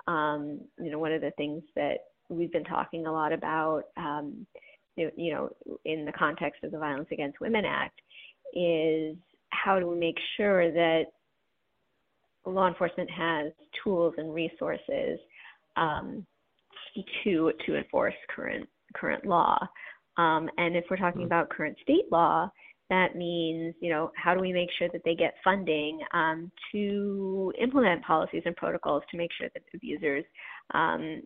Um, 0.07 0.61
you 0.79 0.91
know, 0.91 0.99
one 0.99 1.11
of 1.11 1.21
the 1.21 1.31
things 1.31 1.63
that 1.75 1.97
we've 2.29 2.51
been 2.51 2.63
talking 2.63 3.05
a 3.05 3.11
lot 3.11 3.33
about, 3.33 3.83
um, 3.97 4.45
you 4.95 5.33
know, 5.33 5.49
in 5.85 6.05
the 6.05 6.11
context 6.11 6.63
of 6.63 6.71
the 6.71 6.79
Violence 6.79 7.07
Against 7.11 7.39
Women 7.39 7.65
Act, 7.65 7.99
is 8.53 9.15
how 9.49 9.79
do 9.79 9.87
we 9.87 9.97
make 9.97 10.17
sure 10.37 10.71
that 10.71 11.05
law 12.45 12.67
enforcement 12.67 13.09
has 13.09 13.51
tools 13.83 14.13
and 14.17 14.33
resources 14.33 15.19
um, 15.77 16.25
to 17.23 17.51
to 17.65 17.75
enforce 17.75 18.15
current 18.33 18.67
current 18.95 19.25
law. 19.25 19.57
Um, 20.17 20.49
and 20.57 20.75
if 20.75 20.85
we're 20.89 20.97
talking 20.97 21.21
mm-hmm. 21.21 21.27
about 21.27 21.49
current 21.49 21.77
state 21.81 22.11
law, 22.11 22.49
that 22.89 23.15
means 23.15 23.75
you 23.79 23.89
know 23.89 24.11
how 24.15 24.33
do 24.33 24.39
we 24.39 24.51
make 24.51 24.69
sure 24.77 24.89
that 24.91 25.01
they 25.05 25.15
get 25.15 25.35
funding 25.43 25.99
um, 26.13 26.51
to 26.71 27.53
implement 27.61 28.03
policies 28.03 28.43
and 28.45 28.55
protocols 28.55 29.03
to 29.11 29.17
make 29.17 29.31
sure 29.39 29.49
that 29.53 29.63
abusers 29.73 30.25
um, 30.73 31.21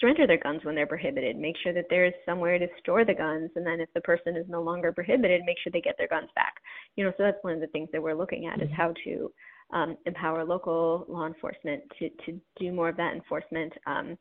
surrender 0.00 0.26
their 0.26 0.38
guns 0.38 0.64
when 0.64 0.74
they're 0.74 0.86
prohibited 0.86 1.36
make 1.36 1.56
sure 1.62 1.72
that 1.72 1.86
there's 1.88 2.14
somewhere 2.26 2.58
to 2.58 2.66
store 2.80 3.04
the 3.04 3.14
guns 3.14 3.50
and 3.56 3.66
then 3.66 3.80
if 3.80 3.88
the 3.94 4.00
person 4.00 4.36
is 4.36 4.46
no 4.48 4.60
longer 4.60 4.92
prohibited 4.92 5.42
make 5.46 5.56
sure 5.62 5.70
they 5.72 5.80
get 5.80 5.94
their 5.98 6.08
guns 6.08 6.28
back 6.34 6.54
you 6.96 7.04
know 7.04 7.12
so 7.16 7.22
that's 7.22 7.42
one 7.42 7.54
of 7.54 7.60
the 7.60 7.66
things 7.68 7.88
that 7.92 8.02
we're 8.02 8.14
looking 8.14 8.46
at 8.46 8.60
is 8.60 8.68
mm-hmm. 8.68 8.74
how 8.74 8.92
to 9.04 9.30
um, 9.72 9.96
empower 10.06 10.44
local 10.44 11.04
law 11.08 11.26
enforcement 11.26 11.82
to, 11.98 12.08
to 12.26 12.40
do 12.58 12.72
more 12.72 12.88
of 12.88 12.96
that 12.96 13.14
enforcement 13.14 13.72
um, 13.86 14.16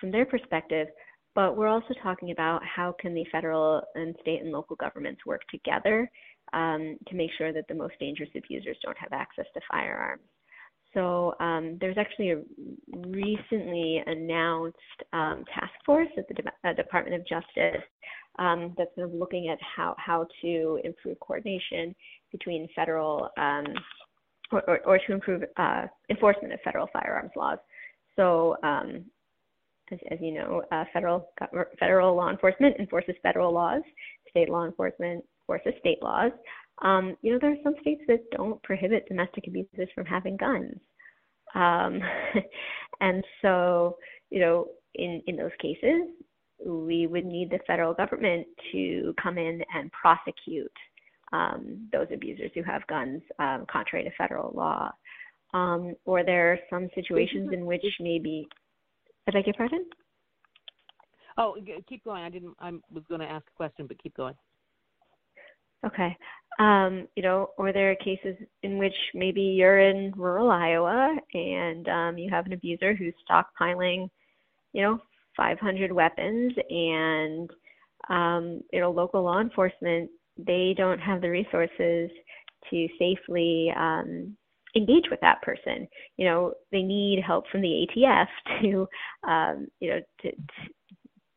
from 0.00 0.10
their 0.10 0.26
perspective. 0.26 0.88
But 1.34 1.56
we're 1.56 1.68
also 1.68 1.94
talking 2.02 2.30
about 2.30 2.62
how 2.64 2.94
can 2.98 3.14
the 3.14 3.24
federal 3.30 3.82
and 3.94 4.14
state 4.20 4.40
and 4.42 4.50
local 4.50 4.76
governments 4.76 5.20
work 5.26 5.42
together 5.50 6.10
um, 6.52 6.96
to 7.08 7.14
make 7.14 7.30
sure 7.36 7.52
that 7.52 7.68
the 7.68 7.74
most 7.74 7.94
dangerous 8.00 8.30
abusers 8.34 8.78
don't 8.82 8.96
have 8.96 9.12
access 9.12 9.46
to 9.54 9.60
firearms. 9.70 10.22
So 10.96 11.34
um, 11.40 11.76
there's 11.78 11.98
actually 11.98 12.30
a 12.30 12.40
recently 13.06 14.02
announced 14.06 14.78
um, 15.12 15.44
task 15.52 15.72
force 15.84 16.08
at 16.16 16.26
the 16.28 16.34
De- 16.34 16.68
uh, 16.68 16.72
Department 16.72 17.20
of 17.20 17.28
Justice 17.28 17.82
um, 18.38 18.74
that's 18.78 18.90
kind 18.96 19.06
of 19.06 19.12
looking 19.12 19.50
at 19.50 19.58
how, 19.60 19.94
how 19.98 20.26
to 20.40 20.80
improve 20.84 21.20
coordination 21.20 21.94
between 22.32 22.66
federal 22.74 23.28
um, 23.36 23.66
or, 24.50 24.62
or, 24.66 24.80
or 24.86 24.98
to 24.98 25.12
improve 25.12 25.42
uh, 25.58 25.84
enforcement 26.08 26.54
of 26.54 26.60
federal 26.64 26.88
firearms 26.94 27.32
laws. 27.36 27.58
So, 28.16 28.56
um, 28.62 29.04
as, 29.92 29.98
as, 30.10 30.18
you 30.22 30.32
know, 30.32 30.62
uh, 30.72 30.84
federal 30.92 31.28
federal 31.78 32.16
law 32.16 32.30
enforcement 32.30 32.74
enforces 32.80 33.14
federal 33.22 33.52
laws. 33.52 33.82
State 34.30 34.48
law 34.48 34.64
enforcement 34.64 35.24
enforces 35.42 35.74
state 35.78 36.02
laws. 36.02 36.32
Um, 36.82 37.16
you 37.22 37.32
know, 37.32 37.38
there 37.40 37.52
are 37.52 37.62
some 37.64 37.74
states 37.80 38.02
that 38.08 38.30
don't 38.32 38.62
prohibit 38.62 39.08
domestic 39.08 39.46
abusers 39.46 39.88
from 39.94 40.04
having 40.04 40.36
guns, 40.36 40.78
um, 41.54 42.00
and 43.00 43.24
so 43.42 43.96
you 44.30 44.40
know, 44.40 44.66
in 44.94 45.22
in 45.26 45.36
those 45.36 45.52
cases, 45.60 46.08
we 46.64 47.06
would 47.06 47.24
need 47.24 47.50
the 47.50 47.60
federal 47.66 47.94
government 47.94 48.46
to 48.72 49.14
come 49.22 49.38
in 49.38 49.62
and 49.74 49.90
prosecute 49.92 50.70
um, 51.32 51.88
those 51.92 52.06
abusers 52.12 52.50
who 52.54 52.62
have 52.62 52.86
guns 52.86 53.22
um, 53.38 53.66
contrary 53.70 54.04
to 54.04 54.10
federal 54.16 54.52
law. 54.54 54.90
Um, 55.54 55.94
or 56.04 56.24
there 56.24 56.52
are 56.52 56.58
some 56.68 56.88
situations 56.94 57.50
in 57.52 57.64
which 57.64 57.84
maybe. 58.00 58.46
I 59.28 59.32
beg 59.32 59.46
your 59.46 59.54
pardon? 59.54 59.84
Oh, 61.38 61.56
keep 61.88 62.04
going. 62.04 62.22
I 62.22 62.30
didn't. 62.30 62.54
I 62.60 62.70
was 62.92 63.04
going 63.08 63.20
to 63.20 63.26
ask 63.26 63.44
a 63.46 63.56
question, 63.56 63.86
but 63.86 64.02
keep 64.02 64.16
going. 64.16 64.34
Okay. 65.86 66.16
Um, 66.58 67.06
you 67.16 67.22
know, 67.22 67.50
or 67.58 67.72
there 67.72 67.90
are 67.90 67.96
cases 67.96 68.34
in 68.62 68.78
which 68.78 68.94
maybe 69.14 69.42
you're 69.42 69.78
in 69.78 70.12
rural 70.16 70.50
Iowa 70.50 71.14
and 71.34 71.88
um, 71.88 72.18
you 72.18 72.30
have 72.30 72.46
an 72.46 72.54
abuser 72.54 72.94
who's 72.94 73.12
stockpiling, 73.30 74.08
you 74.72 74.82
know, 74.82 74.98
500 75.36 75.92
weapons, 75.92 76.54
and 76.70 77.50
um, 78.08 78.62
you 78.72 78.80
know, 78.80 78.90
local 78.90 79.22
law 79.22 79.40
enforcement 79.40 80.10
they 80.38 80.74
don't 80.76 80.98
have 80.98 81.20
the 81.20 81.30
resources 81.30 82.10
to 82.70 82.88
safely 82.98 83.72
um, 83.76 84.36
engage 84.76 85.04
with 85.10 85.20
that 85.20 85.40
person. 85.42 85.88
You 86.16 86.26
know, 86.26 86.54
they 86.72 86.82
need 86.82 87.22
help 87.26 87.44
from 87.50 87.62
the 87.62 87.86
ATF 87.96 88.26
to, 88.62 88.88
um, 89.28 89.68
you 89.80 89.90
know, 89.90 90.00
to, 90.22 90.32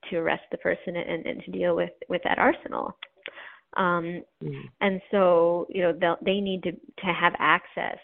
to 0.10 0.18
arrest 0.18 0.44
the 0.52 0.58
person 0.58 0.96
and, 0.96 1.26
and 1.26 1.44
to 1.44 1.52
deal 1.52 1.76
with 1.76 1.92
with 2.10 2.22
that 2.24 2.40
arsenal. 2.40 2.98
Um, 3.78 4.24
mm-hmm. 4.44 4.62
And 4.82 5.02
so, 5.12 5.68
you 5.70 5.82
know, 5.82 6.18
they 6.24 6.40
need 6.40 6.64
to 6.64 6.72
to 6.72 7.14
have 7.14 7.34
access 7.40 7.98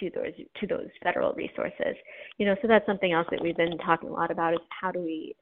to 0.00 0.10
those 0.14 0.32
to 0.60 0.66
those 0.66 0.88
federal 1.02 1.32
resources. 1.34 1.96
You 2.38 2.46
know, 2.46 2.56
so 2.62 2.68
that's 2.68 2.86
something 2.86 3.12
else 3.12 3.26
that 3.30 3.42
we've 3.42 3.56
been 3.56 3.78
talking 3.78 4.08
a 4.08 4.12
lot 4.12 4.30
about 4.30 4.54
is 4.54 4.60
how 4.80 4.90
do 4.90 5.00
we 5.00 5.34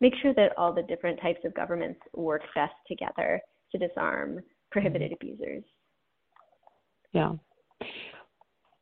make 0.00 0.14
sure 0.20 0.34
that 0.34 0.52
all 0.58 0.72
the 0.72 0.82
different 0.82 1.20
types 1.20 1.40
of 1.44 1.54
governments 1.54 2.00
work 2.14 2.42
best 2.54 2.74
together 2.86 3.40
to 3.70 3.78
disarm 3.78 4.40
prohibited 4.70 5.12
mm-hmm. 5.12 5.26
abusers. 5.26 5.64
Yeah. 7.12 7.32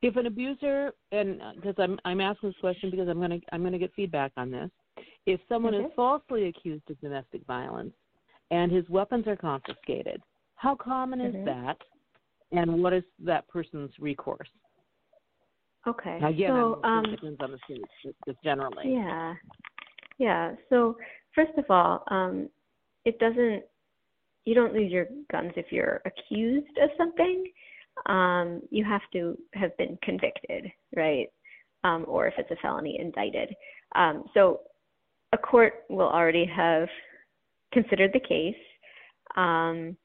If 0.02 0.16
an 0.16 0.26
abuser, 0.26 0.92
and 1.12 1.40
because 1.56 1.74
I'm 1.78 1.98
I'm 2.04 2.20
asking 2.20 2.50
this 2.50 2.56
question 2.60 2.90
because 2.90 3.08
I'm 3.08 3.20
gonna 3.20 3.38
I'm 3.52 3.62
gonna 3.62 3.78
get 3.78 3.92
feedback 3.94 4.32
on 4.36 4.50
this. 4.50 4.70
If 5.26 5.40
someone 5.48 5.74
mm-hmm. 5.74 5.86
is 5.86 5.92
falsely 5.94 6.48
accused 6.48 6.90
of 6.90 7.00
domestic 7.00 7.44
violence 7.46 7.92
and 8.50 8.70
his 8.70 8.88
weapons 8.88 9.26
are 9.26 9.36
confiscated, 9.36 10.20
how 10.56 10.74
common 10.74 11.20
is 11.20 11.34
mm-hmm. 11.34 11.44
that, 11.46 11.78
and 12.52 12.82
what 12.82 12.92
is 12.92 13.04
that 13.24 13.48
person's 13.48 13.92
recourse? 13.98 14.48
Okay. 15.86 16.18
Again, 16.22 16.50
so, 16.50 16.80
um, 16.84 17.04
it 17.06 17.12
depends 17.12 17.40
on 17.40 17.52
the 17.52 17.58
state, 17.64 18.14
just 18.26 18.42
generally. 18.44 18.92
Yeah. 18.92 19.34
Yeah. 20.18 20.52
So 20.68 20.96
first 21.34 21.52
of 21.56 21.64
all, 21.70 22.04
um, 22.10 22.50
it 23.06 23.18
doesn't 23.18 23.62
you 24.44 24.54
don't 24.54 24.72
lose 24.72 24.90
your 24.90 25.06
guns 25.30 25.52
if 25.56 25.66
you're 25.70 26.00
accused 26.04 26.76
of 26.82 26.90
something. 26.96 27.44
Um, 28.06 28.62
you 28.70 28.84
have 28.84 29.02
to 29.12 29.36
have 29.54 29.76
been 29.76 29.98
convicted, 30.02 30.70
right? 30.96 31.26
Um, 31.84 32.04
or 32.08 32.26
if 32.26 32.34
it's 32.38 32.50
a 32.50 32.56
felony, 32.62 32.98
indicted. 33.00 33.54
Um, 33.94 34.24
so 34.34 34.60
a 35.32 35.38
court 35.38 35.84
will 35.88 36.08
already 36.08 36.44
have 36.44 36.88
considered 37.72 38.12
the 38.12 38.20
case. 38.20 38.54
Um, 39.36 39.96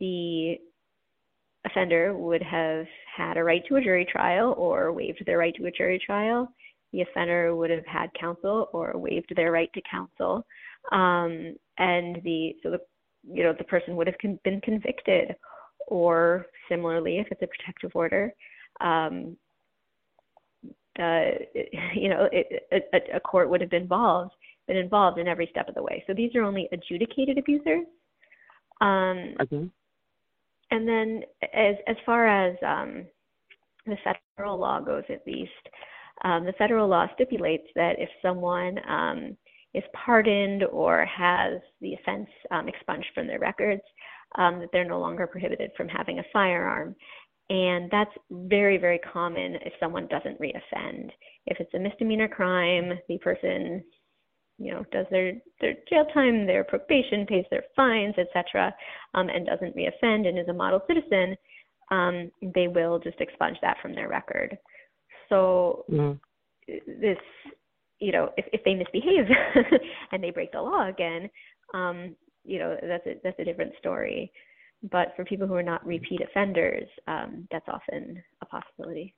the 0.00 0.56
offender 1.66 2.16
would 2.16 2.42
have 2.42 2.86
had 3.16 3.36
a 3.36 3.44
right 3.44 3.62
to 3.68 3.76
a 3.76 3.80
jury 3.80 4.06
trial 4.10 4.54
or 4.56 4.92
waived 4.92 5.22
their 5.26 5.38
right 5.38 5.54
to 5.56 5.66
a 5.66 5.70
jury 5.70 6.00
trial. 6.04 6.48
The 6.92 7.02
offender 7.02 7.54
would 7.54 7.70
have 7.70 7.86
had 7.86 8.10
counsel 8.18 8.68
or 8.72 8.92
waived 8.94 9.32
their 9.34 9.52
right 9.52 9.72
to 9.74 9.82
counsel. 9.90 10.44
Um, 10.90 11.54
and 11.78 12.20
the 12.24 12.54
so 12.62 12.70
the 12.70 12.80
you 13.22 13.42
know 13.42 13.54
the 13.56 13.64
person 13.64 13.96
would 13.96 14.06
have 14.06 14.18
con- 14.20 14.38
been 14.44 14.60
convicted 14.60 15.34
or 15.86 16.46
similarly 16.68 17.18
if 17.18 17.28
it's 17.30 17.42
a 17.42 17.46
protective 17.46 17.92
order 17.94 18.32
um, 18.80 19.36
uh, 20.98 21.30
you 21.94 22.08
know 22.08 22.28
it, 22.32 22.64
a, 22.72 23.16
a 23.16 23.20
court 23.20 23.48
would 23.48 23.60
have 23.60 23.70
been 23.70 23.82
involved 23.82 24.32
been 24.66 24.76
involved 24.76 25.18
in 25.18 25.28
every 25.28 25.48
step 25.50 25.68
of 25.68 25.74
the 25.74 25.82
way 25.82 26.02
so 26.06 26.14
these 26.14 26.34
are 26.34 26.42
only 26.42 26.68
adjudicated 26.72 27.38
abusers 27.38 27.86
um, 28.80 29.34
okay. 29.40 29.68
and 30.70 30.88
then 30.88 31.22
as 31.54 31.76
as 31.86 31.96
far 32.04 32.26
as 32.26 32.56
um, 32.66 33.04
the 33.86 33.96
federal 34.36 34.58
law 34.58 34.80
goes 34.80 35.04
at 35.08 35.26
least 35.26 35.50
um, 36.24 36.44
the 36.44 36.52
federal 36.52 36.88
law 36.88 37.06
stipulates 37.14 37.66
that 37.74 37.98
if 37.98 38.08
someone 38.20 38.78
um, 38.88 39.36
is 39.74 39.82
pardoned 39.92 40.64
or 40.64 41.04
has 41.04 41.60
the 41.80 41.94
offense 41.94 42.28
um, 42.50 42.68
expunged 42.68 43.08
from 43.14 43.26
their 43.26 43.38
records, 43.38 43.82
um, 44.38 44.60
that 44.60 44.68
they're 44.72 44.88
no 44.88 45.00
longer 45.00 45.26
prohibited 45.26 45.70
from 45.76 45.88
having 45.88 46.18
a 46.18 46.24
firearm. 46.32 46.94
And 47.50 47.90
that's 47.90 48.12
very, 48.30 48.78
very 48.78 48.98
common 48.98 49.56
if 49.62 49.72
someone 49.80 50.06
doesn't 50.08 50.40
reoffend. 50.40 51.10
If 51.46 51.58
it's 51.60 51.74
a 51.74 51.78
misdemeanor 51.78 52.28
crime, 52.28 52.92
the 53.08 53.18
person, 53.18 53.82
you 54.62 54.72
know, 54.72 54.84
does 54.92 55.06
their, 55.10 55.32
their 55.60 55.74
jail 55.88 56.06
time, 56.14 56.46
their 56.46 56.64
probation, 56.64 57.26
pays 57.26 57.44
their 57.50 57.64
fines, 57.74 58.14
etc., 58.18 58.74
um, 59.14 59.28
and 59.28 59.46
doesn't 59.46 59.76
reoffend 59.76 60.26
and 60.26 60.38
is 60.38 60.48
a 60.48 60.52
model 60.52 60.82
citizen, 60.86 61.36
um, 61.90 62.30
they 62.54 62.68
will 62.68 62.98
just 62.98 63.20
expunge 63.20 63.56
that 63.62 63.76
from 63.82 63.94
their 63.94 64.08
record. 64.08 64.56
So 65.28 65.84
mm. 65.90 66.18
this 66.66 67.18
you 68.02 68.10
know, 68.10 68.30
if, 68.36 68.44
if 68.52 68.64
they 68.64 68.74
misbehave 68.74 69.26
and 70.12 70.22
they 70.22 70.30
break 70.30 70.50
the 70.50 70.60
law 70.60 70.88
again, 70.88 71.30
um, 71.72 72.16
you 72.44 72.58
know, 72.58 72.76
that's 72.82 73.06
a, 73.06 73.14
that's 73.22 73.38
a 73.38 73.44
different 73.44 73.72
story. 73.78 74.32
But 74.90 75.12
for 75.14 75.24
people 75.24 75.46
who 75.46 75.54
are 75.54 75.62
not 75.62 75.86
repeat 75.86 76.20
offenders, 76.20 76.88
um, 77.06 77.46
that's 77.52 77.68
often 77.68 78.20
a 78.42 78.46
possibility. 78.46 79.14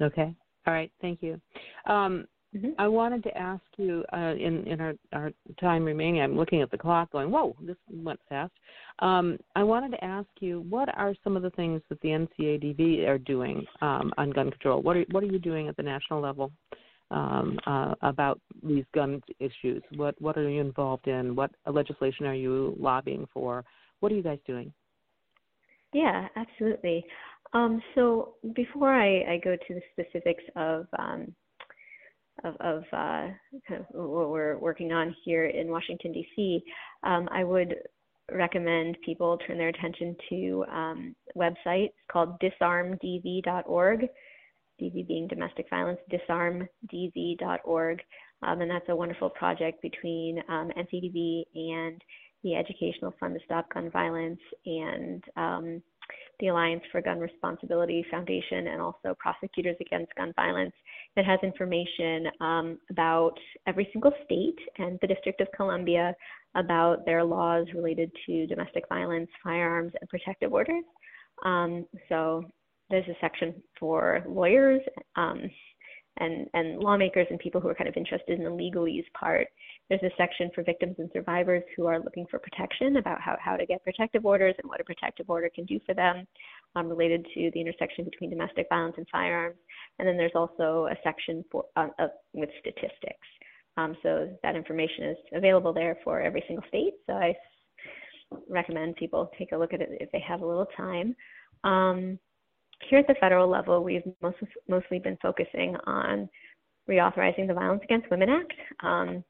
Okay. 0.00 0.32
All 0.66 0.72
right. 0.72 0.92
Thank 1.00 1.20
you. 1.22 1.40
Um, 1.86 2.26
mm-hmm. 2.56 2.70
I 2.78 2.88
wanted 2.88 3.22
to 3.24 3.36
ask 3.36 3.62
you 3.76 4.04
uh, 4.12 4.34
in 4.38 4.66
in 4.66 4.80
our, 4.80 4.94
our 5.12 5.32
time 5.60 5.84
remaining. 5.84 6.22
I'm 6.22 6.36
looking 6.36 6.62
at 6.62 6.70
the 6.70 6.78
clock, 6.78 7.12
going, 7.12 7.30
"Whoa, 7.30 7.56
this 7.60 7.76
went 7.90 8.20
fast." 8.28 8.52
Um, 9.00 9.38
I 9.56 9.62
wanted 9.62 9.92
to 9.92 10.04
ask 10.04 10.28
you, 10.40 10.66
what 10.68 10.94
are 10.96 11.14
some 11.24 11.36
of 11.36 11.42
the 11.42 11.50
things 11.50 11.80
that 11.88 12.00
the 12.02 12.08
NCADV 12.08 13.08
are 13.08 13.18
doing 13.18 13.64
um, 13.80 14.12
on 14.18 14.30
gun 14.30 14.50
control? 14.50 14.82
What 14.82 14.96
are 14.96 15.04
what 15.10 15.22
are 15.22 15.28
you 15.28 15.38
doing 15.38 15.68
at 15.68 15.76
the 15.76 15.82
national 15.82 16.20
level 16.20 16.52
um, 17.10 17.58
uh, 17.66 17.94
about 18.02 18.40
these 18.62 18.84
gun 18.94 19.22
issues? 19.38 19.82
What 19.96 20.20
what 20.20 20.36
are 20.36 20.48
you 20.48 20.60
involved 20.60 21.08
in? 21.08 21.34
What 21.34 21.50
legislation 21.66 22.26
are 22.26 22.34
you 22.34 22.76
lobbying 22.78 23.26
for? 23.32 23.64
What 24.00 24.12
are 24.12 24.14
you 24.14 24.22
guys 24.22 24.38
doing? 24.46 24.72
Yeah, 25.92 26.28
absolutely. 26.36 27.04
Um, 27.52 27.82
so 27.94 28.34
before 28.54 28.94
I, 28.94 29.32
I, 29.32 29.40
go 29.42 29.56
to 29.56 29.74
the 29.74 29.82
specifics 29.92 30.44
of 30.54 30.86
um, 30.96 31.34
of, 32.44 32.56
of 32.60 32.82
uh, 32.92 33.28
kind 33.68 33.80
of 33.80 33.86
what 33.92 34.30
we're 34.30 34.58
working 34.58 34.92
on 34.92 35.14
here 35.24 35.46
in 35.46 35.68
Washington 35.68 36.12
D.C., 36.12 36.62
um, 37.02 37.28
I 37.32 37.44
would 37.44 37.74
recommend 38.32 38.96
people 39.04 39.38
turn 39.46 39.58
their 39.58 39.68
attention 39.68 40.16
to 40.28 40.64
um, 40.72 41.16
a 41.34 41.38
website 41.38 41.90
called 42.10 42.40
disarmdv.org. 42.40 44.08
DV 44.80 45.06
being 45.06 45.28
domestic 45.28 45.66
violence, 45.68 46.00
disarmdv.org, 46.10 48.02
um, 48.42 48.60
and 48.62 48.70
that's 48.70 48.88
a 48.88 48.96
wonderful 48.96 49.28
project 49.30 49.82
between 49.82 50.42
um, 50.48 50.70
NCDV 50.76 51.42
and 51.54 52.00
the 52.42 52.54
Educational 52.54 53.14
Fund 53.20 53.34
to 53.34 53.44
Stop 53.44 53.72
Gun 53.74 53.90
Violence 53.90 54.40
and 54.64 55.22
um, 55.36 55.82
the 56.38 56.48
Alliance 56.48 56.82
for 56.90 57.00
Gun 57.00 57.18
Responsibility 57.18 58.04
Foundation 58.10 58.68
and 58.68 58.80
also 58.80 59.14
Prosecutors 59.18 59.76
Against 59.80 60.14
Gun 60.14 60.32
Violence 60.36 60.72
that 61.16 61.24
has 61.24 61.38
information 61.42 62.26
um, 62.40 62.78
about 62.90 63.34
every 63.66 63.88
single 63.92 64.12
state 64.24 64.58
and 64.78 64.98
the 65.00 65.06
District 65.06 65.40
of 65.40 65.48
Columbia 65.56 66.14
about 66.54 67.04
their 67.06 67.22
laws 67.22 67.66
related 67.74 68.10
to 68.26 68.46
domestic 68.46 68.84
violence, 68.88 69.30
firearms, 69.42 69.92
and 70.00 70.08
protective 70.08 70.52
orders. 70.52 70.84
Um, 71.44 71.86
so 72.08 72.44
there's 72.90 73.08
a 73.08 73.16
section 73.20 73.54
for 73.78 74.24
lawyers 74.28 74.80
um, 75.16 75.42
and, 76.18 76.48
and 76.54 76.80
lawmakers 76.80 77.26
and 77.30 77.38
people 77.38 77.60
who 77.60 77.68
are 77.68 77.74
kind 77.74 77.88
of 77.88 77.96
interested 77.96 78.38
in 78.38 78.44
the 78.44 78.50
legalese 78.50 79.06
part. 79.18 79.46
There's 79.90 80.02
a 80.04 80.16
section 80.16 80.50
for 80.54 80.62
victims 80.62 80.94
and 80.98 81.10
survivors 81.12 81.64
who 81.76 81.86
are 81.86 81.98
looking 81.98 82.24
for 82.30 82.38
protection 82.38 82.96
about 82.96 83.20
how, 83.20 83.36
how 83.40 83.56
to 83.56 83.66
get 83.66 83.82
protective 83.82 84.24
orders 84.24 84.54
and 84.62 84.70
what 84.70 84.80
a 84.80 84.84
protective 84.84 85.28
order 85.28 85.50
can 85.52 85.64
do 85.64 85.80
for 85.84 85.94
them 85.94 86.26
um, 86.76 86.88
related 86.88 87.26
to 87.34 87.50
the 87.52 87.60
intersection 87.60 88.04
between 88.04 88.30
domestic 88.30 88.66
violence 88.68 88.94
and 88.98 89.06
firearms. 89.10 89.56
And 89.98 90.06
then 90.06 90.16
there's 90.16 90.30
also 90.36 90.88
a 90.92 90.94
section 91.02 91.44
for, 91.50 91.64
uh, 91.74 91.88
uh, 91.98 92.06
with 92.32 92.50
statistics. 92.60 93.26
Um, 93.76 93.96
so 94.02 94.28
that 94.44 94.54
information 94.54 95.06
is 95.06 95.16
available 95.34 95.72
there 95.72 95.98
for 96.04 96.20
every 96.20 96.44
single 96.46 96.64
state. 96.68 96.94
So 97.08 97.14
I 97.14 97.34
recommend 98.48 98.94
people 98.94 99.28
take 99.36 99.50
a 99.50 99.56
look 99.56 99.72
at 99.72 99.80
it 99.80 99.90
if 100.00 100.10
they 100.12 100.20
have 100.20 100.42
a 100.42 100.46
little 100.46 100.68
time. 100.76 101.16
Um, 101.64 102.16
here 102.88 103.00
at 103.00 103.08
the 103.08 103.16
federal 103.20 103.48
level, 103.48 103.82
we've 103.82 104.02
most, 104.22 104.36
mostly 104.68 105.00
been 105.00 105.18
focusing 105.20 105.76
on 105.86 106.28
reauthorizing 106.88 107.48
the 107.48 107.54
Violence 107.54 107.82
Against 107.84 108.10
Women 108.10 108.28
Act. 108.28 108.52
Um, 108.80 109.24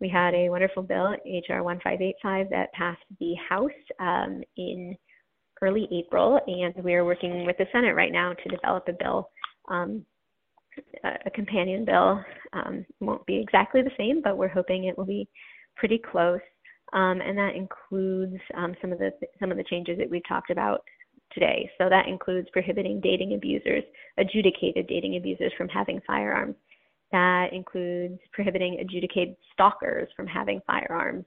we 0.00 0.08
had 0.08 0.34
a 0.34 0.48
wonderful 0.48 0.82
bill, 0.82 1.14
H.R. 1.26 1.62
1585, 1.62 2.50
that 2.50 2.72
passed 2.72 3.02
the 3.18 3.34
House 3.48 3.70
um, 4.00 4.42
in 4.56 4.96
early 5.60 5.88
April, 5.92 6.38
and 6.46 6.74
we 6.84 6.94
are 6.94 7.04
working 7.04 7.44
with 7.44 7.56
the 7.58 7.66
Senate 7.72 7.94
right 7.94 8.12
now 8.12 8.32
to 8.32 8.48
develop 8.48 8.86
a 8.88 8.92
bill, 8.92 9.30
um, 9.68 10.04
a 11.04 11.30
companion 11.30 11.84
bill. 11.84 12.22
Um, 12.52 12.86
won't 13.00 13.26
be 13.26 13.38
exactly 13.38 13.82
the 13.82 13.90
same, 13.98 14.22
but 14.22 14.38
we're 14.38 14.48
hoping 14.48 14.84
it 14.84 14.96
will 14.96 15.04
be 15.04 15.28
pretty 15.76 15.98
close. 15.98 16.40
Um, 16.92 17.20
and 17.20 17.36
that 17.36 17.54
includes 17.54 18.40
um, 18.56 18.74
some 18.80 18.92
of 18.92 18.98
the 18.98 19.10
some 19.38 19.50
of 19.50 19.58
the 19.58 19.64
changes 19.64 19.98
that 19.98 20.08
we've 20.08 20.26
talked 20.26 20.50
about 20.50 20.82
today. 21.32 21.68
So 21.76 21.88
that 21.88 22.08
includes 22.08 22.48
prohibiting 22.52 23.00
dating 23.00 23.34
abusers, 23.34 23.82
adjudicated 24.16 24.86
dating 24.86 25.16
abusers, 25.16 25.52
from 25.58 25.68
having 25.68 26.00
firearms. 26.06 26.54
That 27.12 27.52
includes 27.52 28.18
prohibiting 28.32 28.78
adjudicated 28.80 29.36
stalkers 29.52 30.08
from 30.16 30.26
having 30.26 30.60
firearms. 30.66 31.24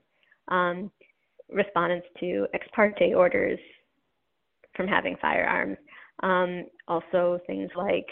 Um, 0.48 0.90
respondents 1.50 2.06
to 2.20 2.46
ex 2.54 2.66
parte 2.74 3.14
orders 3.14 3.58
from 4.74 4.86
having 4.86 5.16
firearms. 5.20 5.76
Um, 6.22 6.64
also, 6.88 7.40
things 7.46 7.70
like 7.76 8.06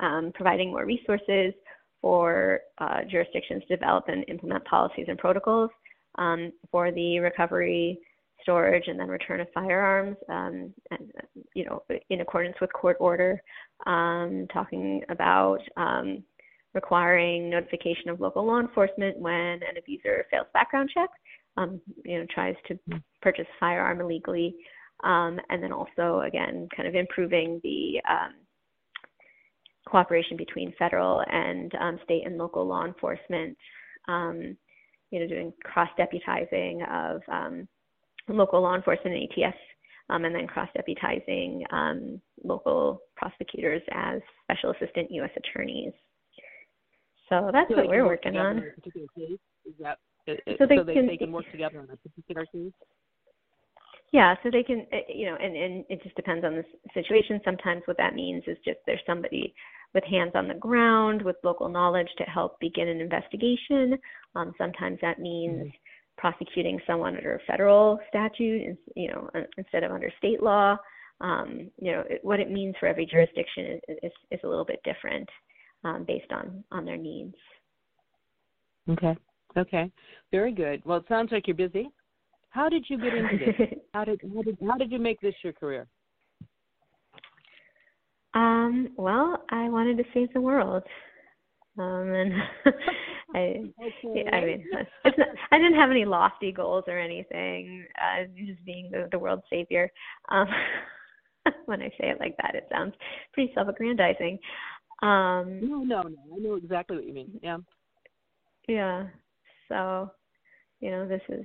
um, 0.00 0.32
providing 0.34 0.70
more 0.70 0.84
resources 0.84 1.52
for 2.00 2.60
uh, 2.78 3.00
jurisdictions 3.10 3.62
to 3.68 3.76
develop 3.76 4.04
and 4.08 4.24
implement 4.28 4.64
policies 4.64 5.06
and 5.08 5.18
protocols 5.18 5.70
um, 6.16 6.52
for 6.70 6.90
the 6.90 7.18
recovery, 7.18 7.98
storage, 8.42 8.84
and 8.86 8.98
then 8.98 9.08
return 9.08 9.40
of 9.40 9.48
firearms, 9.52 10.16
um, 10.28 10.72
and, 10.90 11.12
you 11.54 11.64
know, 11.64 11.82
in 12.08 12.22
accordance 12.22 12.56
with 12.60 12.72
court 12.72 12.96
order. 13.00 13.40
Um, 13.86 14.46
talking 14.52 15.02
about 15.08 15.60
requiring 16.74 17.50
notification 17.50 18.08
of 18.10 18.20
local 18.20 18.46
law 18.46 18.60
enforcement 18.60 19.18
when 19.18 19.34
an 19.34 19.76
abuser 19.78 20.26
fails 20.30 20.46
background 20.52 20.90
check, 20.92 21.10
you 22.04 22.18
know, 22.18 22.26
tries 22.32 22.54
to 22.68 22.78
purchase 23.20 23.46
firearm 23.58 24.00
illegally 24.00 24.54
um, 25.04 25.38
and 25.48 25.62
then 25.62 25.72
also, 25.72 26.22
again, 26.26 26.68
kind 26.76 26.88
of 26.88 26.94
improving 26.94 27.60
the 27.62 28.00
um, 28.08 28.34
cooperation 29.88 30.36
between 30.36 30.74
federal 30.78 31.22
and 31.30 31.72
um, 31.80 31.98
state 32.04 32.26
and 32.26 32.36
local 32.36 32.66
law 32.66 32.84
enforcement, 32.84 33.56
um, 34.08 34.56
you 35.10 35.20
know, 35.20 35.26
doing 35.26 35.52
cross 35.64 35.88
deputizing 35.98 36.82
of 36.90 37.22
um, 37.32 37.66
local 38.28 38.60
law 38.62 38.74
enforcement 38.74 39.16
and 39.16 39.28
ATF, 39.28 39.54
um, 40.10 40.24
and 40.24 40.34
then 40.34 40.46
cross 40.46 40.68
deputizing 40.76 41.62
local 42.44 43.00
prosecutors 43.16 43.82
as 43.92 44.20
special 44.44 44.70
assistant 44.72 45.10
U.S. 45.12 45.30
attorneys. 45.36 45.92
So 47.30 47.50
that's 47.52 47.70
so 47.70 47.76
what 47.76 47.88
we're 47.88 48.04
working 48.04 48.36
on. 48.36 48.58
Is 48.58 49.74
that, 49.80 49.98
so, 50.26 50.34
they, 50.44 50.56
so 50.58 50.66
they, 50.66 50.94
can, 50.94 51.06
they 51.06 51.16
can 51.16 51.32
work 51.32 51.50
together 51.52 51.78
on 51.78 51.88
a 51.90 51.96
particular 51.96 52.44
case? 52.46 52.72
Yeah, 54.12 54.34
so 54.42 54.50
they 54.50 54.64
can, 54.64 54.86
eh, 54.92 55.02
you 55.08 55.26
know, 55.26 55.36
and, 55.40 55.56
and 55.56 55.84
it 55.88 56.02
just 56.02 56.16
depends 56.16 56.44
on 56.44 56.56
the 56.56 56.64
situation. 56.92 57.40
Sometimes 57.44 57.82
what 57.84 57.96
that 57.98 58.14
means 58.14 58.42
is 58.48 58.56
just 58.64 58.78
there's 58.84 59.00
somebody 59.06 59.54
with 59.94 60.02
hands 60.04 60.32
on 60.34 60.48
the 60.48 60.54
ground 60.54 61.22
with 61.22 61.36
local 61.44 61.68
knowledge 61.68 62.08
to 62.18 62.24
help 62.24 62.58
begin 62.58 62.88
an 62.88 63.00
investigation. 63.00 63.96
Um, 64.34 64.52
sometimes 64.58 64.98
that 65.02 65.20
means 65.20 65.58
mm-hmm. 65.58 65.68
prosecuting 66.18 66.80
someone 66.86 67.16
under 67.16 67.36
a 67.36 67.46
federal 67.46 68.00
statute, 68.08 68.76
you 68.96 69.08
know, 69.08 69.30
instead 69.56 69.84
of 69.84 69.92
under 69.92 70.10
state 70.18 70.42
law. 70.42 70.76
Um, 71.20 71.70
you 71.78 71.92
know, 71.92 72.02
it, 72.08 72.20
what 72.22 72.40
it 72.40 72.50
means 72.50 72.74
for 72.80 72.86
every 72.86 73.06
jurisdiction 73.06 73.78
is, 73.88 73.96
is, 74.02 74.12
is 74.32 74.40
a 74.42 74.48
little 74.48 74.64
bit 74.64 74.80
different 74.84 75.28
um, 75.84 76.04
based 76.06 76.30
on 76.32 76.64
on 76.72 76.84
their 76.84 76.96
needs. 76.96 77.34
Okay. 78.88 79.16
Okay. 79.56 79.90
Very 80.30 80.52
good. 80.52 80.82
Well, 80.84 80.98
it 80.98 81.04
sounds 81.08 81.32
like 81.32 81.46
you're 81.46 81.56
busy. 81.56 81.90
How 82.50 82.68
did 82.68 82.84
you 82.88 82.98
get 82.98 83.14
into 83.14 83.38
this? 83.38 83.78
how 83.94 84.04
did 84.04 84.20
how 84.34 84.42
did 84.42 84.58
how 84.66 84.76
did 84.76 84.92
you 84.92 84.98
make 84.98 85.20
this 85.20 85.34
your 85.42 85.52
career? 85.52 85.86
Um, 88.34 88.90
well, 88.96 89.44
I 89.50 89.68
wanted 89.68 89.96
to 89.98 90.04
save 90.14 90.32
the 90.32 90.40
world. 90.40 90.84
Um, 91.78 92.12
and 92.12 92.32
I, 93.34 93.38
okay. 93.38 94.28
I 94.32 94.44
mean, 94.44 94.64
it's 95.04 95.18
not, 95.18 95.28
I 95.50 95.58
didn't 95.58 95.74
have 95.74 95.90
any 95.90 96.04
lofty 96.04 96.52
goals 96.52 96.84
or 96.86 96.98
anything. 96.98 97.86
Uh, 98.00 98.24
just 98.36 98.64
being 98.64 98.90
the, 98.90 99.08
the 99.10 99.18
world 99.18 99.42
savior. 99.50 99.90
Um, 100.30 100.46
when 101.66 101.80
I 101.80 101.88
say 101.90 102.10
it 102.10 102.20
like 102.20 102.36
that, 102.42 102.54
it 102.54 102.68
sounds 102.70 102.94
pretty 103.32 103.52
self-aggrandizing. 103.54 104.38
Um, 105.02 105.60
no, 105.62 105.82
no, 105.82 106.02
no. 106.02 106.18
I 106.34 106.38
know 106.38 106.54
exactly 106.54 106.96
what 106.96 107.06
you 107.06 107.14
mean. 107.14 107.40
Yeah. 107.42 107.58
Yeah. 108.68 109.06
So, 109.68 110.10
you 110.80 110.90
know, 110.90 111.08
this 111.08 111.22
is 111.28 111.44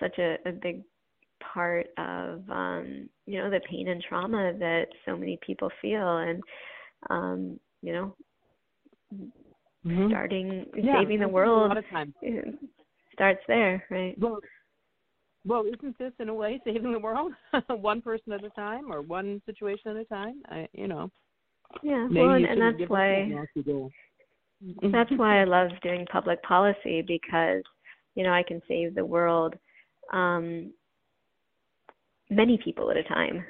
such 0.00 0.18
a, 0.18 0.36
a 0.46 0.52
big 0.52 0.82
part 1.52 1.86
of 1.98 2.42
um 2.50 3.08
you 3.26 3.38
know 3.38 3.50
the 3.50 3.60
pain 3.68 3.88
and 3.88 4.02
trauma 4.08 4.52
that 4.58 4.86
so 5.04 5.16
many 5.16 5.38
people 5.44 5.70
feel 5.80 6.18
and 6.18 6.42
um 7.10 7.58
you 7.82 7.92
know 7.92 8.16
mm-hmm. 9.84 10.08
starting 10.08 10.66
yeah, 10.76 11.00
saving 11.00 11.20
the 11.20 11.28
world 11.28 11.64
A 11.64 11.68
lot 11.68 11.76
of 11.76 11.88
times. 11.90 12.14
starts 13.12 13.40
there 13.48 13.84
right 13.90 14.18
well 14.18 14.38
well 15.44 15.64
isn't 15.66 15.98
this 15.98 16.12
in 16.20 16.28
a 16.28 16.34
way 16.34 16.60
saving 16.64 16.92
the 16.92 16.98
world 16.98 17.32
one 17.68 18.00
person 18.00 18.32
at 18.32 18.44
a 18.44 18.50
time 18.50 18.90
or 18.90 19.02
one 19.02 19.42
situation 19.44 19.90
at 19.90 19.96
a 19.96 20.04
time 20.04 20.42
i 20.48 20.66
you 20.72 20.88
know 20.88 21.10
yeah 21.82 22.06
well 22.10 22.30
and, 22.30 22.44
and 22.44 22.60
that's 22.60 22.90
why 22.90 23.30
that's 24.92 25.10
why 25.16 25.40
i 25.40 25.44
love 25.44 25.70
doing 25.82 26.06
public 26.10 26.42
policy 26.42 27.02
because 27.06 27.62
you 28.14 28.22
know 28.22 28.32
i 28.32 28.42
can 28.42 28.60
save 28.68 28.94
the 28.94 29.04
world 29.04 29.54
um, 30.12 30.72
many 32.30 32.58
people 32.62 32.90
at 32.90 32.96
a 32.96 33.04
time, 33.04 33.44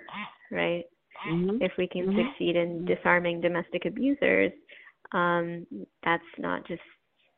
right? 0.51 0.85
Mm-hmm. 1.29 1.63
If 1.63 1.73
we 1.79 1.87
can 1.87 2.07
mm-hmm. 2.07 2.29
succeed 2.29 2.57
in 2.57 2.85
disarming 2.85 3.41
domestic 3.41 3.85
abusers, 3.85 4.53
um, 5.13 5.67
that's 6.05 6.23
not 6.39 6.67
just 6.67 6.81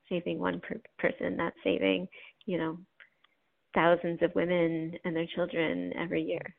saving 0.08 0.38
one 0.38 0.60
per- 0.60 0.80
person, 0.98 1.36
that's 1.36 1.56
saving, 1.62 2.08
you 2.46 2.58
know, 2.58 2.78
thousands 3.74 4.20
of 4.22 4.34
women 4.34 4.92
and 5.04 5.14
their 5.14 5.26
children 5.34 5.92
every 5.98 6.22
year. 6.22 6.54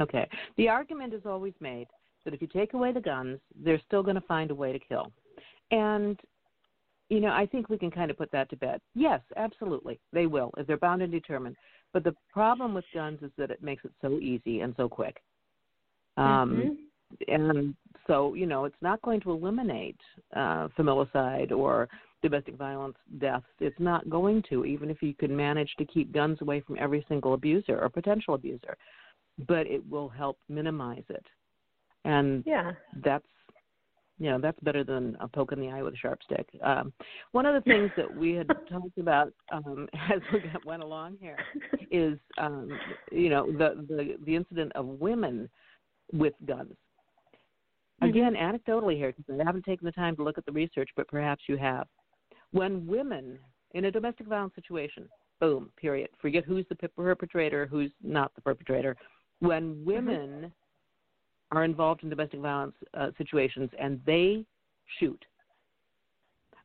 Okay. 0.00 0.28
The 0.56 0.68
argument 0.68 1.14
is 1.14 1.22
always 1.24 1.54
made 1.60 1.86
that 2.26 2.34
if 2.34 2.42
you 2.42 2.48
take 2.48 2.74
away 2.74 2.92
the 2.92 3.00
guns, 3.00 3.40
they're 3.64 3.80
still 3.86 4.02
going 4.02 4.16
to 4.16 4.20
find 4.22 4.50
a 4.50 4.54
way 4.54 4.72
to 4.72 4.78
kill. 4.78 5.10
And 5.70 6.20
you 7.08 7.20
know, 7.20 7.30
I 7.30 7.46
think 7.46 7.68
we 7.68 7.78
can 7.78 7.90
kind 7.90 8.10
of 8.10 8.18
put 8.18 8.32
that 8.32 8.50
to 8.50 8.56
bed. 8.56 8.80
Yes, 8.94 9.20
absolutely, 9.36 9.98
they 10.12 10.26
will 10.26 10.50
if 10.58 10.66
they're 10.66 10.76
bound 10.76 11.00
and 11.00 11.12
determined. 11.12 11.56
But 11.92 12.04
the 12.04 12.14
problem 12.30 12.74
with 12.74 12.84
guns 12.92 13.20
is 13.22 13.30
that 13.38 13.50
it 13.50 13.62
makes 13.62 13.84
it 13.84 13.92
so 14.02 14.18
easy 14.18 14.60
and 14.60 14.74
so 14.76 14.88
quick. 14.88 15.22
Um, 16.16 16.24
mm-hmm. 16.26 17.32
And 17.32 17.74
so, 18.06 18.34
you 18.34 18.46
know, 18.46 18.64
it's 18.64 18.82
not 18.82 19.00
going 19.02 19.20
to 19.20 19.30
eliminate 19.30 19.98
uh, 20.34 20.68
familicide 20.76 21.52
or 21.52 21.88
domestic 22.22 22.56
violence 22.56 22.96
deaths. 23.18 23.46
It's 23.60 23.78
not 23.78 24.10
going 24.10 24.42
to, 24.48 24.64
even 24.64 24.90
if 24.90 25.00
you 25.00 25.14
can 25.14 25.34
manage 25.34 25.72
to 25.78 25.84
keep 25.84 26.12
guns 26.12 26.38
away 26.40 26.60
from 26.60 26.76
every 26.80 27.04
single 27.08 27.34
abuser 27.34 27.80
or 27.80 27.88
potential 27.88 28.34
abuser. 28.34 28.76
But 29.46 29.66
it 29.66 29.88
will 29.88 30.08
help 30.08 30.38
minimize 30.48 31.04
it. 31.08 31.24
And 32.06 32.44
yeah. 32.46 32.72
that's 33.04 33.26
you 34.18 34.30
know 34.30 34.38
that's 34.40 34.58
better 34.60 34.82
than 34.82 35.16
a 35.20 35.28
poke 35.28 35.52
in 35.52 35.60
the 35.60 35.68
eye 35.68 35.82
with 35.82 35.94
a 35.94 35.96
sharp 35.98 36.20
stick. 36.22 36.48
Um, 36.62 36.92
one 37.32 37.44
of 37.44 37.54
the 37.54 37.68
things 37.68 37.90
that 37.96 38.16
we 38.16 38.32
had 38.32 38.46
talked 38.70 38.96
about 38.98 39.32
um, 39.52 39.88
as 40.12 40.20
we 40.32 40.40
went 40.64 40.82
along 40.82 41.18
here 41.20 41.36
is 41.90 42.18
um, 42.38 42.68
you 43.10 43.28
know 43.28 43.46
the, 43.46 43.84
the 43.88 44.16
the 44.24 44.36
incident 44.36 44.72
of 44.74 44.86
women 44.86 45.50
with 46.12 46.34
guns. 46.46 46.72
Mm-hmm. 48.02 48.08
Again, 48.08 48.34
mm-hmm. 48.34 48.56
anecdotally 48.56 48.96
here, 48.96 49.12
because 49.16 49.40
I 49.40 49.44
haven't 49.44 49.64
taken 49.64 49.84
the 49.84 49.92
time 49.92 50.16
to 50.16 50.22
look 50.22 50.38
at 50.38 50.46
the 50.46 50.52
research, 50.52 50.90
but 50.96 51.08
perhaps 51.08 51.42
you 51.48 51.56
have. 51.56 51.86
When 52.52 52.86
women 52.86 53.38
in 53.74 53.86
a 53.86 53.90
domestic 53.90 54.26
violence 54.28 54.54
situation, 54.54 55.08
boom, 55.40 55.70
period. 55.76 56.08
Forget 56.22 56.44
who's 56.44 56.64
the 56.70 56.76
perpetrator, 56.76 57.66
who's 57.66 57.90
not 58.02 58.34
the 58.34 58.40
perpetrator. 58.40 58.96
When 59.40 59.74
mm-hmm. 59.74 59.84
women 59.84 60.30
mm-hmm 60.30 60.46
are 61.52 61.64
involved 61.64 62.02
in 62.02 62.10
domestic 62.10 62.40
violence 62.40 62.74
uh, 62.94 63.10
situations 63.18 63.70
and 63.78 64.00
they 64.04 64.44
shoot, 64.98 65.24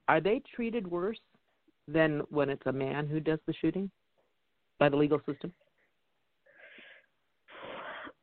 are 0.07 0.19
they 0.19 0.41
treated 0.55 0.85
worse 0.87 1.19
than 1.87 2.21
when 2.29 2.49
it's 2.49 2.65
a 2.65 2.71
man 2.71 3.07
who 3.07 3.19
does 3.19 3.39
the 3.47 3.53
shooting 3.53 3.89
by 4.79 4.89
the 4.89 4.95
legal 4.95 5.19
system? 5.25 5.53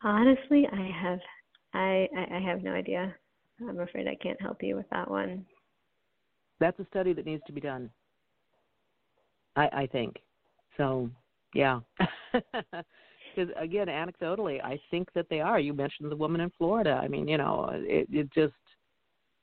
Honestly, 0.03 0.67
I 0.73 0.91
have 1.03 1.19
I 1.75 2.09
I 2.31 2.41
have 2.41 2.63
no 2.63 2.73
idea. 2.73 3.15
I'm 3.61 3.81
afraid 3.81 4.07
I 4.07 4.17
can't 4.23 4.41
help 4.41 4.63
you 4.63 4.77
with 4.77 4.89
that 4.91 5.11
one. 5.11 5.45
That's 6.61 6.79
a 6.79 6.87
study 6.87 7.13
that 7.13 7.27
needs 7.27 7.43
to 7.47 7.53
be 7.53 7.61
done. 7.61 7.91
I 9.57 9.69
I 9.73 9.87
think. 9.87 10.17
So, 10.77 11.11
yeah. 11.55 11.81
because 13.35 13.53
again, 13.59 13.87
anecdotally, 13.89 14.63
I 14.63 14.81
think 14.91 15.09
that 15.15 15.27
they 15.29 15.41
are. 15.41 15.61
You 15.61 15.73
mentioned 15.73 16.11
the 16.11 16.17
woman 16.17 16.41
in 16.41 16.51
Florida. 16.57 17.01
I 17.03 17.09
mean, 17.09 17.29
you 17.29 17.39
know, 17.39 17.71
it, 17.73 18.09
it 18.11 18.33
just 18.33 18.55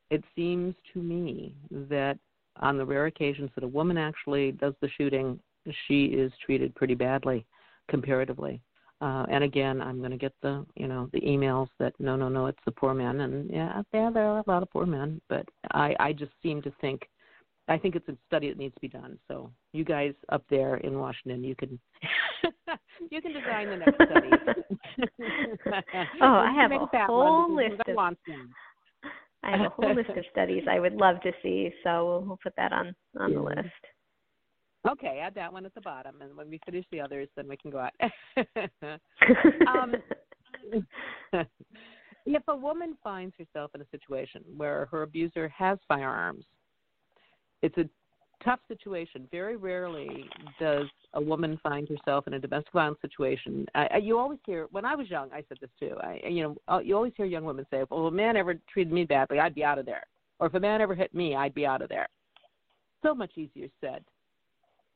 it 0.10 0.24
seems 0.36 0.76
to 0.94 1.00
me 1.00 1.56
that 1.72 2.18
on 2.58 2.78
the 2.78 2.86
rare 2.86 3.08
occasions 3.08 3.50
that 3.56 3.64
a 3.64 3.68
woman 3.68 3.98
actually 3.98 4.52
does 4.54 4.74
the 4.82 4.90
shooting, 4.98 5.40
she 5.88 6.06
is 6.06 6.32
treated 6.46 6.76
pretty 6.76 6.96
badly 6.96 7.46
comparatively. 7.90 8.62
Uh, 9.02 9.26
and 9.30 9.44
again, 9.44 9.82
I'm 9.82 10.00
going 10.00 10.12
to 10.12 10.18
get 10.18 10.34
the 10.42 10.66
you 10.76 10.88
know 10.88 11.10
the 11.12 11.22
emails 11.22 11.68
that 11.80 11.94
no, 12.00 12.16
no, 12.16 12.30
no, 12.30 12.48
it's 12.48 12.60
the 12.66 12.72
poor 12.72 12.94
men, 12.94 13.22
and 13.22 13.50
yeah, 13.50 13.82
yeah, 13.94 14.10
there 14.10 14.26
are 14.26 14.40
a 14.40 14.50
lot 14.50 14.64
of 14.64 14.72
poor 14.72 14.86
men, 14.86 15.22
but 15.28 15.46
I 15.72 15.96
I 16.00 16.14
just 16.14 16.32
seem 16.42 16.62
to 16.62 16.72
think 16.80 17.02
I 17.68 17.78
think 17.78 17.96
it's 17.96 18.08
a 18.08 18.18
study 18.28 18.50
that 18.50 18.58
needs 18.58 18.76
to 18.76 18.82
be 18.82 18.88
done. 18.88 19.18
So 19.28 19.52
you 19.74 19.84
guys 19.84 20.14
up 20.30 20.44
there 20.50 20.78
in 20.78 21.00
Washington, 21.00 21.44
you 21.44 21.56
can 21.56 21.80
you 23.12 23.22
can 23.22 23.34
design 23.34 23.70
the 23.70 23.78
next 23.78 23.96
study. 23.96 24.30
oh, 26.22 26.26
I 26.26 26.54
have 26.54 26.72
a 26.72 27.06
whole 27.06 27.56
list 27.56 27.82
of 27.88 27.98
I 29.44 29.52
have 29.52 29.62
a 29.62 29.70
whole 29.70 29.94
list 29.94 30.10
of 30.10 30.26
studies 30.32 30.64
I 30.70 30.80
would 30.80 30.94
love 30.94 31.22
to 31.22 31.32
see. 31.44 31.72
So 31.84 32.06
we'll, 32.06 32.22
we'll 32.22 32.40
put 32.42 32.54
that 32.58 32.74
on 32.74 32.96
on 33.20 33.32
yeah. 33.32 33.38
the 33.38 33.44
list. 33.44 33.70
Okay, 34.88 35.20
add 35.24 35.34
that 35.36 35.52
one 35.52 35.66
at 35.66 35.74
the 35.74 35.82
bottom, 35.82 36.22
and 36.22 36.36
when 36.38 36.50
we 36.50 36.60
finish 36.64 36.86
the 36.92 37.02
others, 37.02 37.28
then 37.36 37.48
we 37.48 37.58
can 37.58 37.72
go 37.72 37.80
out. 37.80 37.94
um, 39.68 39.96
if 42.28 42.44
a 42.48 42.56
woman 42.56 42.96
finds 43.04 43.34
herself 43.40 43.72
in 43.74 43.82
a 43.82 43.86
situation 43.90 44.44
where 44.56 44.88
her 44.92 45.02
abuser 45.02 45.50
has 45.50 45.80
firearms 45.88 46.46
it's 47.66 47.78
a 47.78 47.90
tough 48.44 48.60
situation. 48.68 49.28
Very 49.32 49.56
rarely 49.56 50.30
does 50.60 50.88
a 51.14 51.22
woman 51.22 51.60
find 51.64 51.88
herself 51.88 52.28
in 52.28 52.34
a 52.34 52.40
domestic 52.40 52.74
violence 52.74 53.00
situation. 53.02 53.66
I, 53.76 53.98
you 53.98 54.18
always 54.18 54.40
hear 54.46 54.68
when 54.72 54.86
I 54.86 54.96
was 54.96 55.10
young, 55.10 55.30
I 55.32 55.44
said 55.48 55.58
this 55.62 55.70
too. 55.80 55.96
I, 56.02 56.20
you 56.28 56.44
know, 56.44 56.56
uh, 56.68 56.80
you 56.80 56.96
always 56.96 57.14
hear 57.16 57.26
young 57.26 57.46
women 57.46 57.66
say, 57.72 57.84
"Well, 57.90 58.08
if 58.08 58.14
a 58.14 58.16
man 58.16 58.38
ever 58.38 58.56
treated 58.72 58.94
me 58.94 59.06
badly, 59.06 59.40
I'd 59.40 59.56
be 59.56 59.64
out 59.64 59.80
of 59.80 59.86
there," 59.86 60.04
or 60.40 60.48
"If 60.48 60.54
a 60.54 60.60
man 60.60 60.82
ever 60.82 60.96
hit 60.96 61.14
me, 61.14 61.36
I'd 61.36 61.54
be 61.54 61.66
out 61.66 61.82
of 61.82 61.90
there." 61.90 62.08
So 63.02 63.14
much 63.14 63.32
easier 63.38 63.68
said 63.82 64.04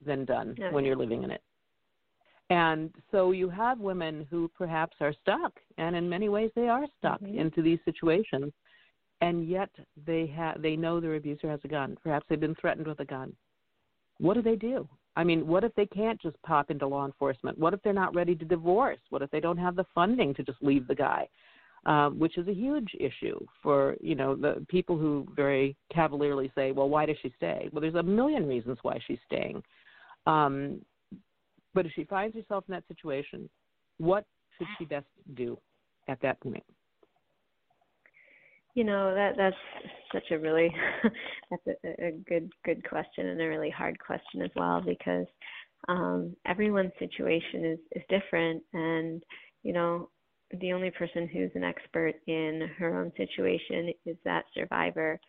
than 0.05 0.25
done 0.25 0.51
okay. 0.51 0.73
when 0.73 0.85
you're 0.85 0.95
living 0.95 1.23
in 1.23 1.31
it. 1.31 1.41
And 2.49 2.91
so 3.11 3.31
you 3.31 3.49
have 3.49 3.79
women 3.79 4.25
who 4.29 4.49
perhaps 4.57 4.97
are 5.01 5.13
stuck, 5.21 5.53
and 5.77 5.95
in 5.95 6.09
many 6.09 6.29
ways 6.29 6.49
they 6.55 6.67
are 6.67 6.85
stuck 6.97 7.21
mm-hmm. 7.21 7.37
into 7.37 7.61
these 7.61 7.79
situations 7.85 8.51
and 9.21 9.47
yet 9.47 9.69
they 10.05 10.27
have 10.27 10.61
they 10.61 10.75
know 10.75 10.99
their 10.99 11.15
abuser 11.15 11.49
has 11.49 11.59
a 11.63 11.67
gun. 11.67 11.97
Perhaps 12.03 12.25
they've 12.29 12.39
been 12.39 12.55
threatened 12.55 12.87
with 12.87 12.99
a 12.99 13.05
gun. 13.05 13.35
What 14.19 14.35
do 14.35 14.41
they 14.41 14.55
do? 14.55 14.87
I 15.15 15.23
mean, 15.23 15.47
what 15.47 15.63
if 15.63 15.73
they 15.75 15.85
can't 15.85 16.21
just 16.21 16.41
pop 16.43 16.71
into 16.71 16.87
law 16.87 17.05
enforcement? 17.05 17.57
What 17.57 17.73
if 17.73 17.81
they're 17.83 17.93
not 17.93 18.15
ready 18.15 18.35
to 18.35 18.45
divorce? 18.45 18.99
What 19.09 19.21
if 19.21 19.31
they 19.31 19.39
don't 19.39 19.57
have 19.57 19.75
the 19.75 19.85
funding 19.93 20.33
to 20.35 20.43
just 20.43 20.61
leave 20.61 20.87
the 20.87 20.95
guy? 20.95 21.27
Uh, 21.85 22.09
which 22.09 22.37
is 22.37 22.45
a 22.47 22.53
huge 22.53 22.89
issue 22.99 23.39
for 23.63 23.95
you 24.01 24.13
know 24.13 24.35
the 24.35 24.65
people 24.67 24.97
who 24.97 25.25
very 25.33 25.77
cavalierly 25.93 26.51
say, 26.53 26.73
"Well, 26.73 26.89
why 26.89 27.05
does 27.05 27.15
she 27.21 27.33
stay?" 27.37 27.69
Well, 27.71 27.81
there's 27.81 27.95
a 27.95 28.03
million 28.03 28.45
reasons 28.47 28.77
why 28.81 28.99
she's 29.07 29.19
staying. 29.25 29.63
Um, 30.25 30.81
but 31.73 31.85
if 31.85 31.93
she 31.93 32.03
finds 32.03 32.35
herself 32.35 32.65
in 32.67 32.73
that 32.73 32.83
situation, 32.89 33.49
what 33.97 34.25
should 34.57 34.67
she 34.77 34.83
best 34.83 35.07
do 35.35 35.57
at 36.09 36.21
that 36.21 36.39
point? 36.41 36.63
You 38.75 38.83
know 38.83 39.13
that 39.13 39.33
that's 39.37 39.55
such 40.13 40.31
a 40.31 40.39
really 40.39 40.73
that's 41.49 41.79
a, 41.83 42.05
a 42.07 42.11
good 42.27 42.51
good 42.65 42.87
question 42.87 43.27
and 43.27 43.41
a 43.41 43.47
really 43.47 43.69
hard 43.69 43.97
question 43.99 44.41
as 44.41 44.51
well 44.55 44.81
because 44.85 45.25
um, 45.87 46.35
everyone's 46.45 46.91
situation 46.99 47.65
is 47.65 47.79
is 47.93 48.03
different 48.09 48.61
and 48.73 49.23
you 49.63 49.73
know 49.73 50.09
the 50.59 50.73
only 50.73 50.91
person 50.91 51.27
who's 51.27 51.51
an 51.55 51.63
expert 51.63 52.15
in 52.27 52.69
her 52.77 52.99
own 52.99 53.11
situation 53.17 53.93
is 54.05 54.17
that 54.25 54.45
survivor. 54.53 55.19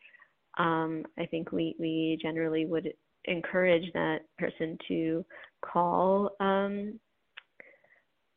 Um, 0.58 1.04
I 1.18 1.26
think 1.26 1.52
we 1.52 1.76
we 1.78 2.18
generally 2.22 2.66
would 2.66 2.92
encourage 3.26 3.90
that 3.92 4.20
person 4.38 4.78
to 4.88 5.24
call 5.62 6.30
um, 6.40 6.98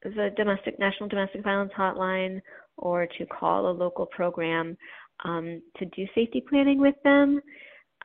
the 0.03 0.29
domestic 0.35 0.77
national 0.79 1.09
domestic 1.09 1.43
violence 1.43 1.71
hotline 1.77 2.41
or 2.83 3.07
to 3.17 3.25
call 3.25 3.71
a 3.71 3.71
local 3.71 4.05
program 4.05 4.77
um, 5.23 5.61
to 5.77 5.85
do 5.85 6.05
safety 6.13 6.43
planning 6.47 6.79
with 6.79 6.95
them 7.05 7.39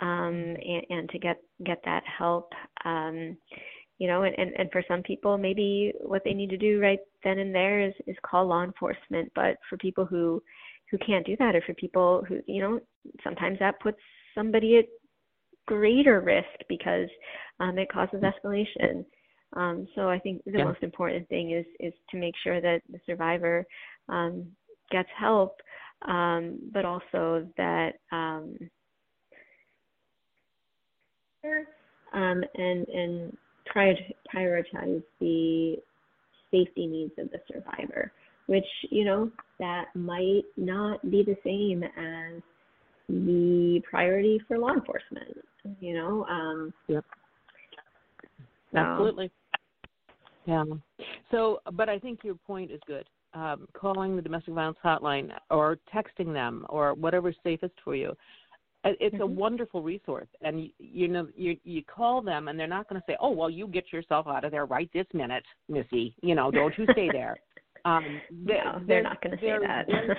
um, 0.01 0.57
and, 0.65 0.85
and 0.89 1.11
to 1.11 1.19
get 1.19 1.39
get 1.67 1.79
that 1.85 2.05
help. 2.19 2.53
Um, 2.85 3.37
you 3.99 4.07
know, 4.07 4.23
and, 4.23 4.35
and, 4.39 4.53
and 4.57 4.71
for 4.71 4.85
some 4.87 5.03
people, 5.03 5.37
maybe 5.37 5.93
what 6.01 6.23
they 6.25 6.33
need 6.33 6.51
to 6.51 6.57
do 6.57 6.81
right 6.81 7.01
then 7.25 7.41
and 7.41 7.53
there 7.53 7.81
is, 7.85 7.93
is 8.07 8.15
call 8.25 8.47
law 8.47 8.63
enforcement. 8.63 9.31
But 9.35 9.57
for 9.69 9.77
people 9.79 10.07
who 10.07 10.41
who 10.91 10.99
can't 10.99 11.27
do 11.27 11.37
that, 11.39 11.57
or 11.57 11.63
for 11.67 11.75
people 11.75 12.25
who 12.29 12.41
you 12.47 12.63
know, 12.63 12.81
sometimes 13.25 13.59
that 13.59 13.81
puts 13.81 13.99
somebody 14.35 14.79
at 14.79 14.85
greater 15.67 16.21
risk 16.21 16.47
because 16.69 17.09
um, 17.59 17.77
it 17.79 17.93
causes 17.93 18.23
escalation. 18.23 19.05
Um, 19.55 19.89
so 19.95 20.09
I 20.09 20.19
think 20.19 20.43
the 20.45 20.59
yeah. 20.59 20.65
most 20.65 20.83
important 20.83 21.29
thing 21.29 21.51
is 21.51 21.67
is 21.81 21.93
to 22.11 22.19
make 22.19 22.35
sure 22.45 22.61
that 22.61 22.83
the 22.89 23.01
survivor 23.07 23.67
um, 24.09 24.47
gets 24.91 25.09
help, 25.19 25.57
um, 26.07 26.59
but 26.73 26.85
also 26.85 27.47
that 27.57 27.93
um, 28.13 28.57
um, 32.13 32.43
and 32.55 32.89
and 32.89 33.37
prioritize 33.75 35.03
the 35.21 35.77
safety 36.51 36.87
needs 36.87 37.13
of 37.19 37.31
the 37.31 37.39
survivor, 37.53 38.13
which 38.47 38.67
you 38.91 39.05
know 39.05 39.31
that 39.59 39.87
might 39.95 40.45
not 40.57 41.03
be 41.11 41.23
the 41.23 41.37
same 41.45 41.83
as 41.83 42.43
the 43.09 43.81
priority 43.89 44.41
for 44.47 44.59
law 44.59 44.73
enforcement. 44.73 45.37
You 45.81 45.95
know. 45.95 46.25
Um, 46.27 46.73
yep. 46.87 47.05
Absolutely. 48.75 49.31
Yeah. 50.47 50.65
So, 51.31 51.61
but 51.73 51.89
I 51.89 51.99
think 51.99 52.21
your 52.25 52.37
point 52.47 52.71
is 52.71 52.81
good. 52.87 53.07
Um, 53.35 53.69
calling 53.75 54.17
the 54.17 54.23
domestic 54.23 54.55
violence 54.55 54.79
hotline 54.83 55.31
or 55.51 55.79
texting 55.95 56.33
them 56.33 56.65
or 56.71 56.95
whatever's 56.95 57.37
safest 57.45 57.75
for 57.85 57.95
you. 57.95 58.17
It's 58.85 59.13
mm-hmm. 59.13 59.23
a 59.23 59.27
wonderful 59.27 59.83
resource, 59.83 60.29
and 60.41 60.63
you, 60.63 60.71
you 60.79 61.09
know 61.09 61.29
you 61.37 61.59
you 61.65 61.83
call 61.85 62.23
them, 62.23 62.49
and 62.49 62.59
they're 62.59 62.67
not 62.67 62.89
going 62.89 63.01
to 63.01 63.05
say, 63.07 63.17
"Oh, 63.21 63.31
well, 63.31 63.51
you 63.51 63.67
get 63.67 63.93
yourself 63.93 64.27
out 64.27 64.45
of 64.45 64.51
there 64.51 64.65
right 64.65 64.89
this 64.95 65.07
minute, 65.13 65.45
Missy. 65.69 66.15
You 66.23 66.35
know, 66.35 66.51
don't 66.51 66.77
you 66.79 66.87
stay 66.93 67.09
there." 67.13 67.37
Um, 67.85 68.21
they, 68.45 68.55
no, 68.55 68.73
they're, 68.73 68.87
they're 68.87 69.03
not 69.05 69.23
going 69.23 69.39
to 69.39 69.41
say 69.41 69.57
that. 69.63 69.87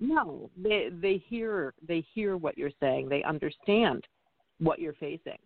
No, 0.00 0.50
they 0.56 0.88
they 0.90 1.22
hear 1.28 1.74
they 1.86 2.04
hear 2.14 2.38
what 2.38 2.56
you're 2.56 2.70
saying. 2.80 3.08
They 3.08 3.22
understand 3.22 4.06
what 4.58 4.78
you're 4.78 4.94
facing. 4.94 5.38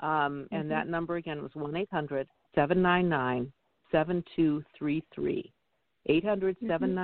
Um, 0.00 0.08
mm-hmm. 0.08 0.54
And 0.54 0.70
that 0.70 0.86
number 0.86 1.16
again 1.16 1.42
was 1.42 1.50
one 1.54 1.74
eight 1.76 1.88
hundred 1.90 2.28
seven 2.54 2.82
nine 2.82 3.08
nine 3.08 3.50
seven 3.90 4.22
two 4.36 4.62
three 4.78 5.02
three. 5.14 5.50
Mm-hmm. 6.88 6.94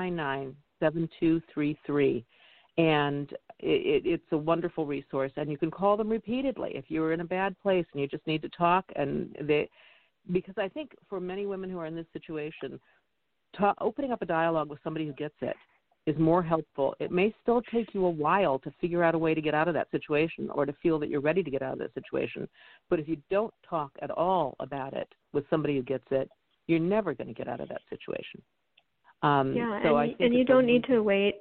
Seven 0.81 1.09
two 1.19 1.41
three 1.53 1.79
three. 1.87 2.25
And 2.77 3.33
it, 3.59 4.05
it, 4.05 4.09
it's 4.09 4.33
a 4.33 4.37
wonderful 4.37 4.87
resource, 4.87 5.33
and 5.37 5.51
you 5.51 5.59
can 5.59 5.71
call 5.71 5.97
them 5.97 6.09
repeatedly 6.09 6.71
if 6.75 6.85
you're 6.89 7.13
in 7.13 7.21
a 7.21 7.25
bad 7.25 7.59
place 7.61 7.85
and 7.93 8.01
you 8.01 8.07
just 8.07 8.27
need 8.27 8.43
to 8.43 8.49
talk. 8.51 8.85
And 8.95 9.37
they, 9.41 9.69
because 10.33 10.55
I 10.59 10.69
think 10.69 10.93
for 11.09 11.19
many 11.19 11.45
women 11.47 11.71
who 11.71 11.79
are 11.79 11.87
in 11.87 11.97
this 11.97 12.07
situation, 12.13 12.79
ta- 13.57 13.75
opening 13.81 14.13
up 14.13 14.23
a 14.23 14.27
dialogue 14.27 14.71
with 14.71 14.79
somebody 14.85 15.07
who 15.07 15.13
gets 15.13 15.35
it 15.41 15.57
is 16.07 16.17
more 16.19 16.43
helpful. 16.43 16.95
It 17.01 17.11
may 17.11 17.35
still 17.43 17.61
take 17.63 17.93
you 17.93 18.07
a 18.07 18.11
while 18.11 18.59
to 18.61 18.73
figure 18.81 19.05
out 19.05 19.15
a 19.15 19.19
way 19.19 19.35
to 19.35 19.43
get 19.43 19.55
out 19.55 19.69
of 19.69 19.75
that 19.75 19.91
situation 19.91 20.49
or 20.51 20.65
to 20.65 20.73
feel 20.83 20.99
that 21.01 21.09
you're 21.09 21.21
ready 21.21 21.43
to 21.43 21.51
get 21.51 21.63
out 21.63 21.75
of 21.75 21.79
that 21.81 21.95
situation. 21.95 22.49
But 22.89 23.01
if 23.01 23.09
you 23.09 23.19
don't 23.31 23.53
talk 23.69 23.91
at 24.01 24.11
all 24.11 24.55
about 24.61 24.95
it 24.95 25.09
with 25.33 25.45
somebody 25.51 25.77
who 25.77 25.83
gets 25.83 26.07
it, 26.11 26.31
you're 26.67 26.79
never 26.79 27.13
going 27.13 27.29
to 27.29 27.35
get 27.35 27.49
out 27.49 27.61
of 27.61 27.69
that 27.69 27.83
situation. 27.91 28.41
Um, 29.23 29.55
yeah, 29.55 29.81
so 29.83 29.97
and, 29.97 30.15
and 30.21 30.35
you 30.35 30.45
don't 30.45 30.67
need 30.67 30.85
to 30.85 31.03
wait. 31.03 31.37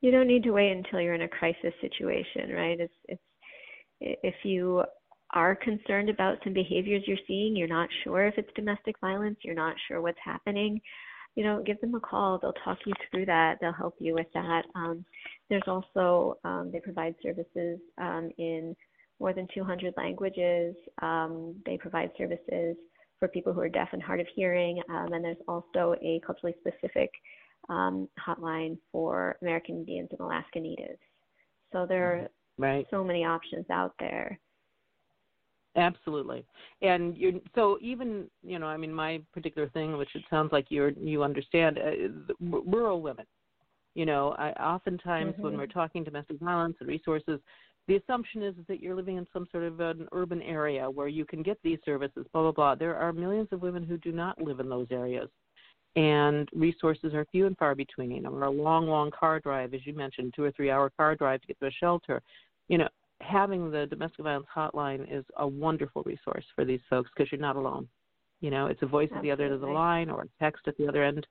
You 0.00 0.10
don't 0.10 0.26
need 0.26 0.42
to 0.44 0.50
wait 0.50 0.72
until 0.72 1.00
you're 1.00 1.14
in 1.14 1.22
a 1.22 1.28
crisis 1.28 1.72
situation, 1.80 2.50
right? 2.52 2.78
It's 2.80 2.94
it's 3.08 3.22
if 4.00 4.34
you 4.42 4.82
are 5.34 5.54
concerned 5.56 6.10
about 6.10 6.38
some 6.44 6.52
behaviors 6.52 7.02
you're 7.06 7.16
seeing, 7.26 7.56
you're 7.56 7.68
not 7.68 7.88
sure 8.04 8.26
if 8.26 8.34
it's 8.36 8.50
domestic 8.54 8.96
violence, 9.00 9.38
you're 9.42 9.54
not 9.54 9.76
sure 9.88 10.00
what's 10.00 10.18
happening 10.24 10.80
you 11.34 11.44
know, 11.44 11.62
give 11.64 11.80
them 11.80 11.94
a 11.94 12.00
call. 12.00 12.38
They'll 12.38 12.52
talk 12.64 12.78
you 12.84 12.92
through 13.10 13.26
that. 13.26 13.56
They'll 13.60 13.72
help 13.72 13.94
you 13.98 14.14
with 14.14 14.26
that. 14.34 14.62
Um, 14.74 15.04
there's 15.48 15.62
also 15.66 16.38
um, 16.44 16.70
they 16.72 16.80
provide 16.80 17.14
services 17.22 17.78
um, 17.98 18.30
in 18.38 18.76
more 19.18 19.32
than 19.32 19.46
200 19.54 19.94
languages. 19.96 20.74
Um, 21.00 21.54
they 21.64 21.76
provide 21.78 22.10
services 22.18 22.76
for 23.22 23.28
people 23.28 23.52
who 23.52 23.60
are 23.60 23.68
deaf 23.68 23.90
and 23.92 24.02
hard 24.02 24.18
of 24.18 24.26
hearing, 24.34 24.82
um, 24.90 25.12
and 25.12 25.24
there's 25.24 25.36
also 25.46 25.94
a 26.02 26.20
culturally 26.26 26.56
specific 26.58 27.08
um, 27.68 28.08
hotline 28.18 28.76
for 28.90 29.36
American 29.42 29.76
Indians 29.76 30.08
and 30.10 30.18
Alaska 30.18 30.58
Natives. 30.58 30.98
So 31.70 31.86
there 31.88 32.04
are 32.04 32.28
right. 32.58 32.84
so 32.90 33.04
many 33.04 33.24
options 33.24 33.64
out 33.70 33.94
there. 34.00 34.40
Absolutely, 35.76 36.44
and 36.82 37.16
you 37.16 37.40
so 37.54 37.78
even 37.80 38.26
you 38.42 38.58
know 38.58 38.66
I 38.66 38.76
mean 38.76 38.92
my 38.92 39.20
particular 39.32 39.68
thing, 39.68 39.96
which 39.96 40.10
it 40.16 40.24
sounds 40.28 40.50
like 40.50 40.66
you're 40.68 40.90
you 40.90 41.22
understand, 41.22 41.78
uh, 41.78 42.34
rural 42.40 43.02
women. 43.02 43.24
You 43.94 44.04
know, 44.04 44.34
I 44.36 44.50
oftentimes 44.54 45.34
mm-hmm. 45.34 45.42
when 45.44 45.56
we're 45.56 45.66
talking 45.68 46.02
domestic 46.02 46.40
violence 46.40 46.74
and 46.80 46.88
resources, 46.88 47.38
the 47.88 47.96
assumption 47.96 48.42
is 48.42 48.54
that 48.68 48.80
you're 48.80 48.94
living 48.94 49.16
in 49.16 49.26
some 49.32 49.46
sort 49.50 49.64
of 49.64 49.80
an 49.80 50.06
urban 50.12 50.40
area 50.42 50.88
where 50.88 51.08
you 51.08 51.24
can 51.24 51.42
get 51.42 51.58
these 51.62 51.78
services. 51.84 52.26
Blah 52.32 52.42
blah 52.42 52.52
blah. 52.52 52.74
There 52.74 52.96
are 52.96 53.12
millions 53.12 53.48
of 53.52 53.62
women 53.62 53.84
who 53.84 53.98
do 53.98 54.12
not 54.12 54.40
live 54.40 54.60
in 54.60 54.68
those 54.68 54.86
areas, 54.90 55.28
and 55.96 56.48
resources 56.52 57.12
are 57.12 57.26
few 57.32 57.46
and 57.46 57.56
far 57.56 57.74
between. 57.74 58.24
Or 58.26 58.44
a 58.44 58.50
long, 58.50 58.86
long 58.86 59.10
car 59.10 59.40
drive, 59.40 59.74
as 59.74 59.84
you 59.84 59.94
mentioned, 59.94 60.34
two 60.34 60.44
or 60.44 60.52
three 60.52 60.70
hour 60.70 60.90
car 60.96 61.16
drive 61.16 61.40
to 61.40 61.46
get 61.48 61.58
to 61.60 61.66
a 61.66 61.72
shelter. 61.72 62.22
You 62.68 62.78
know, 62.78 62.88
having 63.20 63.70
the 63.70 63.86
domestic 63.86 64.24
violence 64.24 64.46
hotline 64.54 65.06
is 65.12 65.24
a 65.36 65.46
wonderful 65.46 66.02
resource 66.04 66.44
for 66.54 66.64
these 66.64 66.80
folks 66.88 67.10
because 67.14 67.30
you're 67.32 67.40
not 67.40 67.56
alone. 67.56 67.88
You 68.40 68.50
know, 68.50 68.66
it's 68.66 68.82
a 68.82 68.86
voice 68.86 69.06
Absolutely. 69.06 69.30
at 69.30 69.38
the 69.38 69.42
other 69.42 69.44
end 69.44 69.54
of 69.54 69.60
the 69.60 69.74
line 69.74 70.10
or 70.10 70.22
a 70.22 70.42
text 70.42 70.66
at 70.66 70.76
the 70.76 70.88
other 70.88 71.02
end, 71.04 71.26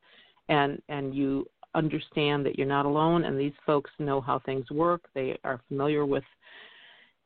and 0.49 0.81
and 0.89 1.15
you 1.15 1.45
understand 1.75 2.45
that 2.45 2.57
you're 2.57 2.67
not 2.67 2.85
alone. 2.85 3.23
And 3.23 3.39
these 3.39 3.53
folks 3.65 3.91
know 3.99 4.21
how 4.21 4.39
things 4.39 4.69
work. 4.71 5.01
They 5.13 5.37
are 5.43 5.61
familiar 5.67 6.05
with, 6.05 6.23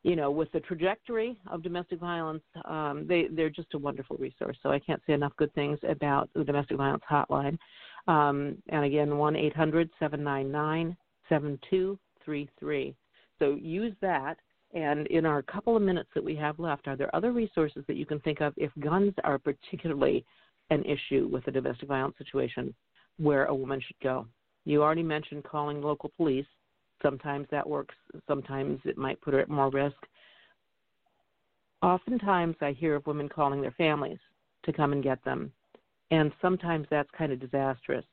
you 0.04 0.16
know, 0.16 0.32
with 0.32 0.52
the 0.52 0.60
trajectory 0.62 1.38
of 1.48 1.64
domestic 1.64 2.00
violence. 2.00 2.43
Um, 2.66 3.06
they 3.08 3.28
they're 3.32 3.50
just 3.50 3.74
a 3.74 3.78
wonderful 3.78 4.18
resource. 4.18 4.58
So 4.64 4.72
I 4.72 4.80
can't 4.80 5.02
say 5.08 5.14
enough 5.14 5.34
good 5.38 5.54
things 5.54 5.80
about 5.88 6.30
the 6.36 6.43
domestic 6.43 6.78
violence 6.78 7.04
hotline. 7.10 7.58
Um, 8.08 8.58
and 8.70 8.86
again, 8.86 9.18
one 9.18 9.36
eight 9.36 9.56
hundred 9.56 9.89
seven 10.00 10.24
nine 10.24 10.52
nine 10.52 10.96
seven 11.30 11.60
two 11.70 11.98
three 12.24 12.50
three. 12.60 12.96
So 13.39 13.58
use 13.62 13.93
that 14.02 14.38
and 14.76 15.08
in 15.08 15.26
our 15.26 15.41
couple 15.41 15.78
of 15.78 15.82
minutes 15.82 16.10
that 16.14 16.24
we 16.24 16.36
have 16.36 16.60
left, 16.60 16.88
are 16.88 16.98
there 16.98 17.16
other 17.16 17.32
resources 17.32 17.84
that 17.88 17.96
you 17.96 18.06
can 18.06 18.20
think 18.20 18.41
of 18.41 18.54
if 18.58 18.72
guns 18.80 19.14
are 19.24 19.39
particularly 19.39 20.26
an 20.70 20.84
issue 20.84 21.30
with 21.32 21.48
a 21.48 21.52
domestic 21.52 21.88
violence 21.88 22.16
situation 22.18 22.74
where 23.18 23.46
a 23.46 23.56
woman 23.56 23.80
should 23.80 24.00
go? 24.04 24.28
You 24.66 24.82
already 24.84 25.03
mentioned 25.03 25.43
calling 25.43 25.82
local 25.82 26.11
police. 26.18 26.47
Sometimes 27.01 27.47
that 27.51 27.68
works, 27.68 27.95
sometimes 28.28 28.80
it 28.84 28.97
might 28.97 29.22
put 29.22 29.34
her 29.34 29.39
at 29.39 29.49
more 29.49 29.70
risk. 29.70 29.95
Oftentimes, 31.82 32.55
I 32.61 32.72
hear 32.72 32.95
of 32.95 33.05
women 33.05 33.30
calling 33.30 33.61
their 33.61 33.76
families 33.78 34.18
to 34.63 34.74
come 34.74 34.91
and 34.91 35.03
get 35.03 35.24
them, 35.24 35.51
and 36.09 36.32
sometimes 36.41 36.88
that's 36.89 37.09
kind 37.16 37.32
of 37.32 37.39
disastrous. 37.39 38.05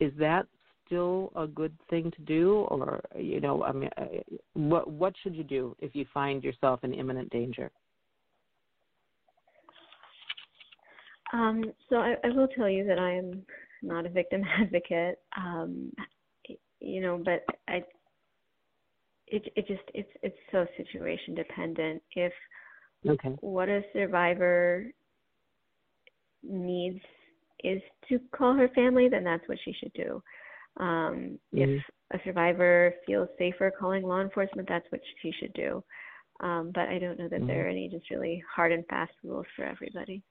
Is 0.00 0.12
that 0.18 0.46
still 0.84 1.32
a 1.34 1.46
good 1.46 1.74
thing 1.88 2.10
to 2.10 2.22
do, 2.22 2.66
or 2.68 3.00
you 3.16 3.40
know, 3.40 3.64
I 3.64 3.72
mean, 3.72 3.90
uh, 3.96 4.04
what 4.52 4.90
what 4.90 5.14
should 5.22 5.34
you 5.34 5.44
do 5.44 5.74
if 5.80 5.94
you 5.94 6.04
find 6.12 6.44
yourself 6.44 6.84
in 6.84 6.92
imminent 6.92 7.30
danger? 7.30 7.70
Um, 11.32 11.72
so 11.88 11.96
I, 11.96 12.16
I 12.22 12.28
will 12.28 12.48
tell 12.48 12.68
you 12.68 12.84
that 12.86 12.98
I 12.98 13.12
am 13.14 13.44
not 13.82 14.06
a 14.06 14.10
victim 14.10 14.42
advocate. 14.60 15.18
Um, 15.36 15.92
you 16.80 17.00
know, 17.00 17.20
but 17.24 17.44
I 17.68 17.82
it 19.26 19.42
it 19.56 19.66
just 19.66 19.82
it's 19.94 20.10
it's 20.22 20.36
so 20.52 20.66
situation 20.76 21.34
dependent. 21.34 22.02
If 22.14 22.32
okay. 23.08 23.30
what 23.40 23.68
a 23.68 23.82
survivor 23.92 24.86
needs 26.42 27.00
is 27.64 27.82
to 28.08 28.20
call 28.36 28.54
her 28.54 28.68
family, 28.74 29.08
then 29.08 29.24
that's 29.24 29.46
what 29.48 29.58
she 29.64 29.72
should 29.72 29.92
do. 29.94 30.22
Um, 30.78 31.38
mm-hmm. 31.54 31.58
If 31.58 31.82
a 32.12 32.18
survivor 32.24 32.94
feels 33.06 33.28
safer 33.38 33.72
calling 33.76 34.02
law 34.02 34.20
enforcement, 34.20 34.68
that's 34.68 34.86
what 34.90 35.00
she 35.22 35.32
should 35.40 35.52
do. 35.54 35.82
Um, 36.40 36.70
but 36.74 36.88
I 36.88 36.98
don't 36.98 37.18
know 37.18 37.28
that 37.28 37.38
mm-hmm. 37.38 37.46
there 37.46 37.66
are 37.66 37.70
any 37.70 37.88
just 37.88 38.10
really 38.10 38.42
hard 38.54 38.72
and 38.72 38.86
fast 38.86 39.12
rules 39.24 39.46
for 39.56 39.64
everybody. 39.64 40.22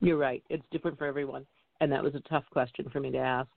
You're 0.00 0.16
right. 0.16 0.42
It's 0.48 0.64
different 0.72 0.98
for 0.98 1.06
everyone. 1.06 1.46
And 1.82 1.90
that 1.90 2.00
was 2.00 2.14
a 2.14 2.20
tough 2.20 2.44
question 2.52 2.88
for 2.92 3.00
me 3.00 3.10
to 3.10 3.18
ask. 3.18 3.50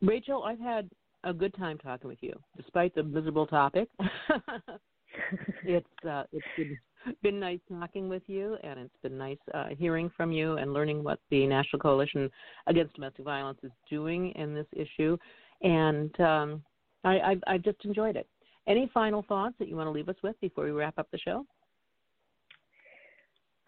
Rachel, 0.00 0.42
I've 0.42 0.58
had 0.58 0.90
a 1.22 1.32
good 1.32 1.54
time 1.54 1.78
talking 1.78 2.08
with 2.08 2.18
you, 2.20 2.32
despite 2.56 2.96
the 2.96 3.04
miserable 3.04 3.46
topic. 3.46 3.88
it's 5.64 5.86
uh, 6.04 6.24
it's 6.32 6.44
been 6.56 6.76
been 7.22 7.38
nice 7.38 7.60
talking 7.70 8.08
with 8.08 8.24
you, 8.26 8.56
and 8.64 8.80
it's 8.80 8.96
been 9.04 9.16
nice 9.16 9.38
uh, 9.54 9.66
hearing 9.78 10.10
from 10.16 10.32
you 10.32 10.56
and 10.56 10.72
learning 10.72 11.04
what 11.04 11.20
the 11.30 11.46
National 11.46 11.78
Coalition 11.78 12.28
Against 12.66 12.94
Domestic 12.94 13.24
Violence 13.24 13.60
is 13.62 13.70
doing 13.88 14.32
in 14.32 14.52
this 14.52 14.66
issue. 14.72 15.16
And 15.62 16.20
um, 16.20 16.62
I, 17.04 17.18
I, 17.18 17.36
I 17.46 17.58
just 17.58 17.84
enjoyed 17.84 18.16
it. 18.16 18.26
Any 18.66 18.90
final 18.92 19.24
thoughts 19.28 19.54
that 19.60 19.68
you 19.68 19.76
want 19.76 19.86
to 19.86 19.92
leave 19.92 20.08
us 20.08 20.16
with 20.24 20.34
before 20.40 20.64
we 20.64 20.72
wrap 20.72 20.98
up 20.98 21.06
the 21.12 21.18
show? 21.18 21.46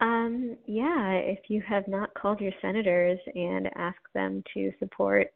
Um, 0.01 0.57
yeah, 0.65 1.13
if 1.13 1.39
you 1.47 1.61
have 1.67 1.87
not 1.87 2.13
called 2.13 2.41
your 2.41 2.51
senators 2.61 3.19
and 3.33 3.69
asked 3.75 4.13
them 4.13 4.43
to 4.53 4.71
support 4.79 5.27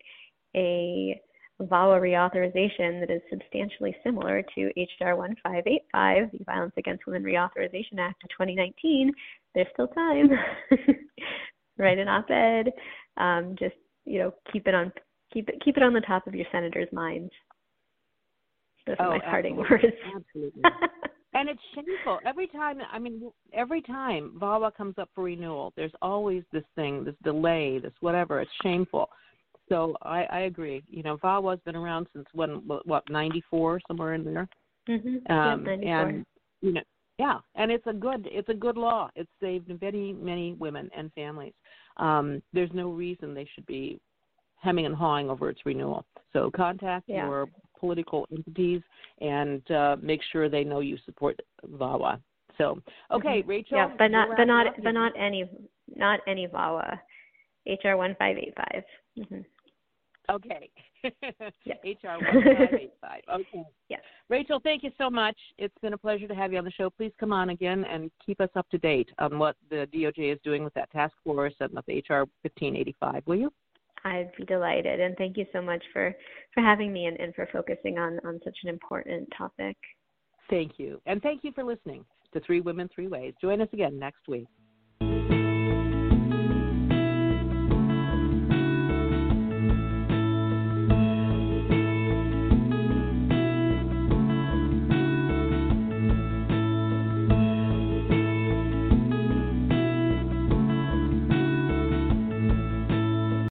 a 0.56 1.20
VAWA 1.62 2.00
reauthorization 2.00 3.00
that 3.00 3.10
is 3.10 3.22
substantially 3.30 3.96
similar 4.04 4.42
to 4.56 4.72
H.R. 4.78 5.16
1585, 5.16 6.32
the 6.32 6.44
Violence 6.46 6.74
Against 6.78 7.06
Women 7.06 7.24
Reauthorization 7.24 8.00
Act 8.00 8.24
of 8.24 8.30
2019, 8.32 9.12
there's 9.56 9.68
still 9.74 9.88
time. 9.88 10.30
Write 11.78 12.00
an 12.00 12.08
op-ed. 12.08 12.72
Um, 13.18 13.56
just 13.58 13.76
you 14.06 14.20
know, 14.20 14.34
keep 14.52 14.68
it 14.68 14.74
on 14.74 14.92
keep 15.34 15.50
it 15.50 15.62
keep 15.64 15.78
it 15.78 15.84
on 15.84 15.94
the 15.94 16.02
top 16.02 16.28
of 16.28 16.36
your 16.36 16.48
senators' 16.52 16.90
minds. 16.92 17.32
Those 18.88 18.96
oh, 19.00 19.06
are 19.06 19.10
my 19.10 19.20
parting 19.20 19.56
words. 19.56 19.84
Absolutely. 20.16 20.62
and 21.34 21.50
it's 21.50 21.62
shameful 21.76 22.20
every 22.26 22.48
time. 22.48 22.80
I 22.92 23.00
mean, 23.00 23.32
every 23.54 23.82
time 23.82 24.34
VAWA 24.40 24.76
comes 24.76 24.96
up 24.98 25.10
for 25.14 25.24
renewal, 25.24 25.74
there's 25.76 25.92
always 26.02 26.44
this 26.52 26.64
thing, 26.76 27.04
this 27.04 27.16
delay, 27.24 27.80
this 27.80 27.94
whatever. 28.00 28.42
It's 28.42 28.52
shameful 28.64 29.10
so 29.70 29.96
I, 30.02 30.24
I 30.24 30.40
agree. 30.42 30.84
You 30.90 31.04
know, 31.04 31.18
VAWA's 31.18 31.62
been 31.64 31.76
around 31.76 32.08
since 32.14 32.26
when? 32.34 32.64
What, 32.86 33.04
'94, 33.10 33.80
somewhere 33.88 34.16
in 34.16 34.26
there. 34.26 34.50
Mm-hmm. 34.90 35.32
Um, 35.32 35.66
yeah, 35.82 36.08
and 36.08 36.26
you 36.62 36.74
know, 36.74 36.82
yeah, 37.20 37.38
and 37.56 37.72
it's 37.72 37.86
a 37.88 37.94
good 37.94 38.28
it's 38.32 38.50
a 38.50 38.54
good 38.54 38.76
law. 38.76 39.10
It's 39.16 39.30
saved 39.40 39.72
many 39.82 40.14
many 40.14 40.54
women 40.54 40.90
and 40.98 41.14
families. 41.14 41.54
Um, 41.98 42.42
there's 42.52 42.72
no 42.74 42.90
reason 42.90 43.34
they 43.34 43.48
should 43.54 43.66
be 43.68 44.00
hemming 44.56 44.88
and 44.88 44.96
hawing 44.96 45.30
over 45.30 45.50
its 45.50 45.62
renewal. 45.66 46.06
So 46.34 46.52
contact 46.54 47.06
yeah. 47.08 47.26
your 47.26 47.46
political 47.80 48.28
entities 48.32 48.82
and 49.22 49.70
uh, 49.72 49.96
make 50.02 50.22
sure 50.32 50.50
they 50.50 50.64
know 50.64 50.80
you 50.80 50.98
support 51.06 51.40
VAWA. 51.66 52.20
So 52.58 52.82
okay, 53.12 53.40
mm-hmm. 53.40 53.50
Rachel. 53.50 53.78
Yeah, 53.78 53.90
but 53.98 54.10
not 54.10 54.30
but 54.36 54.46
not 54.46 54.68
but 54.84 54.92
not 54.92 55.14
any 55.18 55.50
not 55.96 56.20
any 56.28 56.48
VAWA. 56.48 57.00
HR 57.68 57.96
one 57.96 58.16
five 58.20 58.38
eight 58.38 58.54
five. 58.56 58.84
Mm-hmm. 59.18 59.42
Okay. 60.30 60.70
Yes. 61.66 61.78
HR 62.04 62.24
one 62.24 62.44
five 62.44 62.74
eight 62.80 62.94
five. 63.02 63.22
Okay. 63.34 63.64
Yes. 63.90 64.02
Rachel, 64.30 64.60
thank 64.64 64.84
you 64.84 64.92
so 64.98 65.10
much. 65.10 65.38
It's 65.58 65.74
been 65.82 65.94
a 65.94 65.98
pleasure 65.98 66.28
to 66.28 66.36
have 66.36 66.52
you 66.52 66.58
on 66.58 66.66
the 66.66 66.72
show. 66.72 66.90
Please 66.90 67.12
come 67.20 67.34
on 67.34 67.50
again 67.50 67.86
and 67.86 68.12
keep 68.24 68.42
us 68.42 68.50
up 68.56 68.70
to 68.70 68.78
date 68.78 69.10
on 69.20 69.40
what 69.40 69.56
the 69.70 69.88
DOJ 69.94 70.34
is 70.34 70.40
doing 70.44 70.64
with 70.64 70.74
that 70.74 70.92
task 70.92 71.14
force 71.24 71.54
and 71.60 71.72
with 71.72 71.86
HR 71.88 72.24
fifteen 72.44 72.76
eighty 72.76 72.96
five. 73.00 73.24
Will 73.26 73.38
you? 73.38 73.54
I'd 74.06 74.32
be 74.38 74.46
delighted, 74.46 75.00
and 75.00 75.16
thank 75.18 75.38
you 75.38 75.46
so 75.54 75.62
much 75.62 75.84
for 75.94 76.14
for 76.54 76.62
having 76.62 76.92
me 76.94 77.06
and, 77.06 77.20
and 77.20 77.34
for 77.36 77.48
focusing 77.52 77.98
on 77.98 78.20
on 78.26 78.40
such 78.44 78.58
an 78.64 78.70
important 78.70 79.28
topic. 79.38 79.78
Thank 80.50 80.74
you, 80.78 81.02
and 81.06 81.22
thank 81.22 81.44
you 81.44 81.52
for 81.54 81.64
listening 81.64 82.06
to 82.34 82.40
Three 82.42 82.62
Women 82.62 82.90
Three 82.94 83.08
Ways. 83.08 83.34
Join 83.42 83.62
us 83.62 83.70
again 83.74 84.00
next 84.00 84.28
week. 84.28 84.48